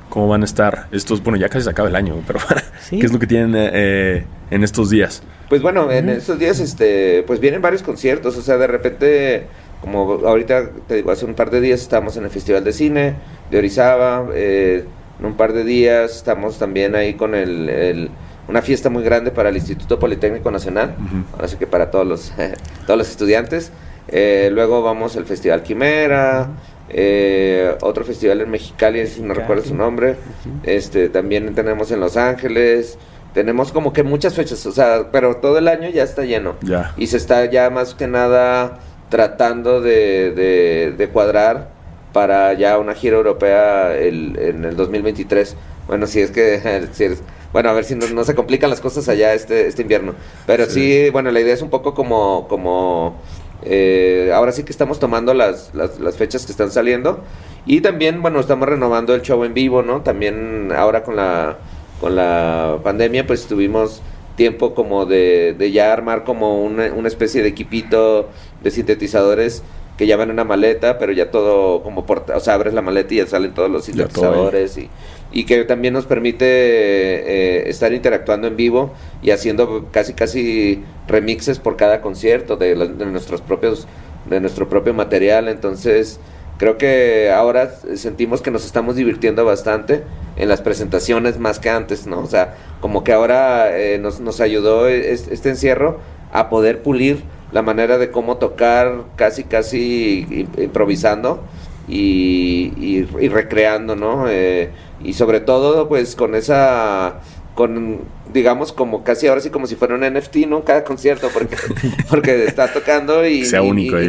¿Cómo 0.10 0.28
van 0.28 0.42
a 0.42 0.46
estar 0.46 0.88
estos? 0.92 1.24
Bueno, 1.24 1.38
ya 1.40 1.48
casi 1.48 1.64
se 1.64 1.70
acaba 1.70 1.88
el 1.88 1.96
año, 1.96 2.22
pero 2.28 2.40
Sí. 2.90 3.00
¿qué 3.00 3.06
es 3.06 3.14
lo 3.14 3.20
que 3.20 3.28
tienen 3.28 3.54
eh, 3.56 4.26
en 4.50 4.64
estos 4.64 4.90
días? 4.90 5.24
Pues 5.48 5.62
bueno, 5.62 5.90
en 5.92 6.10
estos 6.10 6.40
días, 6.40 6.60
este, 6.60 7.24
pues 7.28 7.40
vienen 7.40 7.62
varios 7.62 7.84
conciertos, 7.84 8.36
o 8.38 8.42
sea, 8.42 8.58
de 8.58 8.68
repente, 8.68 9.48
como 9.82 10.20
ahorita 10.26 10.70
te 10.88 10.96
digo, 10.96 11.12
hace 11.12 11.26
un 11.26 11.34
par 11.34 11.50
de 11.50 11.60
días 11.60 11.82
estábamos 11.82 12.16
en 12.18 12.24
el 12.24 12.30
Festival 12.30 12.64
de 12.64 12.72
Cine 12.74 13.16
de 13.50 13.58
Orizaba, 13.58 14.28
eh, 14.34 14.86
en 15.20 15.26
un 15.26 15.34
par 15.36 15.54
de 15.54 15.64
días 15.64 16.16
estamos 16.16 16.58
también 16.60 16.96
ahí 16.96 17.16
con 17.16 17.36
el, 17.36 17.68
el- 17.70 18.10
una 18.48 18.62
fiesta 18.62 18.90
muy 18.90 19.04
grande 19.04 19.32
para 19.32 19.50
el 19.50 19.56
Instituto 19.56 19.98
Politécnico 20.00 20.52
Nacional, 20.52 20.96
Ujú. 20.98 21.24
ahora 21.36 21.48
sí 21.48 21.58
que 21.58 21.68
para 21.68 21.90
todos 21.92 22.06
los, 22.08 22.34
todos 22.86 22.98
los 22.98 23.10
estudiantes. 23.10 23.72
Eh, 24.08 24.50
luego 24.52 24.82
vamos 24.82 25.16
al 25.16 25.26
Festival 25.26 25.64
Quimera, 25.64 26.50
eh, 26.90 27.76
otro 27.82 28.04
festival 28.04 28.42
en 28.42 28.50
Mexicali, 28.50 29.08
si 29.08 29.22
no 29.22 29.34
recuerdo 29.34 29.64
su 29.64 29.76
nombre. 29.76 30.16
Este, 30.64 31.08
también 31.10 31.54
tenemos 31.56 31.92
en 31.92 32.00
Los 32.02 32.18
Ángeles. 32.18 32.98
tenemos 33.34 33.72
como 33.72 33.94
que 33.94 34.04
muchas 34.04 34.34
fechas, 34.34 34.66
o 34.66 34.72
sea, 34.74 35.10
pero 35.12 35.38
todo 35.38 35.58
el 35.60 35.70
año 35.70 35.88
ya 35.90 36.04
está 36.04 36.24
lleno. 36.26 36.56
Ya. 36.62 36.94
Y 36.98 37.08
se 37.08 37.16
está 37.18 37.46
ya 37.46 37.70
más 37.70 37.96
que 37.96 38.08
nada 38.08 38.80
tratando 39.12 39.82
de, 39.82 40.32
de, 40.32 40.96
de 40.98 41.08
cuadrar 41.10 41.70
para 42.14 42.54
ya 42.54 42.80
una 42.80 42.96
gira 42.96 43.18
europea 43.18 43.96
el, 43.96 44.40
en 44.40 44.66
el 44.66 44.76
2023. 44.76 45.56
Bueno, 45.88 46.08
si 46.08 46.22
es 46.22 46.32
que... 46.32 46.88
si 46.94 47.04
es- 47.04 47.22
bueno, 47.54 47.70
a 47.70 47.74
ver 47.74 47.84
si 47.84 47.96
no, 47.96 48.08
no 48.08 48.24
se 48.24 48.34
complican 48.34 48.70
las 48.70 48.80
cosas 48.80 49.10
allá 49.10 49.34
este, 49.34 49.68
este 49.68 49.82
invierno. 49.82 50.16
Pero 50.48 50.66
sí. 50.68 51.10
bueno, 51.12 51.32
la 51.32 51.42
idea 51.42 51.54
es 51.54 51.62
un 51.62 51.70
poco 51.70 51.94
como... 51.94 52.48
como 52.48 53.18
eh, 53.64 54.32
ahora 54.34 54.54
sí 54.54 54.64
que 54.64 54.72
estamos 54.72 55.00
tomando 55.00 55.34
las, 55.36 55.70
las, 55.76 56.00
las 56.00 56.16
fechas 56.16 56.46
que 56.46 56.52
están 56.54 56.72
saliendo. 56.72 57.20
Y 57.66 57.82
también, 57.82 58.22
bueno, 58.22 58.40
estamos 58.40 58.68
renovando 58.68 59.14
el 59.14 59.22
show 59.22 59.44
en 59.44 59.54
vivo, 59.54 59.84
¿no? 59.84 60.02
También 60.02 60.72
ahora 60.76 61.04
con 61.04 61.16
la, 61.18 61.58
con 62.00 62.16
la 62.16 62.80
pandemia, 62.84 63.28
pues 63.28 63.46
tuvimos 63.46 64.02
tiempo 64.36 64.74
como 64.74 65.06
de, 65.06 65.56
de 65.58 65.72
ya 65.72 65.92
armar 65.94 66.24
como 66.24 66.64
una, 66.64 66.92
una 66.94 67.08
especie 67.08 67.42
de 67.44 67.50
equipito 67.50 68.30
de 68.64 68.72
sintetizadores 68.72 69.64
que 69.98 70.08
ya 70.08 70.18
van 70.18 70.30
en 70.30 70.34
una 70.34 70.44
maleta, 70.46 70.98
pero 70.98 71.12
ya 71.12 71.30
todo 71.30 71.84
como 71.84 72.06
porta, 72.06 72.36
o 72.36 72.40
sea, 72.40 72.56
abres 72.56 72.74
la 72.74 72.82
maleta 72.82 73.14
y 73.14 73.18
ya 73.18 73.28
salen 73.28 73.54
todos 73.54 73.70
los 73.70 73.86
sintetizadores 73.86 74.78
y, 74.78 74.90
y 75.32 75.46
que 75.46 75.64
también 75.66 75.94
nos 75.94 76.06
permite 76.06 76.46
eh, 76.46 77.70
estar 77.70 77.94
interactuando 77.94 78.48
en 78.48 78.56
vivo 78.56 78.94
y 79.22 79.32
haciendo 79.32 79.88
casi 79.92 80.14
casi 80.14 80.84
remixes 81.08 81.60
por 81.60 81.76
cada 81.78 82.02
concierto 82.02 82.56
de, 82.58 82.76
la- 82.76 82.86
de 82.88 83.06
nuestros 83.06 83.42
propios 83.42 83.88
de 84.30 84.40
nuestro 84.40 84.70
propio 84.70 84.94
material, 84.94 85.48
entonces 85.48 86.20
creo 86.62 86.78
que 86.78 87.32
ahora 87.36 87.72
sentimos 87.96 88.44
que 88.44 88.52
nos 88.52 88.66
estamos 88.66 88.96
divirtiendo 88.96 89.44
bastante 89.44 90.04
en 90.38 90.48
las 90.48 90.62
presentaciones 90.62 91.40
más 91.40 91.58
que 91.58 91.72
antes, 91.72 92.06
¿no? 92.06 92.20
O 92.20 92.28
sea, 92.28 92.54
como 92.82 93.04
que 93.04 93.14
ahora 93.14 93.76
eh, 93.80 93.98
nos, 93.98 94.20
nos 94.20 94.40
ayudó 94.42 94.88
es- 94.88 95.28
este 95.28 95.50
encierro 95.50 96.00
a 96.32 96.50
poder 96.50 96.84
pulir 96.84 97.24
la 97.52 97.64
manera 97.64 97.98
de 97.98 98.12
cómo 98.12 98.38
tocar 98.38 99.06
casi 99.16 99.44
casi 99.44 100.48
improvisando 100.58 101.44
y, 101.88 102.72
y- 102.78 103.08
y 103.20 103.28
recreando, 103.28 103.96
¿no? 103.96 104.26
Eh, 104.30 104.70
y 105.04 105.14
sobre 105.14 105.40
todo 105.40 105.90
pues 105.90 106.16
con 106.16 106.36
esa 106.36 107.22
con 107.56 108.00
digamos 108.34 108.72
como 108.72 109.04
casi 109.04 109.28
ahora 109.28 109.42
sí 109.42 109.50
como 109.50 109.68
si 109.68 109.76
fuera 109.76 109.96
un 109.96 110.02
NFT, 110.04 110.48
¿no? 110.48 110.64
Cada 110.64 110.84
concierto 110.84 111.30
porque 111.34 111.56
porque 112.10 112.46
estás 112.46 112.72
tocando 112.74 113.26
y, 113.28 113.46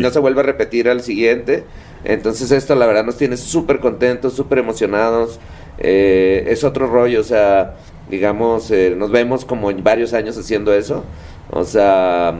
no 0.01 0.11
se 0.11 0.19
vuelve 0.21 0.41
a 0.41 0.45
repetir 0.45 0.89
al 0.91 1.01
siguiente. 1.03 1.65
Entonces 2.05 2.51
esto 2.51 2.75
la 2.75 2.87
verdad 2.87 3.05
nos 3.05 3.17
tiene 3.17 3.37
súper 3.37 3.79
contentos, 3.81 4.35
súper 4.35 4.59
emocionados. 4.59 5.39
Eh, 5.79 6.45
es 6.49 6.65
otro 6.65 6.87
rollo, 6.87 7.21
o 7.21 7.25
sea, 7.25 7.75
digamos, 8.11 8.71
eh, 8.71 8.95
nos 8.97 9.11
vemos 9.11 9.45
como 9.45 9.71
en 9.71 9.83
varios 9.85 10.13
años 10.13 10.37
haciendo 10.37 10.75
eso. 10.75 11.05
O 11.51 11.65
sea, 11.65 12.35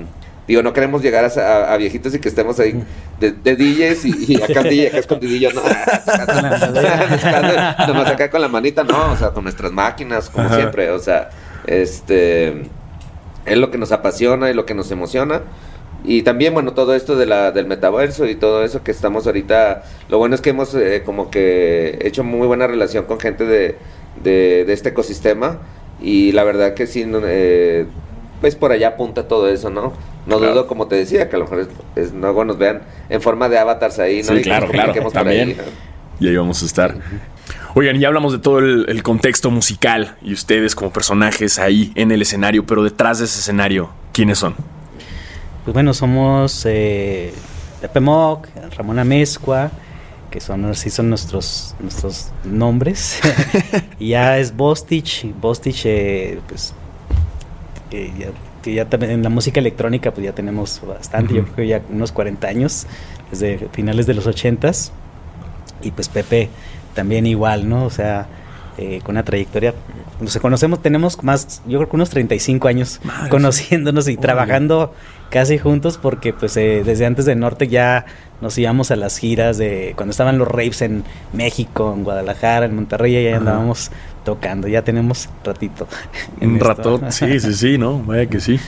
digo, 0.49 0.63
no 0.63 0.73
queremos 0.73 1.03
llegar 1.03 1.25
a, 1.25 1.29
a- 1.41 1.73
a 1.73 1.77
viejitos 1.77 2.15
y 2.15 2.19
que 2.19 2.29
estemos 2.29 2.59
ahí 2.61 2.83
de, 3.21 3.33
de 3.33 3.57
DJs 3.57 4.05
y, 4.07 4.33
y 4.35 4.43
acá 4.43 4.63
DJ 4.63 4.89
acá 4.89 4.99
escondidillo, 4.99 5.51
¿no? 5.53 5.63
Nomás 7.87 8.11
acá 8.11 8.31
con 8.31 8.41
la 8.41 8.49
manita, 8.49 8.85
no, 8.85 9.13
o 9.13 9.17
sea, 9.17 9.31
con 9.31 9.45
nuestras 9.45 9.73
máquinas, 9.73 10.31
como 10.31 10.47
Ajá. 10.47 10.57
siempre, 10.57 10.91
o 10.91 10.99
sea, 10.99 11.31
este 11.67 12.63
es 13.45 13.57
lo 13.57 13.71
que 13.71 13.79
nos 13.79 13.93
apasiona 13.93 14.51
y 14.51 14.55
lo 14.55 14.67
que 14.67 14.75
nos 14.75 14.91
emociona. 14.91 15.43
Y 16.05 16.23
también, 16.23 16.53
bueno, 16.53 16.73
todo 16.73 16.95
esto 16.95 17.17
de 17.17 17.27
la, 17.27 17.53
del 17.53 17.67
metaverso 17.67 18.27
y 18.27 18.35
todo 18.35 18.65
eso 18.65 18.83
que 18.83 18.91
estamos 18.91 19.27
ahorita, 19.27 19.85
lo 20.09 20.19
bueno 20.19 20.35
es 20.35 20.41
que 20.41 20.51
hemos 20.51 20.75
eh, 20.75 21.03
como 21.05 21.31
que 21.31 21.99
hecho 22.03 22.25
muy 22.25 22.47
buena 22.47 22.67
relación 22.67 23.05
con 23.05 23.21
gente 23.21 23.45
de, 23.45 23.77
de, 24.23 24.65
de 24.65 24.73
este 24.73 24.89
ecosistema 24.89 25.59
y 26.01 26.33
la 26.33 26.43
verdad 26.43 26.75
que 26.75 26.87
sí, 26.89 27.05
eh, 27.09 27.87
pues 28.41 28.57
por 28.57 28.73
allá 28.73 28.89
apunta 28.89 29.29
todo 29.29 29.49
eso, 29.49 29.71
¿no? 29.71 29.93
No 30.27 30.39
Claro. 30.39 30.53
dudo, 30.55 30.67
como 30.67 30.89
te 30.89 30.97
decía, 30.97 31.29
que 31.29 31.37
a 31.37 31.39
lo 31.39 31.45
mejor 31.45 31.61
es, 31.61 31.69
es- 31.95 32.13
luego 32.13 32.45
nos 32.45 32.59
vean 32.59 32.83
en 33.09 33.21
forma 33.23 33.49
de 33.49 33.59
avatars 33.59 34.01
ahí, 34.01 34.23
¿no? 34.23 34.33
Sí, 34.35 34.41
Y 34.41 34.43
claro, 34.43 34.69
claro, 34.69 34.93
también. 35.13 35.51
ahí, 35.51 35.55
¿no? 35.57 35.63
Y 36.27 36.29
ahí 36.31 36.37
vamos 36.37 36.63
a 36.63 36.67
estar. 36.67 36.97
Oigan, 37.75 37.99
ya 38.01 38.09
hablamos 38.09 38.33
de 38.33 38.39
todo 38.39 38.59
el, 38.59 38.87
el 38.89 39.03
contexto 39.05 39.51
musical 39.53 40.17
y 40.23 40.33
ustedes 40.33 40.75
como 40.75 40.93
personajes 40.93 41.59
ahí 41.61 41.93
en 41.95 42.11
el 42.13 42.23
escenario, 42.23 42.65
pero 42.67 42.83
detrás 42.83 43.19
de 43.21 43.25
ese 43.25 43.39
escenario, 43.39 43.91
¿quiénes 44.13 44.39
son? 44.39 44.55
Pues 45.65 45.75
bueno, 45.75 45.95
somos 45.95 46.65
eh, 46.67 47.33
Pepe 47.81 48.01
Moc, 48.01 48.49
Ramón 48.77 48.99
Amezcua, 48.99 49.71
que 50.31 50.41
son 50.41 50.65
así 50.65 50.91
son 50.91 51.09
nuestros 51.09 51.75
nuestros 51.79 52.31
nombres. 52.45 53.21
y 53.99 54.09
ya 54.09 54.39
es 54.39 54.57
Bostich, 54.57 55.33
Bostich 55.41 55.83
eh, 55.87 56.41
pues 56.49 56.75
ya, 57.91 58.29
que 58.63 58.75
ya 58.75 58.89
también 58.89 59.13
en 59.13 59.23
la 59.23 59.29
música 59.29 59.61
electrónica 59.61 60.13
pues 60.13 60.25
ya 60.25 60.33
tenemos 60.33 60.81
bastante, 60.87 61.35
yo 61.35 61.45
creo 61.45 61.57
que 61.57 61.67
ya 61.69 61.83
unos 61.91 62.13
40 62.13 62.49
años, 62.49 62.87
desde 63.31 63.69
finales 63.73 64.07
de 64.07 64.15
los 64.15 64.27
80s. 64.27 64.91
Y 65.83 65.91
pues 65.91 66.09
Pepe 66.09 66.49
también 66.95 67.27
igual, 67.27 67.69
¿no? 67.69 67.85
O 67.85 67.91
sea, 67.91 68.27
eh, 68.79 69.01
con 69.03 69.15
una 69.17 69.23
trayectoria, 69.25 69.75
nos 70.21 70.37
conocemos, 70.39 70.81
tenemos 70.81 71.23
más, 71.23 71.63
yo 71.67 71.79
creo 71.79 71.89
que 71.91 71.97
unos 71.97 72.11
35 72.11 72.69
años 72.69 73.01
Madre, 73.05 73.31
conociéndonos 73.31 74.09
y 74.09 74.17
trabajando 74.17 74.95
casi 75.31 75.59
juntos 75.59 75.99
porque 76.01 76.33
pues 76.33 76.57
eh, 76.57 76.83
desde 76.85 77.07
antes 77.07 77.25
de 77.25 77.35
Norte 77.35 77.69
ya 77.69 78.07
nos 78.41 78.57
íbamos 78.59 78.91
a 78.91 78.97
las 78.97 79.19
giras 79.19 79.57
de 79.59 79.93
cuando 79.97 80.11
estaban 80.11 80.39
los 80.39 80.49
raves 80.49 80.83
en 80.83 81.05
México, 81.33 81.93
en 81.97 82.05
Guadalajara, 82.05 82.67
en 82.67 82.75
Monterrey, 82.75 83.13
y 83.15 83.17
ahí 83.17 83.33
andábamos 83.33 83.91
tocando, 84.25 84.69
ya 84.69 84.83
tenemos 84.83 85.29
ratito. 85.45 85.87
Un 86.41 86.59
rato, 86.59 87.01
sí, 87.11 87.41
sí, 87.41 87.55
sí, 87.55 87.79
¿no? 87.79 87.99
Vaya 88.01 88.27
que 88.27 88.41
sí. 88.41 88.59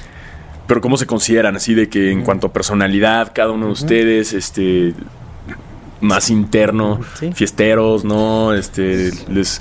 Pero 0.67 0.81
¿cómo 0.81 0.97
se 0.97 1.07
consideran? 1.07 1.57
Así 1.57 1.75
de 1.75 1.89
que 1.89 2.11
en 2.11 2.23
cuanto 2.23 2.47
a 2.47 2.53
personalidad, 2.53 3.33
cada 3.35 3.51
uno 3.51 3.67
de 3.67 3.73
ustedes, 3.73 4.33
este, 4.33 4.95
más 6.01 6.31
interno, 6.31 7.01
Sí. 7.19 7.33
fiesteros, 7.35 8.05
¿no? 8.05 8.55
Este, 8.55 9.11
les, 9.29 9.61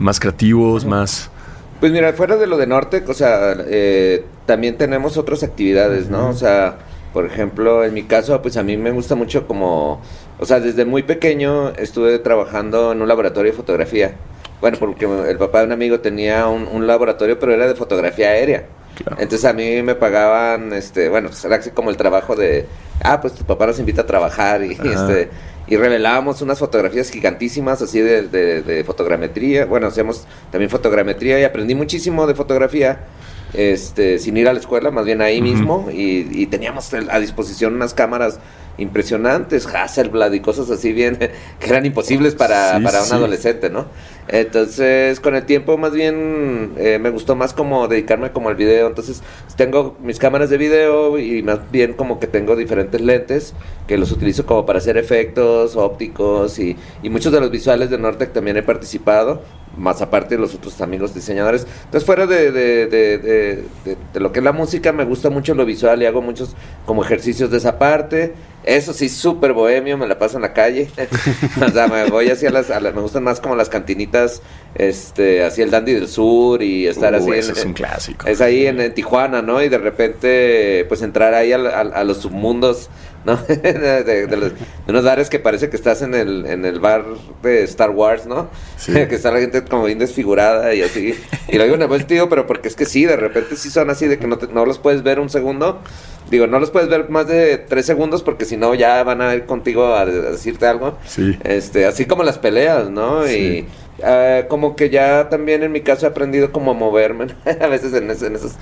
más 0.00 0.18
creativos, 0.18 0.84
más... 0.84 1.30
Pues 1.78 1.92
mira, 1.92 2.12
fuera 2.12 2.36
de 2.36 2.46
lo 2.46 2.58
de 2.58 2.66
norte, 2.66 3.02
o 3.06 3.14
sea, 3.14 3.54
eh, 3.66 4.24
también 4.44 4.76
tenemos 4.76 5.16
otras 5.16 5.42
actividades, 5.42 6.10
¿no? 6.10 6.28
O 6.28 6.34
sea, 6.34 6.76
por 7.12 7.24
ejemplo, 7.24 7.84
en 7.84 7.94
mi 7.94 8.02
caso, 8.02 8.40
pues 8.42 8.56
a 8.56 8.62
mí 8.62 8.76
me 8.76 8.90
gusta 8.90 9.14
mucho 9.14 9.46
como, 9.46 10.02
o 10.38 10.44
sea, 10.44 10.60
desde 10.60 10.84
muy 10.84 11.02
pequeño 11.02 11.70
estuve 11.70 12.18
trabajando 12.18 12.92
en 12.92 13.00
un 13.00 13.08
laboratorio 13.08 13.52
de 13.52 13.56
fotografía. 13.56 14.14
Bueno, 14.60 14.76
porque 14.78 15.06
el 15.06 15.38
papá 15.38 15.60
de 15.60 15.66
un 15.66 15.72
amigo 15.72 16.00
tenía 16.00 16.46
un, 16.48 16.68
un 16.68 16.86
laboratorio, 16.86 17.38
pero 17.38 17.54
era 17.54 17.66
de 17.66 17.74
fotografía 17.74 18.28
aérea. 18.28 18.66
Claro. 18.96 19.16
Entonces 19.18 19.48
a 19.48 19.54
mí 19.54 19.80
me 19.82 19.94
pagaban, 19.94 20.74
este, 20.74 21.08
bueno, 21.08 21.28
pues 21.28 21.42
era 21.44 21.56
así 21.56 21.70
como 21.70 21.88
el 21.88 21.96
trabajo 21.96 22.36
de, 22.36 22.66
ah, 23.02 23.20
pues 23.20 23.34
tu 23.34 23.44
papá 23.44 23.66
nos 23.66 23.78
invita 23.78 24.02
a 24.02 24.06
trabajar 24.06 24.62
y, 24.62 24.74
Ajá. 24.74 24.84
este, 24.84 25.30
y 25.70 25.76
revelábamos 25.76 26.42
unas 26.42 26.58
fotografías 26.58 27.10
gigantísimas 27.10 27.80
así 27.80 28.00
de, 28.00 28.28
de, 28.28 28.62
de 28.62 28.84
fotogrametría. 28.84 29.64
Bueno, 29.66 29.86
hacíamos 29.86 30.26
también 30.50 30.68
fotogrametría 30.68 31.40
y 31.40 31.44
aprendí 31.44 31.76
muchísimo 31.76 32.26
de 32.26 32.34
fotografía. 32.34 33.06
Este, 33.54 34.18
sin 34.18 34.36
ir 34.36 34.48
a 34.48 34.52
la 34.52 34.60
escuela, 34.60 34.90
más 34.90 35.04
bien 35.04 35.20
ahí 35.22 35.42
mismo, 35.42 35.88
y, 35.92 36.26
y 36.30 36.46
teníamos 36.46 36.92
a 36.94 37.18
disposición 37.18 37.74
unas 37.74 37.94
cámaras 37.94 38.38
impresionantes, 38.78 39.66
Hasselblad 39.66 40.32
y 40.32 40.40
cosas 40.40 40.70
así 40.70 40.92
bien, 40.92 41.16
que 41.60 41.68
eran 41.68 41.84
imposibles 41.84 42.34
para, 42.34 42.78
Sí, 42.78 42.84
para 42.84 43.00
un 43.00 43.06
sí. 43.06 43.12
adolescente, 43.14 43.68
¿no? 43.70 43.86
Entonces, 44.28 45.20
con 45.20 45.34
el 45.34 45.44
tiempo 45.44 45.76
más 45.76 45.92
bien 45.92 46.72
eh, 46.78 46.98
me 47.00 47.10
gustó 47.10 47.34
más 47.36 47.52
como 47.52 47.88
dedicarme 47.88 48.30
como 48.30 48.48
al 48.48 48.54
video, 48.54 48.86
entonces 48.86 49.22
tengo 49.56 49.96
mis 50.02 50.18
cámaras 50.18 50.48
de 50.50 50.56
video 50.56 51.18
y 51.18 51.42
más 51.42 51.58
bien 51.70 51.92
como 51.94 52.20
que 52.20 52.26
tengo 52.28 52.54
diferentes 52.56 53.00
lentes 53.00 53.54
que 53.86 53.98
los 53.98 54.12
utilizo 54.12 54.46
como 54.46 54.64
para 54.64 54.78
hacer 54.78 54.96
efectos 54.96 55.76
ópticos 55.76 56.58
y, 56.60 56.76
y 57.02 57.10
muchos 57.10 57.32
de 57.32 57.40
los 57.40 57.50
visuales 57.50 57.90
de 57.90 57.98
Nortec 57.98 58.32
también 58.32 58.56
he 58.56 58.62
participado, 58.62 59.42
más 59.76 60.02
aparte 60.02 60.34
de 60.36 60.40
los 60.40 60.54
otros 60.54 60.80
amigos 60.80 61.14
diseñadores. 61.14 61.66
Entonces, 61.84 62.04
fuera 62.04 62.26
de, 62.26 62.50
de, 62.52 62.86
de, 62.86 63.18
de- 63.18 63.64
de- 63.84 63.96
de 64.12 64.20
lo 64.20 64.32
que 64.32 64.40
es 64.40 64.44
la 64.44 64.52
música, 64.52 64.92
me 64.92 65.04
gusta 65.04 65.30
mucho 65.30 65.54
lo 65.54 65.64
visual 65.64 66.02
y 66.02 66.06
hago 66.06 66.20
muchos 66.22 66.54
como 66.86 67.04
ejercicios 67.04 67.50
de 67.50 67.58
esa 67.58 67.78
parte. 67.78 68.34
Eso 68.62 68.92
sí, 68.92 69.08
súper 69.08 69.54
bohemio, 69.54 69.96
me 69.96 70.06
la 70.06 70.18
paso 70.18 70.36
en 70.36 70.42
la 70.42 70.52
calle. 70.52 70.90
o 71.66 71.68
sea, 71.70 71.86
me 71.88 72.10
voy 72.10 72.28
hacia 72.30 72.50
las, 72.50 72.70
a 72.70 72.78
las- 72.80 72.94
me 72.94 73.00
gustan 73.00 73.22
más 73.24 73.40
como 73.40 73.54
las 73.56 73.68
cantinitas, 73.70 74.42
este, 74.74 75.42
hacia 75.44 75.64
el 75.64 75.70
Dandy 75.70 75.94
del 75.94 76.08
Sur 76.08 76.62
y 76.62 76.86
estar 76.86 77.12
Uh, 77.14 77.16
así. 77.16 77.28
en- 77.30 77.34
es 77.56 77.64
un 77.64 77.72
clásico. 77.72 78.26
es 78.26 78.40
ahí 78.40 78.66
en, 78.66 78.80
en 78.80 78.92
Tijuana, 78.92 79.40
¿no? 79.40 79.62
Y 79.62 79.68
de 79.68 79.78
repente, 79.78 80.84
pues 80.88 81.00
entrar 81.02 81.32
ahí 81.34 81.52
a, 81.52 81.56
a- 81.58 81.80
a 81.80 82.04
los 82.04 82.18
submundos, 82.18 82.90
¿no? 83.24 83.36
de, 83.46 84.26
de 84.26 84.36
los- 84.36 84.52
de 84.52 84.58
unos 84.88 85.04
bares 85.04 85.28
que 85.30 85.38
parece 85.38 85.68
que 85.70 85.76
estás 85.76 86.02
en 86.02 86.14
el, 86.14 86.46
en 86.46 86.64
el 86.64 86.80
bar 86.80 87.04
de 87.42 87.62
Star 87.64 87.90
Wars, 87.90 88.26
¿no? 88.26 88.48
Sí. 88.76 88.92
que 89.08 89.14
está 89.14 89.30
la 89.30 89.40
gente 89.40 89.62
como 89.64 89.84
bien 89.84 89.98
desfigurada 89.98 90.74
y 90.74 90.82
así. 90.82 91.14
Y 91.48 91.56
lo 91.58 91.64
digo 91.64 91.76
en 91.76 91.82
el 91.82 91.88
buen 91.88 92.00
sentido, 92.00 92.28
pero 92.28 92.46
porque 92.46 92.68
es 92.68 92.76
que 92.76 92.84
sí, 92.86 93.04
de 93.04 93.16
repente 93.16 93.56
sí 93.56 93.70
son 93.70 93.90
así 93.90 94.06
de 94.06 94.18
que 94.18 94.26
no, 94.26 94.38
te- 94.38 94.48
no 94.48 94.64
los 94.66 94.78
puedes 94.78 95.02
ver 95.02 95.20
un 95.20 95.30
segundo. 95.30 95.80
Digo, 96.30 96.46
no 96.46 96.60
los 96.60 96.70
puedes 96.70 96.88
ver 96.88 97.08
más 97.10 97.26
de 97.26 97.58
tres 97.58 97.86
segundos 97.86 98.22
porque 98.22 98.44
si 98.44 98.56
no 98.56 98.74
ya 98.74 99.02
van 99.02 99.20
a 99.20 99.34
ir 99.34 99.46
contigo 99.46 99.94
a, 99.94 100.06
decirte 100.06 100.66
algo. 100.66 100.96
Sí. 101.06 101.36
Este, 101.42 101.86
así 101.86 102.04
como 102.04 102.22
las 102.22 102.38
peleas, 102.38 102.88
¿no? 102.88 103.28
Y 103.28 103.66
uh, 104.02 104.48
como 104.48 104.76
que 104.76 104.90
ya 104.90 105.28
también 105.28 105.62
en 105.62 105.72
mi 105.72 105.80
caso 105.80 106.06
he 106.06 106.08
aprendido 106.08 106.52
como 106.52 106.72
a 106.72 106.74
moverme 106.74 107.26
a 107.60 107.66
veces 107.66 107.92
en, 107.94 108.10
en 108.10 108.36
esos... 108.36 108.54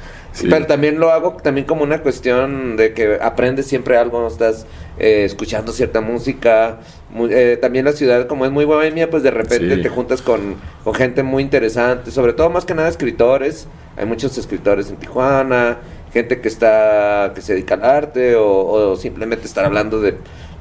Pero 0.43 0.67
también 0.67 1.01
lo 1.01 1.11
hago 1.11 1.37
también 1.43 1.67
como 1.67 1.83
una 1.83 2.03
cuestión 2.03 2.77
de 2.77 2.93
que 2.93 3.19
aprendes 3.21 3.67
siempre 3.67 3.97
algo, 3.97 4.27
estás 4.27 4.67
eh, 4.99 5.25
escuchando 5.25 5.73
cierta 5.73 6.01
música. 6.01 6.79
eh, 7.31 7.59
también 7.61 7.85
la 7.85 7.93
ciudad, 7.93 8.27
como 8.27 8.45
es 8.45 8.53
muy 8.53 8.65
bohemia, 8.65 9.11
pues 9.11 9.23
de 9.23 9.31
repente 9.31 9.77
te 9.79 9.89
juntas 9.89 10.23
con, 10.23 10.57
con 10.85 10.95
gente 10.95 11.23
muy 11.23 11.43
interesante, 11.43 12.11
sobre 12.11 12.35
todo 12.35 12.51
más 12.51 12.65
que 12.65 12.75
nada 12.75 12.89
escritores. 12.89 13.67
Hay 13.97 14.07
muchos 14.07 14.39
escritores 14.39 14.91
en 14.91 14.97
Tijuana, 14.97 15.79
gente 16.13 16.41
que 16.41 16.49
está 16.49 17.33
que 17.35 17.41
se 17.41 17.55
dedica 17.55 17.75
al 17.75 17.85
arte 17.85 18.37
o, 18.37 18.67
o 18.93 18.97
simplemente 18.97 19.47
estar 19.47 19.65
hablando 19.65 20.01
de, 20.01 20.15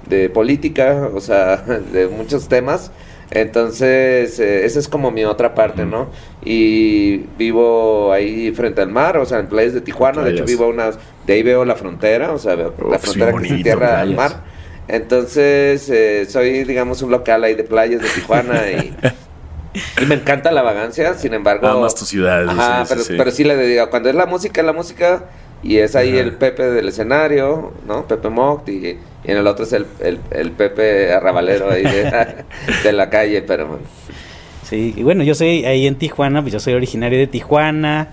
de 0.10 0.30
política, 0.30 1.10
o 1.14 1.20
sea, 1.20 1.58
de 1.92 2.08
muchos 2.08 2.48
temas. 2.48 2.92
Entonces, 3.32 4.40
eh, 4.40 4.66
esa 4.66 4.80
es 4.80 4.88
como 4.88 5.12
mi 5.12 5.26
otra 5.26 5.54
parte, 5.54 5.86
¿no? 5.86 6.10
Y 6.44 7.18
vivo 7.38 8.14
ahí 8.14 8.52
frente 8.52 8.82
al 8.82 8.90
mar, 8.90 9.18
o 9.18 9.26
sea, 9.26 9.40
en 9.40 9.48
playas 9.48 9.74
de 9.74 9.82
Tijuana. 9.82 10.24
De 10.24 10.32
hecho, 10.32 10.46
vivo 10.46 10.68
unas. 10.68 10.98
De 11.26 11.34
ahí 11.34 11.44
veo 11.44 11.66
la 11.66 11.76
frontera, 11.76 12.32
o 12.32 12.40
sea, 12.40 12.56
veo 12.56 12.74
la 12.90 13.00
frontera 13.00 13.34
que 13.34 13.50
se 13.50 13.56
tierra 13.56 14.00
al 14.00 14.16
mar. 14.16 14.44
Entonces, 14.88 15.90
eh, 15.90 16.26
soy, 16.30 16.64
digamos, 16.64 17.02
un 17.02 17.12
local 17.12 17.44
ahí 17.44 17.56
de 17.56 17.64
playas 17.64 18.02
de 18.02 18.08
Tijuana 18.08 18.72
y. 18.72 18.96
y 20.02 20.06
me 20.06 20.16
encanta 20.16 20.52
la 20.52 20.62
vagancia, 20.62 21.14
sin 21.16 21.34
embargo. 21.34 21.68
Amas 21.68 21.96
tu 21.96 22.06
ciudad. 22.06 22.48
Ajá, 22.48 22.86
sí, 22.86 22.94
pero, 22.94 23.04
sí. 23.04 23.14
pero 23.18 23.32
sí 23.32 23.44
le 23.44 23.58
digo, 23.58 23.90
cuando 23.90 24.10
es 24.10 24.16
la 24.16 24.26
música, 24.26 24.64
la 24.64 24.74
música. 24.74 25.26
Y 25.64 25.78
es 25.78 25.96
ahí 25.96 26.18
el 26.18 26.34
Pepe 26.34 26.64
del 26.64 26.88
escenario, 26.88 27.74
¿no? 27.88 28.08
Pepe 28.08 28.30
Moct. 28.30 28.70
Y, 28.70 28.88
y 28.88 29.00
en 29.26 29.38
el 29.38 29.48
otro 29.48 29.66
es 29.66 29.74
el, 29.74 29.86
el, 30.00 30.20
el 30.32 30.52
Pepe 30.52 31.12
arrabalero 31.12 31.70
ahí 31.72 31.84
de, 31.84 32.12
de, 32.84 32.92
la 32.94 33.10
calle, 33.10 33.42
pero 33.42 33.68
bueno. 33.68 33.84
Sí, 34.64 34.94
y 34.96 35.04
bueno, 35.04 35.24
yo 35.24 35.34
soy 35.36 35.66
ahí 35.66 35.88
en 35.88 35.96
Tijuana, 35.96 36.42
pues 36.42 36.54
yo 36.54 36.60
soy 36.60 36.74
originario 36.74 37.18
de 37.18 37.28
Tijuana. 37.28 38.10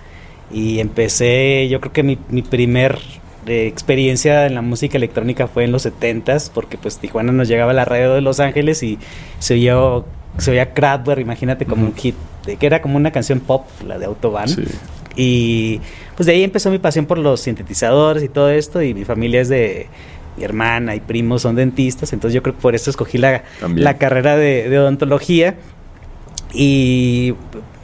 Y 0.53 0.79
empecé, 0.81 1.69
yo 1.69 1.81
creo 1.81 1.93
que 1.93 2.03
mi, 2.03 2.19
mi 2.29 2.43
primer 2.43 2.99
eh, 3.47 3.67
experiencia 3.67 4.47
en 4.47 4.55
la 4.55 4.63
música 4.63 4.97
electrónica 4.97 5.49
fue 5.49 5.65
en 5.65 5.73
los 5.73 5.85
70s, 5.85 6.51
porque 6.53 6.79
pues 6.79 6.99
Tijuana 6.99 7.33
nos 7.33 7.49
llegaba 7.49 7.73
la 7.73 7.85
radio 7.85 8.15
de 8.15 8.21
Los 8.21 8.41
Ángeles 8.41 8.83
y 8.83 8.99
se 9.39 9.55
oyó, 9.55 10.05
se 10.39 10.53
oía 10.53 10.73
Kraftwerk, 10.73 11.21
imagínate 11.21 11.67
como 11.67 11.83
uh 11.83 11.89
-huh. 11.89 11.91
un 11.91 11.97
hit, 11.97 12.15
de, 12.47 12.57
que 12.57 12.67
era 12.67 12.81
como 12.81 12.97
una 12.97 13.11
canción 13.11 13.41
pop, 13.41 13.67
la 13.87 13.99
de 13.99 14.07
Autobahn. 14.07 14.49
Sí. 14.49 14.65
Y 15.17 15.81
pues 16.17 16.27
de 16.27 16.33
ahí 16.33 16.43
empezó 16.43 16.71
mi 16.71 16.79
pasión 16.79 17.07
por 17.07 17.19
los 17.19 17.41
sintetizadores 17.41 18.23
y 18.23 18.29
todo 18.29 18.51
esto, 18.51 18.83
y 18.83 18.95
mi 18.95 19.05
familia 19.05 19.41
es 19.41 19.49
de, 19.49 19.89
mi 20.37 20.45
hermana 20.45 20.95
y 20.95 21.01
primos 21.01 21.43
son 21.43 21.57
dentistas, 21.57 22.13
entonces 22.13 22.35
yo 22.35 22.43
creo 22.43 22.55
que 22.57 22.63
por 22.63 22.75
eso 22.75 22.91
escogí 22.91 23.19
la, 23.19 23.45
la 23.75 23.99
carrera 23.99 24.37
de, 24.37 24.69
de, 24.69 24.79
odontología. 24.79 25.57
Y, 26.53 27.35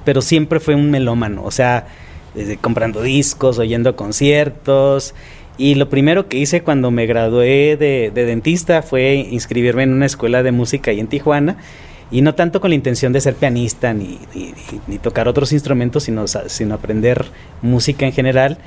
pero 0.04 0.22
siempre 0.22 0.60
fue 0.60 0.74
un 0.74 0.90
melómano, 0.90 1.44
o 1.44 1.50
sea, 1.50 1.86
desde 2.34 2.56
comprando 2.56 3.02
discos, 3.02 3.58
oyendo 3.58 3.96
conciertos. 3.96 5.14
Y 5.58 5.74
lo 5.74 5.88
primero 5.88 6.28
que 6.28 6.38
hice 6.38 6.62
cuando 6.62 6.90
me 6.90 7.06
gradué 7.06 7.76
de, 7.76 8.10
de 8.14 8.24
dentista 8.24 8.82
fue 8.82 9.14
inscribirme 9.14 9.82
en 9.82 9.92
una 9.92 10.06
escuela 10.06 10.42
de 10.42 10.52
música 10.52 10.90
ahí 10.90 11.00
en 11.00 11.08
Tijuana. 11.08 11.58
Y 12.10 12.22
no 12.22 12.34
tanto 12.34 12.60
con 12.60 12.70
la 12.70 12.74
intención 12.74 13.12
de 13.12 13.20
ser 13.20 13.34
pianista 13.34 13.92
ni, 13.94 14.18
ni, 14.86 14.98
tocar 14.98 15.28
otros 15.28 15.52
instrumentos, 15.52 16.04
sino, 16.04 16.26
sino 16.26 16.74
aprender 16.74 17.26
música 17.62 18.04
en 18.06 18.12
general. 18.12 18.58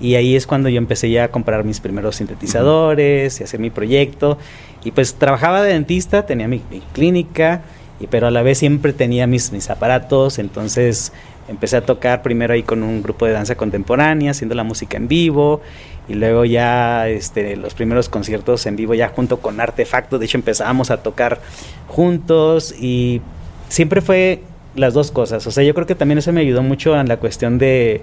Y 0.00 0.14
ahí 0.14 0.36
es 0.36 0.46
cuando 0.46 0.68
yo 0.68 0.78
empecé 0.78 1.10
ya 1.10 1.24
a 1.24 1.28
comprar 1.28 1.64
mis 1.64 1.80
primeros 1.80 2.16
sintetizadores 2.16 3.40
y 3.40 3.44
hacer 3.44 3.60
mi 3.60 3.70
proyecto. 3.70 4.38
Y 4.84 4.90
pues 4.90 5.14
trabajaba 5.14 5.62
de 5.62 5.72
dentista, 5.72 6.26
tenía 6.26 6.48
mi, 6.48 6.60
mi 6.70 6.80
clínica, 6.92 7.62
y, 8.00 8.06
pero 8.06 8.28
a 8.28 8.30
la 8.30 8.42
vez 8.42 8.58
siempre 8.58 8.92
tenía 8.92 9.26
mis, 9.26 9.52
mis 9.52 9.70
aparatos. 9.70 10.38
Entonces 10.38 11.12
empecé 11.48 11.76
a 11.76 11.80
tocar 11.80 12.22
primero 12.22 12.54
ahí 12.54 12.62
con 12.62 12.82
un 12.82 13.02
grupo 13.02 13.26
de 13.26 13.32
danza 13.32 13.56
contemporánea, 13.56 14.30
haciendo 14.30 14.54
la 14.54 14.64
música 14.64 14.96
en 14.96 15.08
vivo. 15.08 15.60
Y 16.08 16.14
luego 16.14 16.44
ya 16.44 17.08
este, 17.08 17.56
los 17.56 17.74
primeros 17.74 18.08
conciertos 18.08 18.64
en 18.66 18.76
vivo 18.76 18.94
ya 18.94 19.08
junto 19.08 19.40
con 19.40 19.60
Artefacto. 19.60 20.18
De 20.18 20.26
hecho 20.26 20.38
empezábamos 20.38 20.90
a 20.90 20.98
tocar 21.02 21.40
juntos 21.86 22.74
y 22.78 23.20
siempre 23.68 24.00
fue 24.00 24.42
las 24.74 24.94
dos 24.94 25.10
cosas. 25.10 25.46
O 25.46 25.50
sea, 25.50 25.64
yo 25.64 25.74
creo 25.74 25.86
que 25.86 25.94
también 25.94 26.18
eso 26.18 26.32
me 26.32 26.40
ayudó 26.40 26.62
mucho 26.62 26.98
en 26.98 27.08
la 27.08 27.18
cuestión 27.18 27.58
de 27.58 28.02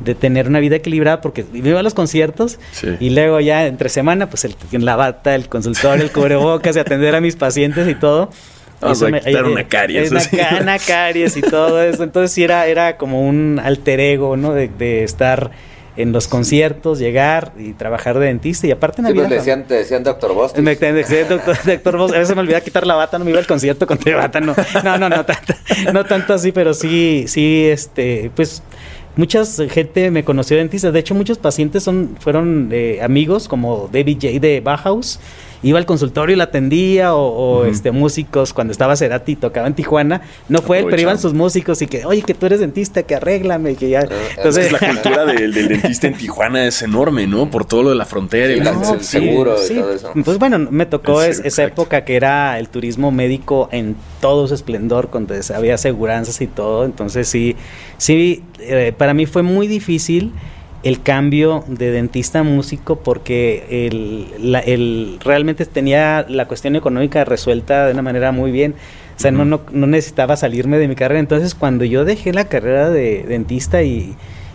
de 0.00 0.14
tener 0.14 0.48
una 0.48 0.60
vida 0.60 0.76
equilibrada 0.76 1.20
porque 1.20 1.44
iba 1.52 1.80
a 1.80 1.82
los 1.82 1.94
conciertos 1.94 2.58
sí. 2.72 2.96
y 3.00 3.10
luego 3.10 3.40
ya 3.40 3.66
entre 3.66 3.88
semana 3.88 4.28
pues 4.28 4.44
el, 4.44 4.54
la 4.72 4.96
bata, 4.96 5.34
el 5.34 5.48
consultorio, 5.48 6.04
el 6.04 6.12
cubrebocas 6.12 6.76
y 6.76 6.78
atender 6.78 7.14
a 7.14 7.20
mis 7.20 7.36
pacientes 7.36 7.88
y 7.88 7.94
todo. 7.94 8.30
Vamos 8.80 9.02
a 9.02 9.12
quitar 9.20 9.44
me, 9.44 9.52
una 9.52 9.64
caries. 9.68 10.10
Una, 10.10 10.20
sí. 10.20 10.38
una 10.60 10.78
caries 10.78 11.36
y 11.36 11.40
todo 11.40 11.82
eso. 11.82 12.02
Entonces 12.02 12.32
sí 12.32 12.44
era, 12.44 12.66
era 12.66 12.96
como 12.96 13.26
un 13.26 13.60
alter 13.62 14.00
ego, 14.00 14.36
¿no? 14.36 14.52
De, 14.52 14.68
de 14.68 15.04
estar 15.04 15.50
en 15.96 16.12
los 16.12 16.28
conciertos, 16.28 16.98
llegar 16.98 17.52
y 17.58 17.72
trabajar 17.72 18.18
de 18.18 18.26
dentista 18.26 18.66
y 18.66 18.70
aparte 18.70 19.00
en 19.00 19.08
sí, 19.08 19.14
pues 19.14 19.30
decían, 19.30 19.64
te 19.64 19.74
decían 19.74 20.04
doctor 20.04 20.34
Bostis. 20.34 20.62
Me 20.62 20.76
decían 20.76 21.28
doctor, 21.28 21.56
doctor 21.64 21.96
Bostis. 21.96 22.16
A 22.16 22.20
veces 22.20 22.36
me 22.36 22.42
olvidaba 22.42 22.62
quitar 22.62 22.86
la 22.86 22.94
bata, 22.94 23.18
no 23.18 23.24
me 23.24 23.30
iba 23.30 23.40
al 23.40 23.46
concierto 23.46 23.86
con 23.86 23.98
bata, 24.04 24.40
no. 24.40 24.54
No, 24.84 24.98
no, 24.98 25.08
no 25.08 25.24
tanto, 25.24 25.54
no 25.92 26.04
tanto 26.04 26.34
así, 26.34 26.52
pero 26.52 26.74
sí, 26.74 27.24
sí, 27.28 27.66
este, 27.66 28.30
pues 28.34 28.62
mucha 29.16 29.42
gente 29.70 30.10
me 30.10 30.24
conoció 30.24 30.56
dentista. 30.58 30.92
De 30.92 31.00
hecho, 31.00 31.14
muchos 31.14 31.38
pacientes 31.38 31.82
son 31.82 32.16
fueron 32.20 32.68
eh, 32.72 33.00
amigos, 33.02 33.48
como 33.48 33.88
David 33.90 34.18
J. 34.20 34.38
de 34.38 34.60
Bauhaus. 34.60 35.18
Iba 35.66 35.80
al 35.80 35.86
consultorio 35.86 36.34
y 36.34 36.36
la 36.36 36.44
atendía, 36.44 37.12
o, 37.12 37.26
o 37.26 37.60
uh 37.60 37.64
-huh. 37.64 37.70
este, 37.70 37.90
músicos, 37.90 38.52
cuando 38.52 38.70
estaba 38.70 38.94
Cerati 38.94 39.34
tocaba 39.34 39.66
en 39.66 39.74
Tijuana. 39.74 40.20
No 40.48 40.62
fue 40.62 40.78
él, 40.78 40.86
pero 40.88 41.02
iban 41.02 41.18
sus 41.18 41.34
músicos 41.34 41.82
y 41.82 41.88
que, 41.88 42.04
oye, 42.04 42.22
que 42.22 42.34
tú 42.34 42.46
eres 42.46 42.60
dentista, 42.60 43.02
que 43.02 43.16
arréglame, 43.16 43.74
que 43.74 43.88
ya. 43.88 44.06
Entonces, 44.36 44.70
la 44.70 44.78
cultura 44.92 45.24
del, 45.24 45.52
del, 45.52 45.66
dentista 45.66 46.06
en 46.06 46.14
Tijuana 46.14 46.64
es 46.68 46.82
enorme, 46.82 47.26
¿no? 47.26 47.50
Por 47.50 47.64
todo 47.64 47.82
lo 47.82 47.88
de 47.88 47.96
la 47.96 48.04
frontera 48.04 48.54
sí, 48.54 48.60
y 48.60 48.62
la, 48.62 48.72
no, 48.74 48.94
el 48.94 49.00
seguro 49.00 49.58
sí, 49.58 49.72
y 49.72 49.76
todo 49.80 49.92
eso. 49.92 50.12
Pues 50.24 50.38
bueno, 50.38 50.58
me 50.70 50.86
tocó 50.86 51.20
es, 51.22 51.40
esa 51.40 51.64
época 51.64 52.04
que 52.04 52.14
era 52.14 52.60
el 52.60 52.68
turismo 52.68 53.10
médico 53.10 53.68
en 53.72 53.96
todo 54.20 54.46
su 54.46 54.54
esplendor, 54.54 55.08
cuando 55.08 55.34
había 55.52 55.74
aseguranzas 55.74 56.40
y 56.40 56.46
todo. 56.46 56.84
Entonces, 56.84 57.26
sí, 57.26 57.56
sí, 57.98 58.44
eh, 58.60 58.92
para 58.96 59.14
mí 59.14 59.26
fue 59.26 59.42
muy 59.42 59.66
difícil 59.66 60.32
el 60.86 61.02
cambio 61.02 61.64
de 61.66 61.90
dentista 61.90 62.38
a 62.38 62.42
músico 62.44 62.94
porque 63.00 63.88
el, 63.88 64.52
la, 64.52 64.60
el, 64.60 65.18
realmente 65.18 65.66
tenía 65.66 66.24
la 66.28 66.46
cuestión 66.46 66.76
económica 66.76 67.24
resuelta 67.24 67.86
de 67.86 67.92
una 67.92 68.02
manera 68.02 68.30
muy 68.30 68.52
bien. 68.52 68.76
O 69.16 69.18
sea, 69.18 69.32
uh 69.32 69.34
-huh. 69.34 69.38
no, 69.38 69.44
no, 69.44 69.60
no, 69.72 69.86
necesitaba 69.88 70.36
salirme 70.36 70.78
de 70.78 70.86
mi 70.86 70.94
carrera. 70.94 71.18
Entonces, 71.18 71.56
cuando 71.56 71.84
yo 71.84 72.04
dejé 72.04 72.32
la 72.32 72.44
carrera 72.44 72.88
de 72.88 73.24
dentista 73.24 73.82
y, 73.82 74.14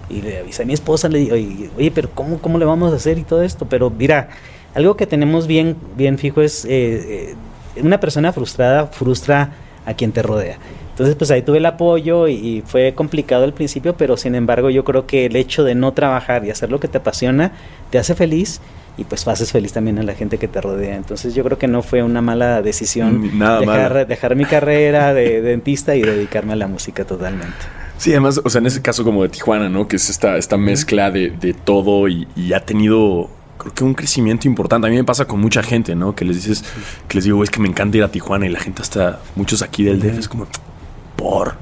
y 0.09 0.21
le 0.21 0.39
avisé 0.39 0.63
a 0.63 0.65
mi 0.65 0.71
esposa, 0.71 1.09
le 1.09 1.19
digo, 1.19 1.35
oye, 1.77 1.91
pero 1.91 2.09
¿cómo, 2.15 2.39
¿cómo 2.39 2.57
le 2.57 2.63
vamos 2.63 2.93
a 2.93 2.95
hacer 2.95 3.17
y 3.17 3.23
todo 3.23 3.41
esto? 3.41 3.65
Pero 3.67 3.89
mira, 3.89 4.29
algo 4.73 4.95
que 4.95 5.07
tenemos 5.07 5.47
bien, 5.47 5.75
bien 5.97 6.17
fijo 6.17 6.41
es 6.41 6.63
eh, 6.63 7.33
eh, 7.75 7.81
una 7.83 7.99
persona 7.99 8.31
frustrada 8.31 8.87
frustra 8.87 9.51
a 9.85 9.93
quien 9.95 10.13
te 10.13 10.21
rodea. 10.21 10.59
Entonces, 10.91 11.15
pues 11.15 11.31
ahí 11.31 11.41
tuve 11.41 11.57
el 11.57 11.65
apoyo 11.65 12.27
y, 12.27 12.33
y, 12.33 12.63
fue 12.65 12.93
complicado 12.93 13.43
al 13.43 13.53
principio, 13.53 13.95
pero 13.95 14.17
sin 14.17 14.35
embargo 14.35 14.69
yo 14.69 14.83
creo 14.83 15.07
que 15.07 15.25
el 15.25 15.35
hecho 15.35 15.63
de 15.63 15.73
no 15.73 15.93
trabajar 15.93 16.45
y 16.45 16.51
hacer 16.51 16.69
lo 16.69 16.79
que 16.79 16.87
te 16.87 16.97
apasiona 16.99 17.53
te 17.89 17.97
hace 17.97 18.13
feliz 18.13 18.61
y 18.97 19.03
pues 19.03 19.27
haces 19.27 19.51
feliz 19.51 19.73
también 19.73 19.99
a 19.99 20.03
la 20.03 20.13
gente 20.13 20.37
que 20.37 20.47
te 20.47 20.61
rodea. 20.61 20.95
Entonces 20.95 21.33
yo 21.33 21.43
creo 21.43 21.57
que 21.57 21.67
no 21.67 21.81
fue 21.81 22.03
una 22.03 22.21
mala 22.21 22.61
decisión 22.61 23.37
Nada 23.37 23.59
dejar, 23.61 24.07
dejar 24.07 24.35
mi 24.35 24.45
carrera 24.45 25.13
de, 25.13 25.41
de 25.41 25.41
dentista 25.41 25.95
y 25.95 26.01
dedicarme 26.01 26.53
a 26.53 26.55
la 26.55 26.67
música 26.67 27.05
totalmente. 27.05 27.57
Sí, 27.97 28.11
además, 28.11 28.41
o 28.43 28.49
sea, 28.49 28.59
en 28.59 28.67
ese 28.67 28.81
caso 28.81 29.03
como 29.03 29.23
de 29.23 29.29
Tijuana, 29.29 29.69
¿no? 29.69 29.87
Que 29.87 29.95
es 29.95 30.09
esta, 30.09 30.37
esta 30.37 30.57
mezcla 30.57 31.11
de, 31.11 31.29
de 31.29 31.53
todo 31.53 32.07
y, 32.07 32.27
y 32.35 32.53
ha 32.53 32.59
tenido 32.65 33.29
creo 33.57 33.73
que 33.73 33.83
un 33.83 33.93
crecimiento 33.93 34.47
importante. 34.47 34.87
A 34.87 34.89
mí 34.89 34.95
me 34.95 35.03
pasa 35.03 35.25
con 35.25 35.39
mucha 35.39 35.61
gente, 35.61 35.95
¿no? 35.95 36.15
Que 36.15 36.25
les 36.25 36.37
dices, 36.37 36.65
que 37.07 37.15
les 37.15 37.25
digo, 37.25 37.43
es 37.43 37.49
que 37.49 37.59
me 37.59 37.67
encanta 37.67 37.97
ir 37.97 38.03
a 38.03 38.09
Tijuana 38.09 38.47
y 38.47 38.49
la 38.49 38.59
gente 38.59 38.81
hasta, 38.81 39.19
muchos 39.35 39.61
aquí 39.61 39.83
del 39.83 39.99
DF 39.99 40.17
es 40.17 40.27
como, 40.27 40.47
por. 41.15 41.55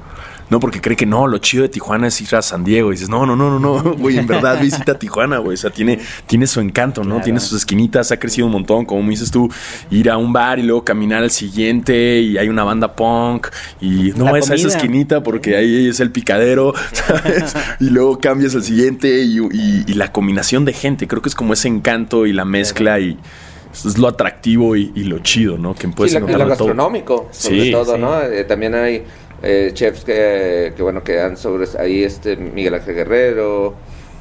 No, 0.50 0.58
porque 0.58 0.80
cree 0.80 0.96
que 0.96 1.06
no, 1.06 1.28
lo 1.28 1.38
chido 1.38 1.62
de 1.62 1.68
Tijuana 1.68 2.08
es 2.08 2.20
ir 2.20 2.34
a 2.34 2.42
San 2.42 2.64
Diego. 2.64 2.90
Y 2.90 2.96
dices, 2.96 3.08
no, 3.08 3.24
no, 3.24 3.36
no, 3.36 3.56
no, 3.56 3.60
no, 3.60 3.94
güey, 3.96 4.18
en 4.18 4.26
verdad 4.26 4.60
visita 4.60 4.98
Tijuana, 4.98 5.38
güey. 5.38 5.54
O 5.54 5.56
sea, 5.56 5.70
tiene, 5.70 6.00
tiene 6.26 6.48
su 6.48 6.58
encanto, 6.60 7.02
¿no? 7.02 7.10
Claro. 7.10 7.24
Tiene 7.24 7.40
sus 7.40 7.58
esquinitas, 7.58 8.10
ha 8.10 8.18
crecido 8.18 8.46
un 8.46 8.52
montón. 8.52 8.84
Como 8.84 9.00
me 9.04 9.10
dices 9.10 9.30
tú, 9.30 9.48
ir 9.90 10.10
a 10.10 10.16
un 10.16 10.32
bar 10.32 10.58
y 10.58 10.64
luego 10.64 10.84
caminar 10.84 11.22
al 11.22 11.30
siguiente 11.30 12.20
y 12.20 12.36
hay 12.36 12.48
una 12.48 12.64
banda 12.64 12.96
punk. 12.96 13.46
Y 13.80 14.10
no, 14.16 14.34
es 14.34 14.50
a 14.50 14.56
esa 14.56 14.66
esquinita 14.66 15.22
porque 15.22 15.56
ahí 15.56 15.88
es 15.88 16.00
el 16.00 16.10
picadero, 16.10 16.74
¿sabes? 16.92 17.54
y 17.78 17.90
luego 17.90 18.18
cambias 18.18 18.56
al 18.56 18.64
siguiente 18.64 19.22
y, 19.22 19.38
y, 19.38 19.84
y, 19.86 19.94
la 19.94 20.10
combinación 20.10 20.64
de 20.64 20.72
gente. 20.72 21.06
Creo 21.06 21.22
que 21.22 21.28
es 21.28 21.36
como 21.36 21.52
ese 21.52 21.68
encanto 21.68 22.26
y 22.26 22.32
la 22.32 22.44
mezcla 22.44 22.98
y 22.98 23.16
es 23.72 23.98
lo 23.98 24.08
atractivo 24.08 24.74
y, 24.74 24.90
y, 24.96 25.04
lo 25.04 25.20
chido, 25.20 25.58
¿no? 25.58 25.76
Que 25.76 25.86
puedes 25.88 26.12
sí, 26.12 26.18
lo, 26.18 26.26
lo 26.26 26.46
gastronómico, 26.46 27.28
sobre 27.30 27.66
sí, 27.66 27.70
todo, 27.70 27.94
sí. 27.94 28.00
¿no? 28.00 28.20
Eh, 28.20 28.42
también 28.42 28.74
hay 28.74 29.04
eh, 29.42 29.70
chefs 29.72 30.04
que, 30.04 30.72
que, 30.76 30.82
bueno 30.82 31.02
que 31.02 31.14
dan 31.14 31.36
sobre 31.36 31.66
ahí 31.78 32.04
este 32.04 32.36
Miguel 32.36 32.74
Ángel 32.74 32.94
Guerrero 32.94 33.74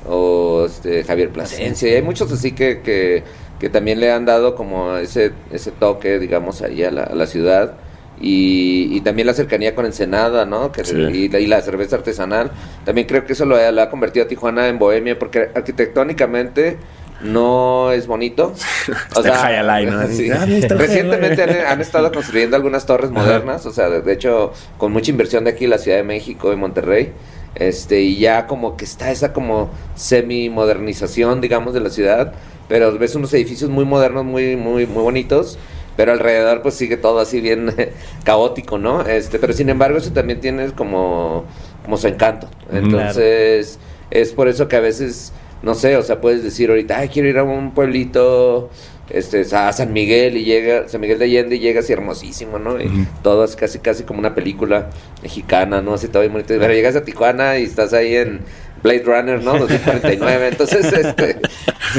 o 0.07 0.65
este, 0.65 1.03
Javier 1.03 1.29
Plasencia. 1.29 1.89
Y 1.89 1.95
hay 1.95 2.01
muchos 2.01 2.31
así 2.31 2.51
que, 2.53 2.81
que, 2.81 3.23
que, 3.59 3.69
también 3.69 3.99
le 3.99 4.11
han 4.11 4.25
dado 4.25 4.55
como 4.55 4.97
ese, 4.97 5.31
ese 5.51 5.71
toque, 5.71 6.19
digamos, 6.19 6.61
ahí 6.61 6.83
a 6.83 6.91
la, 6.91 7.03
a 7.03 7.15
la 7.15 7.27
ciudad. 7.27 7.73
Y, 8.21 8.89
y, 8.91 9.01
también 9.01 9.27
la 9.27 9.33
cercanía 9.33 9.75
con 9.75 9.85
Ensenada, 9.85 10.45
¿no? 10.45 10.73
Que, 10.73 10.81
y, 11.13 11.33
y, 11.33 11.47
la 11.47 11.61
cerveza 11.61 11.95
artesanal. 11.95 12.51
También 12.83 13.07
creo 13.07 13.25
que 13.25 13.31
eso 13.31 13.45
lo, 13.45 13.71
lo, 13.71 13.81
ha 13.81 13.89
convertido 13.89 14.25
a 14.25 14.27
Tijuana 14.27 14.67
en 14.67 14.77
bohemia, 14.77 15.17
porque 15.17 15.49
arquitectónicamente 15.55 16.77
no 17.21 17.91
es 17.91 18.07
bonito. 18.07 18.53
O 19.15 19.21
sea, 19.21 19.63
¿no? 19.83 20.07
sí. 20.09 20.29
ah, 20.31 20.45
Recientemente 20.45 21.43
han, 21.43 21.49
han, 21.49 21.81
estado 21.81 22.11
construyendo 22.11 22.55
algunas 22.55 22.85
torres 22.85 23.11
modernas, 23.11 23.65
o 23.65 23.71
sea, 23.71 23.89
de, 23.89 24.01
de, 24.01 24.13
hecho, 24.13 24.53
con 24.77 24.91
mucha 24.91 25.11
inversión 25.11 25.43
de 25.43 25.51
aquí, 25.51 25.67
la 25.67 25.77
Ciudad 25.77 25.97
de 25.97 26.03
México 26.03 26.53
y 26.53 26.55
Monterrey. 26.55 27.13
Este, 27.55 28.01
y 28.01 28.17
ya 28.17 28.47
como 28.47 28.77
que 28.77 28.85
está 28.85 29.11
esa 29.11 29.33
como 29.33 29.69
semi 29.95 30.49
modernización, 30.49 31.41
digamos, 31.41 31.73
de 31.73 31.79
la 31.81 31.89
ciudad. 31.89 32.33
Pero 32.67 32.97
ves 32.97 33.15
unos 33.15 33.33
edificios 33.33 33.69
muy 33.69 33.85
modernos, 33.85 34.23
muy, 34.23 34.55
muy, 34.55 34.85
muy 34.85 35.03
bonitos 35.03 35.57
pero 35.99 36.13
alrededor 36.13 36.61
pues 36.61 36.75
sigue 36.75 36.95
todo 36.95 37.19
así 37.19 37.41
bien 37.41 37.75
caótico, 38.23 38.77
¿no? 38.77 39.01
Este, 39.01 39.37
pero 39.37 39.51
sin 39.51 39.67
embargo 39.67 39.97
eso 39.97 40.13
también 40.13 40.39
tiene 40.39 40.71
como, 40.71 41.43
como 41.83 41.97
su 41.97 42.07
encanto. 42.07 42.47
Entonces, 42.71 43.77
claro. 43.77 44.07
es 44.11 44.31
por 44.31 44.47
eso 44.47 44.69
que 44.69 44.77
a 44.77 44.79
veces, 44.79 45.33
no 45.61 45.75
sé, 45.75 45.97
o 45.97 46.03
sea, 46.03 46.21
puedes 46.21 46.43
decir 46.43 46.69
ahorita, 46.69 46.97
ay, 46.97 47.09
quiero 47.09 47.27
ir 47.27 47.37
a 47.37 47.43
un 47.43 47.73
pueblito 47.73 48.69
este, 49.09 49.43
a 49.55 49.73
San 49.73 49.91
Miguel 49.91 50.37
y 50.37 50.45
llega, 50.45 50.87
San 50.87 51.01
Miguel 51.01 51.19
de 51.19 51.25
Allende 51.25 51.55
y 51.55 51.59
llega 51.59 51.79
así 51.79 51.91
hermosísimo, 51.93 52.59
¿no? 52.59 52.79
Y 52.79 52.85
uh 52.85 52.89
-huh. 52.89 53.07
todo 53.23 53.43
es 53.43 53.55
casi, 53.55 53.79
casi 53.79 54.03
como 54.03 54.19
una 54.19 54.35
película 54.35 54.89
mexicana, 55.23 55.81
¿no? 55.81 55.95
Así 55.95 56.07
todo 56.07 56.21
bien 56.21 56.31
bonito. 56.31 56.53
Pero 56.57 56.73
llegas 56.73 56.95
a 56.95 57.03
Tijuana 57.03 57.57
y 57.57 57.63
estás 57.63 57.93
ahí 57.93 58.15
en 58.15 58.41
Blade 58.81 59.03
Runner, 59.05 59.43
¿no? 59.43 59.57
2049. 59.57 60.47
Entonces, 60.47 60.93
este. 60.93 61.39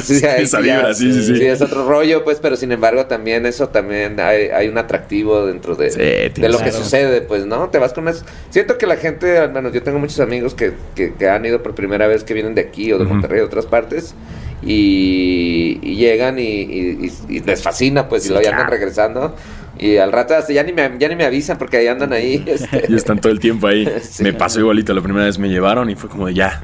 Sí, 0.03 0.25
hay, 0.25 0.45
Esa 0.45 0.61
vibra, 0.61 0.89
ya, 0.89 0.95
sí, 0.95 1.13
sí, 1.13 1.23
sí, 1.25 1.37
sí. 1.37 1.45
es 1.45 1.61
otro 1.61 1.87
rollo, 1.89 2.23
pues, 2.23 2.39
pero 2.41 2.57
sin 2.57 2.71
embargo, 2.71 3.07
también 3.07 3.45
eso 3.45 3.71
también 3.71 4.21
hay, 4.21 4.49
hay 4.49 4.69
un 4.69 4.79
atractivo 4.79 5.47
dentro 5.47 5.75
de, 5.75 5.91
sí, 5.91 6.41
de 6.41 6.49
lo 6.49 6.59
que 6.59 6.71
sucede, 6.71 7.23
pues, 7.23 7.45
¿no? 7.47 7.71
Te 7.71 7.79
vas 7.79 7.93
con 7.93 8.05
unas. 8.05 8.25
Siento 8.51 8.79
que 8.79 8.87
la 8.87 8.97
gente, 8.97 9.39
al 9.39 9.53
menos 9.53 9.73
yo 9.73 9.83
tengo 9.83 9.99
muchos 9.99 10.21
amigos 10.21 10.55
que, 10.55 10.75
que, 10.95 11.15
que 11.15 11.29
han 11.29 11.45
ido 11.45 11.63
por 11.63 11.75
primera 11.75 12.07
vez 12.07 12.25
que 12.25 12.35
vienen 12.35 12.55
de 12.55 12.63
aquí 12.63 12.93
o 12.93 12.99
de 12.99 13.05
uh 13.05 13.07
-huh. 13.07 13.11
Monterrey 13.11 13.41
o 13.41 13.43
de 13.43 13.47
otras 13.47 13.67
partes. 13.67 14.15
Y, 14.63 15.81
y, 15.83 15.97
llegan 15.97 16.39
y, 16.39 16.43
y, 16.43 17.13
y, 17.29 17.41
les 17.41 17.63
fascina, 17.63 18.09
pues, 18.09 18.27
y 18.27 18.29
lo 18.29 18.41
claro. 18.41 18.59
andan 18.59 18.71
regresando. 18.71 19.35
Y 19.81 19.97
al 19.97 20.13
rato 20.13 20.35
hasta 20.35 20.53
ya 20.53 20.63
ni 20.63 20.75
me, 20.75 20.91
ya 20.99 21.09
ni 21.09 21.17
me 21.17 21.25
avisan 21.25 21.57
porque 21.57 21.79
ahí 21.79 21.87
andan 21.87 22.13
ahí. 22.13 22.45
Este. 22.51 22.85
Y 22.89 22.95
están 22.95 23.19
todo 23.19 23.33
el 23.33 23.41
tiempo 23.41 23.67
ahí. 23.67 23.89
sí. 24.03 24.23
Me 24.23 24.33
pasó 24.33 24.61
igualito, 24.61 24.93
la 24.93 25.01
primera 25.01 25.25
vez 25.25 25.39
me 25.39 25.49
llevaron 25.49 25.89
y 25.89 25.95
fue 25.95 26.11
como 26.11 26.27
de 26.27 26.35
ya. 26.35 26.63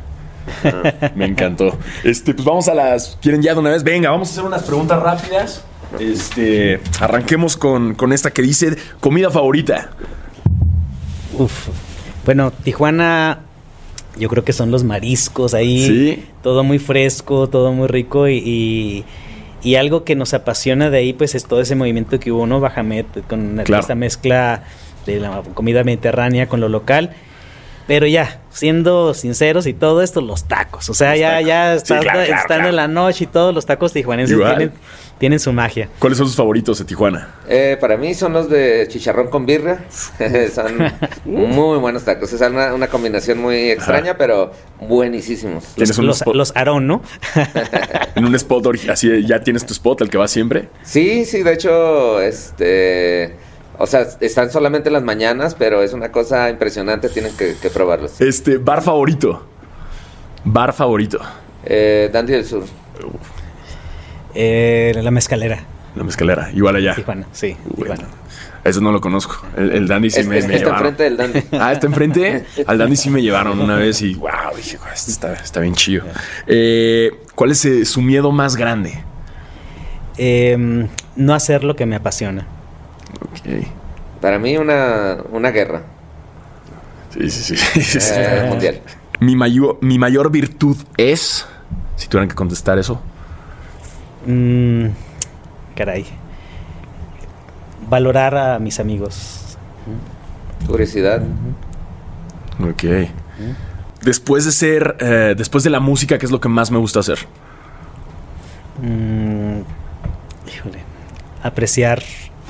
me 1.14 1.25
encantó. 1.25 1.77
Este, 2.05 2.35
pues 2.35 2.45
vamos 2.45 2.69
a 2.69 2.75
las. 2.75 3.19
¿Quieren 3.23 3.43
ya 3.43 3.55
de 3.55 3.61
una 3.61 3.71
vez? 3.71 3.83
Venga, 3.83 4.11
vamos 4.11 4.29
a 4.29 4.33
hacer 4.33 4.45
unas 4.45 4.62
preguntas 4.62 5.03
rápidas. 5.03 5.64
Este. 5.99 6.81
Arranquemos 7.01 7.57
con, 7.57 7.95
con 7.95 8.12
esta 8.12 8.31
que 8.31 8.43
dice: 8.43 8.77
comida 9.01 9.31
favorita. 9.31 9.91
Uf. 11.39 11.69
Bueno, 12.25 12.51
Tijuana 12.51 13.41
yo 14.19 14.29
creo 14.29 14.45
que 14.45 14.53
son 14.53 14.71
los 14.71 14.85
mariscos 14.85 15.55
ahí. 15.55 15.87
Sí. 15.87 16.25
Todo 16.43 16.64
muy 16.64 16.79
fresco, 16.79 17.49
todo 17.49 17.73
muy 17.73 17.89
rico 17.89 18.29
y, 18.29 18.39
y, 18.39 19.05
y, 19.67 19.77
algo 19.77 20.05
que 20.05 20.14
nos 20.14 20.35
apasiona 20.35 20.91
de 20.91 20.99
ahí 20.99 21.12
pues 21.12 21.35
es 21.35 21.47
todo 21.47 21.61
ese 21.61 21.75
movimiento 21.75 22.19
que 22.21 22.33
hubo, 22.33 22.47
¿no? 22.47 22.61
Bajamet, 22.61 23.27
con 23.27 23.61
claro. 23.64 23.81
esta 23.81 23.95
mezcla 23.95 24.62
de 25.05 25.21
la 25.21 25.43
comida 25.55 25.85
mediterránea 25.85 26.49
con 26.49 26.61
lo 26.61 26.69
local. 26.69 27.11
Pero 27.87 28.07
ya, 28.07 28.41
siendo 28.51 29.14
sinceros 29.14 29.67
y 29.67 29.73
todo 29.73 30.03
esto, 30.03 30.21
los 30.21 30.49
tacos. 30.49 30.91
O 30.91 30.95
sea, 30.95 31.11
los 31.12 31.21
ya, 31.21 31.31
tacos. 31.31 31.47
ya 31.47 31.73
sí, 31.73 31.77
estando, 31.77 32.03
claro, 32.03 32.27
claro, 32.27 32.41
estando 32.41 32.69
en 32.69 32.77
la 32.77 32.89
noche 32.89 33.25
y 33.25 33.27
todos 33.29 33.55
los 33.55 33.64
tacos 33.64 33.93
tijuanenses 33.93 34.37
tienen, 34.37 34.73
tienen, 35.19 35.39
su 35.39 35.53
magia. 35.53 35.89
¿Cuáles 35.99 36.19
son 36.19 36.27
sus 36.27 36.37
favoritos 36.37 36.79
de 36.79 36.85
Tijuana? 36.85 37.35
Eh, 37.49 37.77
para 37.81 37.97
mí 37.97 38.14
son 38.14 38.33
los 38.33 38.49
de 38.49 38.87
chicharrón 38.89 39.29
con 39.29 39.47
birria. 39.47 39.85
son 40.55 40.93
muy 41.25 41.79
buenos 41.79 42.05
tacos. 42.05 42.33
Es 42.33 42.41
una, 42.41 42.75
una 42.75 42.89
combinación 42.89 43.39
muy 43.39 43.71
extraña, 43.71 44.11
Ajá. 44.11 44.19
pero 44.19 44.53
buenísimos. 44.81 45.64
Los, 45.77 45.99
los, 45.99 46.23
los 46.27 46.57
Aarón, 46.57 46.87
¿no? 46.87 47.03
en 48.14 48.25
un 48.25 48.35
spot, 48.35 48.67
así 48.91 49.27
ya 49.27 49.41
tienes 49.41 49.64
tu 49.64 49.73
spot, 49.73 50.03
el 50.03 50.11
que 50.11 50.19
va 50.19 50.29
siempre. 50.29 50.69
Sí, 50.83 51.25
sí, 51.25 51.43
de 51.43 51.53
hecho, 51.53 52.21
este 52.21 53.35
o 53.79 53.87
sea, 53.87 54.07
están 54.21 54.51
solamente 54.51 54.91
las 54.91 55.03
mañanas, 55.03 55.55
pero 55.55 55.83
es 55.83 55.93
una 55.93 56.11
cosa 56.11 56.49
impresionante, 56.49 57.09
tienen 57.09 57.37
que, 57.37 57.57
que 57.61 57.69
probarlos. 57.69 58.21
Este, 58.21 58.57
bar 58.57 58.83
favorito. 58.83 59.43
Bar 60.45 60.73
favorito. 60.73 61.21
Eh, 61.64 62.09
Dandy 62.12 62.33
del 62.33 62.45
Sur. 62.45 62.64
Eh, 64.39 64.93
la 65.03 65.11
mezcalera. 65.11 65.61
La 65.95 66.05
mezcalera, 66.05 66.51
igual 66.53 66.76
allá. 66.76 66.95
Tijuana, 66.95 67.26
sí. 67.32 67.57
Bueno. 67.64 67.95
Tijuana. 67.95 68.14
Eso 68.64 68.80
no 68.80 68.91
lo 68.93 69.01
conozco. 69.01 69.41
El, 69.57 69.70
el 69.72 69.89
Dandy 69.89 70.11
sí 70.11 70.20
es, 70.20 70.26
me, 70.26 70.39
es, 70.39 70.47
me 70.47 70.57
está 70.57 70.66
llevaron. 70.66 70.89
enfrente 70.89 71.03
del 71.05 71.16
Dandy. 71.16 71.43
Ah, 71.53 71.72
está 71.72 71.87
enfrente. 71.87 72.45
Al 72.66 72.78
Dandy 72.78 72.97
sí 72.97 73.11
me 73.11 73.22
llevaron 73.22 73.61
una 73.61 73.76
vez 73.76 74.03
y 74.03 74.14
wow, 74.14 74.30
dije, 74.57 74.76
está, 74.93 75.32
está 75.34 75.61
bien 75.61 75.74
chido. 75.74 76.05
Eh, 76.49 77.12
¿Cuál 77.34 77.53
es 77.53 77.64
eh, 77.64 77.84
su 77.84 78.03
miedo 78.03 78.32
más 78.32 78.57
grande? 78.57 79.03
Eh, 80.18 80.87
no 81.14 81.34
hacer 81.34 81.62
lo 81.64 81.76
que 81.76 81.87
me 81.87 81.97
apasiona. 81.97 82.47
Ok. 83.20 83.64
Para 84.20 84.39
mí 84.39 84.57
una, 84.57 85.18
una 85.30 85.51
guerra. 85.51 85.82
Sí, 87.16 87.30
sí, 87.30 87.57
sí. 87.57 87.99
Eh, 88.12 88.47
mundial. 88.49 88.80
Mi 89.20 89.37
mayor, 89.37 89.78
mi 89.80 89.99
mayor 89.99 90.30
virtud 90.30 90.76
es, 90.97 91.47
si 91.95 92.09
tuvieran 92.09 92.28
que 92.28 92.34
contestar 92.34 92.78
eso. 92.78 93.01
Mm, 94.27 94.89
caray. 95.74 96.05
Valorar 97.89 98.37
a 98.37 98.59
mis 98.59 98.81
amigos. 98.81 99.57
Curiosidad. 100.66 101.22
Ok. 102.61 103.09
Después 104.03 104.45
de 104.45 104.53
ser, 104.53 104.97
eh, 105.01 105.35
después 105.37 105.62
de 105.64 105.70
la 105.70 105.81
música, 105.81 106.18
¿qué 106.18 106.27
es 106.27 106.33
lo 106.33 106.41
que 106.41 106.49
más 106.49 106.70
me 106.70 106.79
gusta 106.79 107.01
hacer? 107.01 107.18
Mm, 108.83 109.61
híjole. 110.49 110.79
Apreciar 111.43 112.03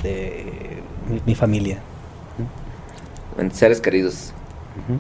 eh, 0.05 0.81
mi, 1.09 1.21
mi, 1.27 1.35
familia. 1.35 1.79
Seres 3.53 3.81
queridos. 3.81 4.33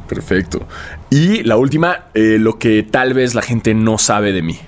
Perfecto. 0.08 0.66
Y 1.10 1.42
la 1.42 1.56
última, 1.56 2.06
eh, 2.14 2.38
lo 2.38 2.58
que 2.58 2.82
tal 2.82 3.14
vez 3.14 3.34
la 3.34 3.42
gente 3.42 3.74
no 3.74 3.98
sabe 3.98 4.32
de 4.32 4.42
mí. 4.42 4.58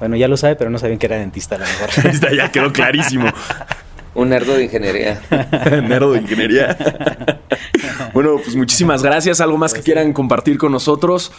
Bueno, 0.00 0.16
ya 0.16 0.28
lo 0.28 0.36
sabe, 0.36 0.56
pero 0.56 0.70
no 0.70 0.78
sabían 0.78 0.98
que 0.98 1.06
era 1.06 1.16
dentista 1.16 1.56
a 1.56 1.58
lo 1.58 1.64
mejor. 1.64 2.36
ya 2.36 2.50
quedó 2.50 2.72
clarísimo. 2.72 3.26
Un 4.14 4.28
nerdo 4.28 4.54
de 4.54 4.64
ingeniería. 4.64 5.20
nerdo 5.88 6.12
de 6.12 6.20
ingeniería. 6.20 6.76
bueno, 8.14 8.36
pues 8.42 8.54
muchísimas 8.54 9.02
gracias. 9.02 9.40
¿Algo 9.40 9.58
más 9.58 9.74
que 9.74 9.82
quieran 9.82 10.12
compartir 10.12 10.56
con 10.56 10.70
nosotros? 10.70 11.32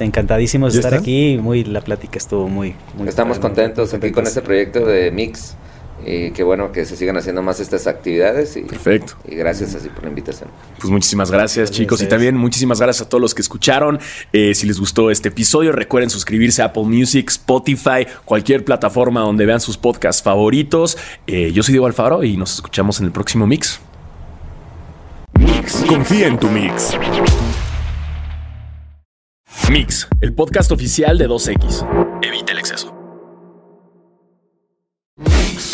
Encantadísimos 0.00 0.72
de 0.72 0.80
estar 0.80 0.92
está? 0.92 1.02
aquí. 1.02 1.38
Muy, 1.40 1.64
la 1.64 1.80
plática 1.80 2.18
estuvo 2.18 2.48
muy. 2.48 2.74
muy 2.96 3.08
Estamos 3.08 3.38
contentos 3.38 3.92
muy 3.92 3.98
aquí 3.98 4.12
con 4.12 4.26
este 4.26 4.42
proyecto 4.42 4.84
de 4.84 5.10
Mix. 5.10 5.56
Y 6.06 6.30
qué 6.32 6.42
bueno 6.42 6.72
que 6.72 6.84
se 6.84 6.96
sigan 6.96 7.16
haciendo 7.16 7.42
más 7.42 7.60
estas 7.60 7.86
actividades. 7.86 8.56
Y, 8.56 8.62
Perfecto. 8.62 9.14
Y 9.26 9.34
gracias 9.34 9.74
así 9.74 9.88
por 9.88 10.04
la 10.04 10.10
invitación. 10.10 10.50
Pues 10.78 10.90
muchísimas 10.90 11.30
gracias, 11.30 11.56
gracias 11.56 11.76
chicos. 11.76 12.02
Y 12.02 12.06
también 12.06 12.36
muchísimas 12.36 12.80
gracias 12.80 13.06
a 13.06 13.08
todos 13.08 13.20
los 13.20 13.34
que 13.34 13.42
escucharon. 13.42 13.98
Eh, 14.32 14.54
si 14.54 14.66
les 14.66 14.78
gustó 14.78 15.10
este 15.10 15.28
episodio, 15.28 15.72
recuerden 15.72 16.10
suscribirse 16.10 16.62
a 16.62 16.66
Apple 16.66 16.84
Music, 16.84 17.28
Spotify, 17.30 18.06
cualquier 18.24 18.64
plataforma 18.64 19.20
donde 19.20 19.46
vean 19.46 19.60
sus 19.60 19.76
podcasts 19.76 20.22
favoritos. 20.22 20.98
Eh, 21.26 21.52
yo 21.52 21.62
soy 21.62 21.72
Diego 21.72 21.86
Alfaro 21.86 22.24
y 22.24 22.36
nos 22.36 22.54
escuchamos 22.54 23.00
en 23.00 23.06
el 23.06 23.12
próximo 23.12 23.46
Mix. 23.46 23.80
Mix. 25.38 25.84
Confía 25.88 26.26
en 26.26 26.38
tu 26.38 26.48
Mix. 26.48 26.96
Mix, 29.70 30.08
el 30.20 30.34
podcast 30.34 30.70
oficial 30.72 31.16
de 31.16 31.28
2X. 31.28 32.20
Evita 32.22 32.52
el 32.52 32.58
exceso. 32.58 33.03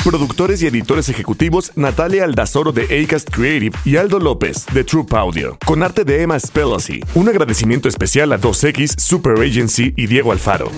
Productores 0.04 0.62
y 0.62 0.66
editores 0.66 1.08
ejecutivos 1.08 1.72
Natalia 1.76 2.24
Aldazoro 2.24 2.72
de 2.72 3.04
Acast 3.04 3.30
Creative 3.30 3.76
y 3.84 3.96
Aldo 3.96 4.18
López 4.18 4.66
de 4.72 4.84
Troop 4.84 5.12
Audio. 5.14 5.58
Con 5.64 5.82
arte 5.82 6.04
de 6.04 6.22
Emma 6.22 6.38
Spellacy. 6.38 7.00
Un 7.14 7.28
agradecimiento 7.28 7.88
especial 7.88 8.32
a 8.32 8.40
2X, 8.40 8.98
Super 8.98 9.40
Agency 9.40 9.92
y 9.96 10.06
Diego 10.06 10.32
Alfaro. 10.32 10.70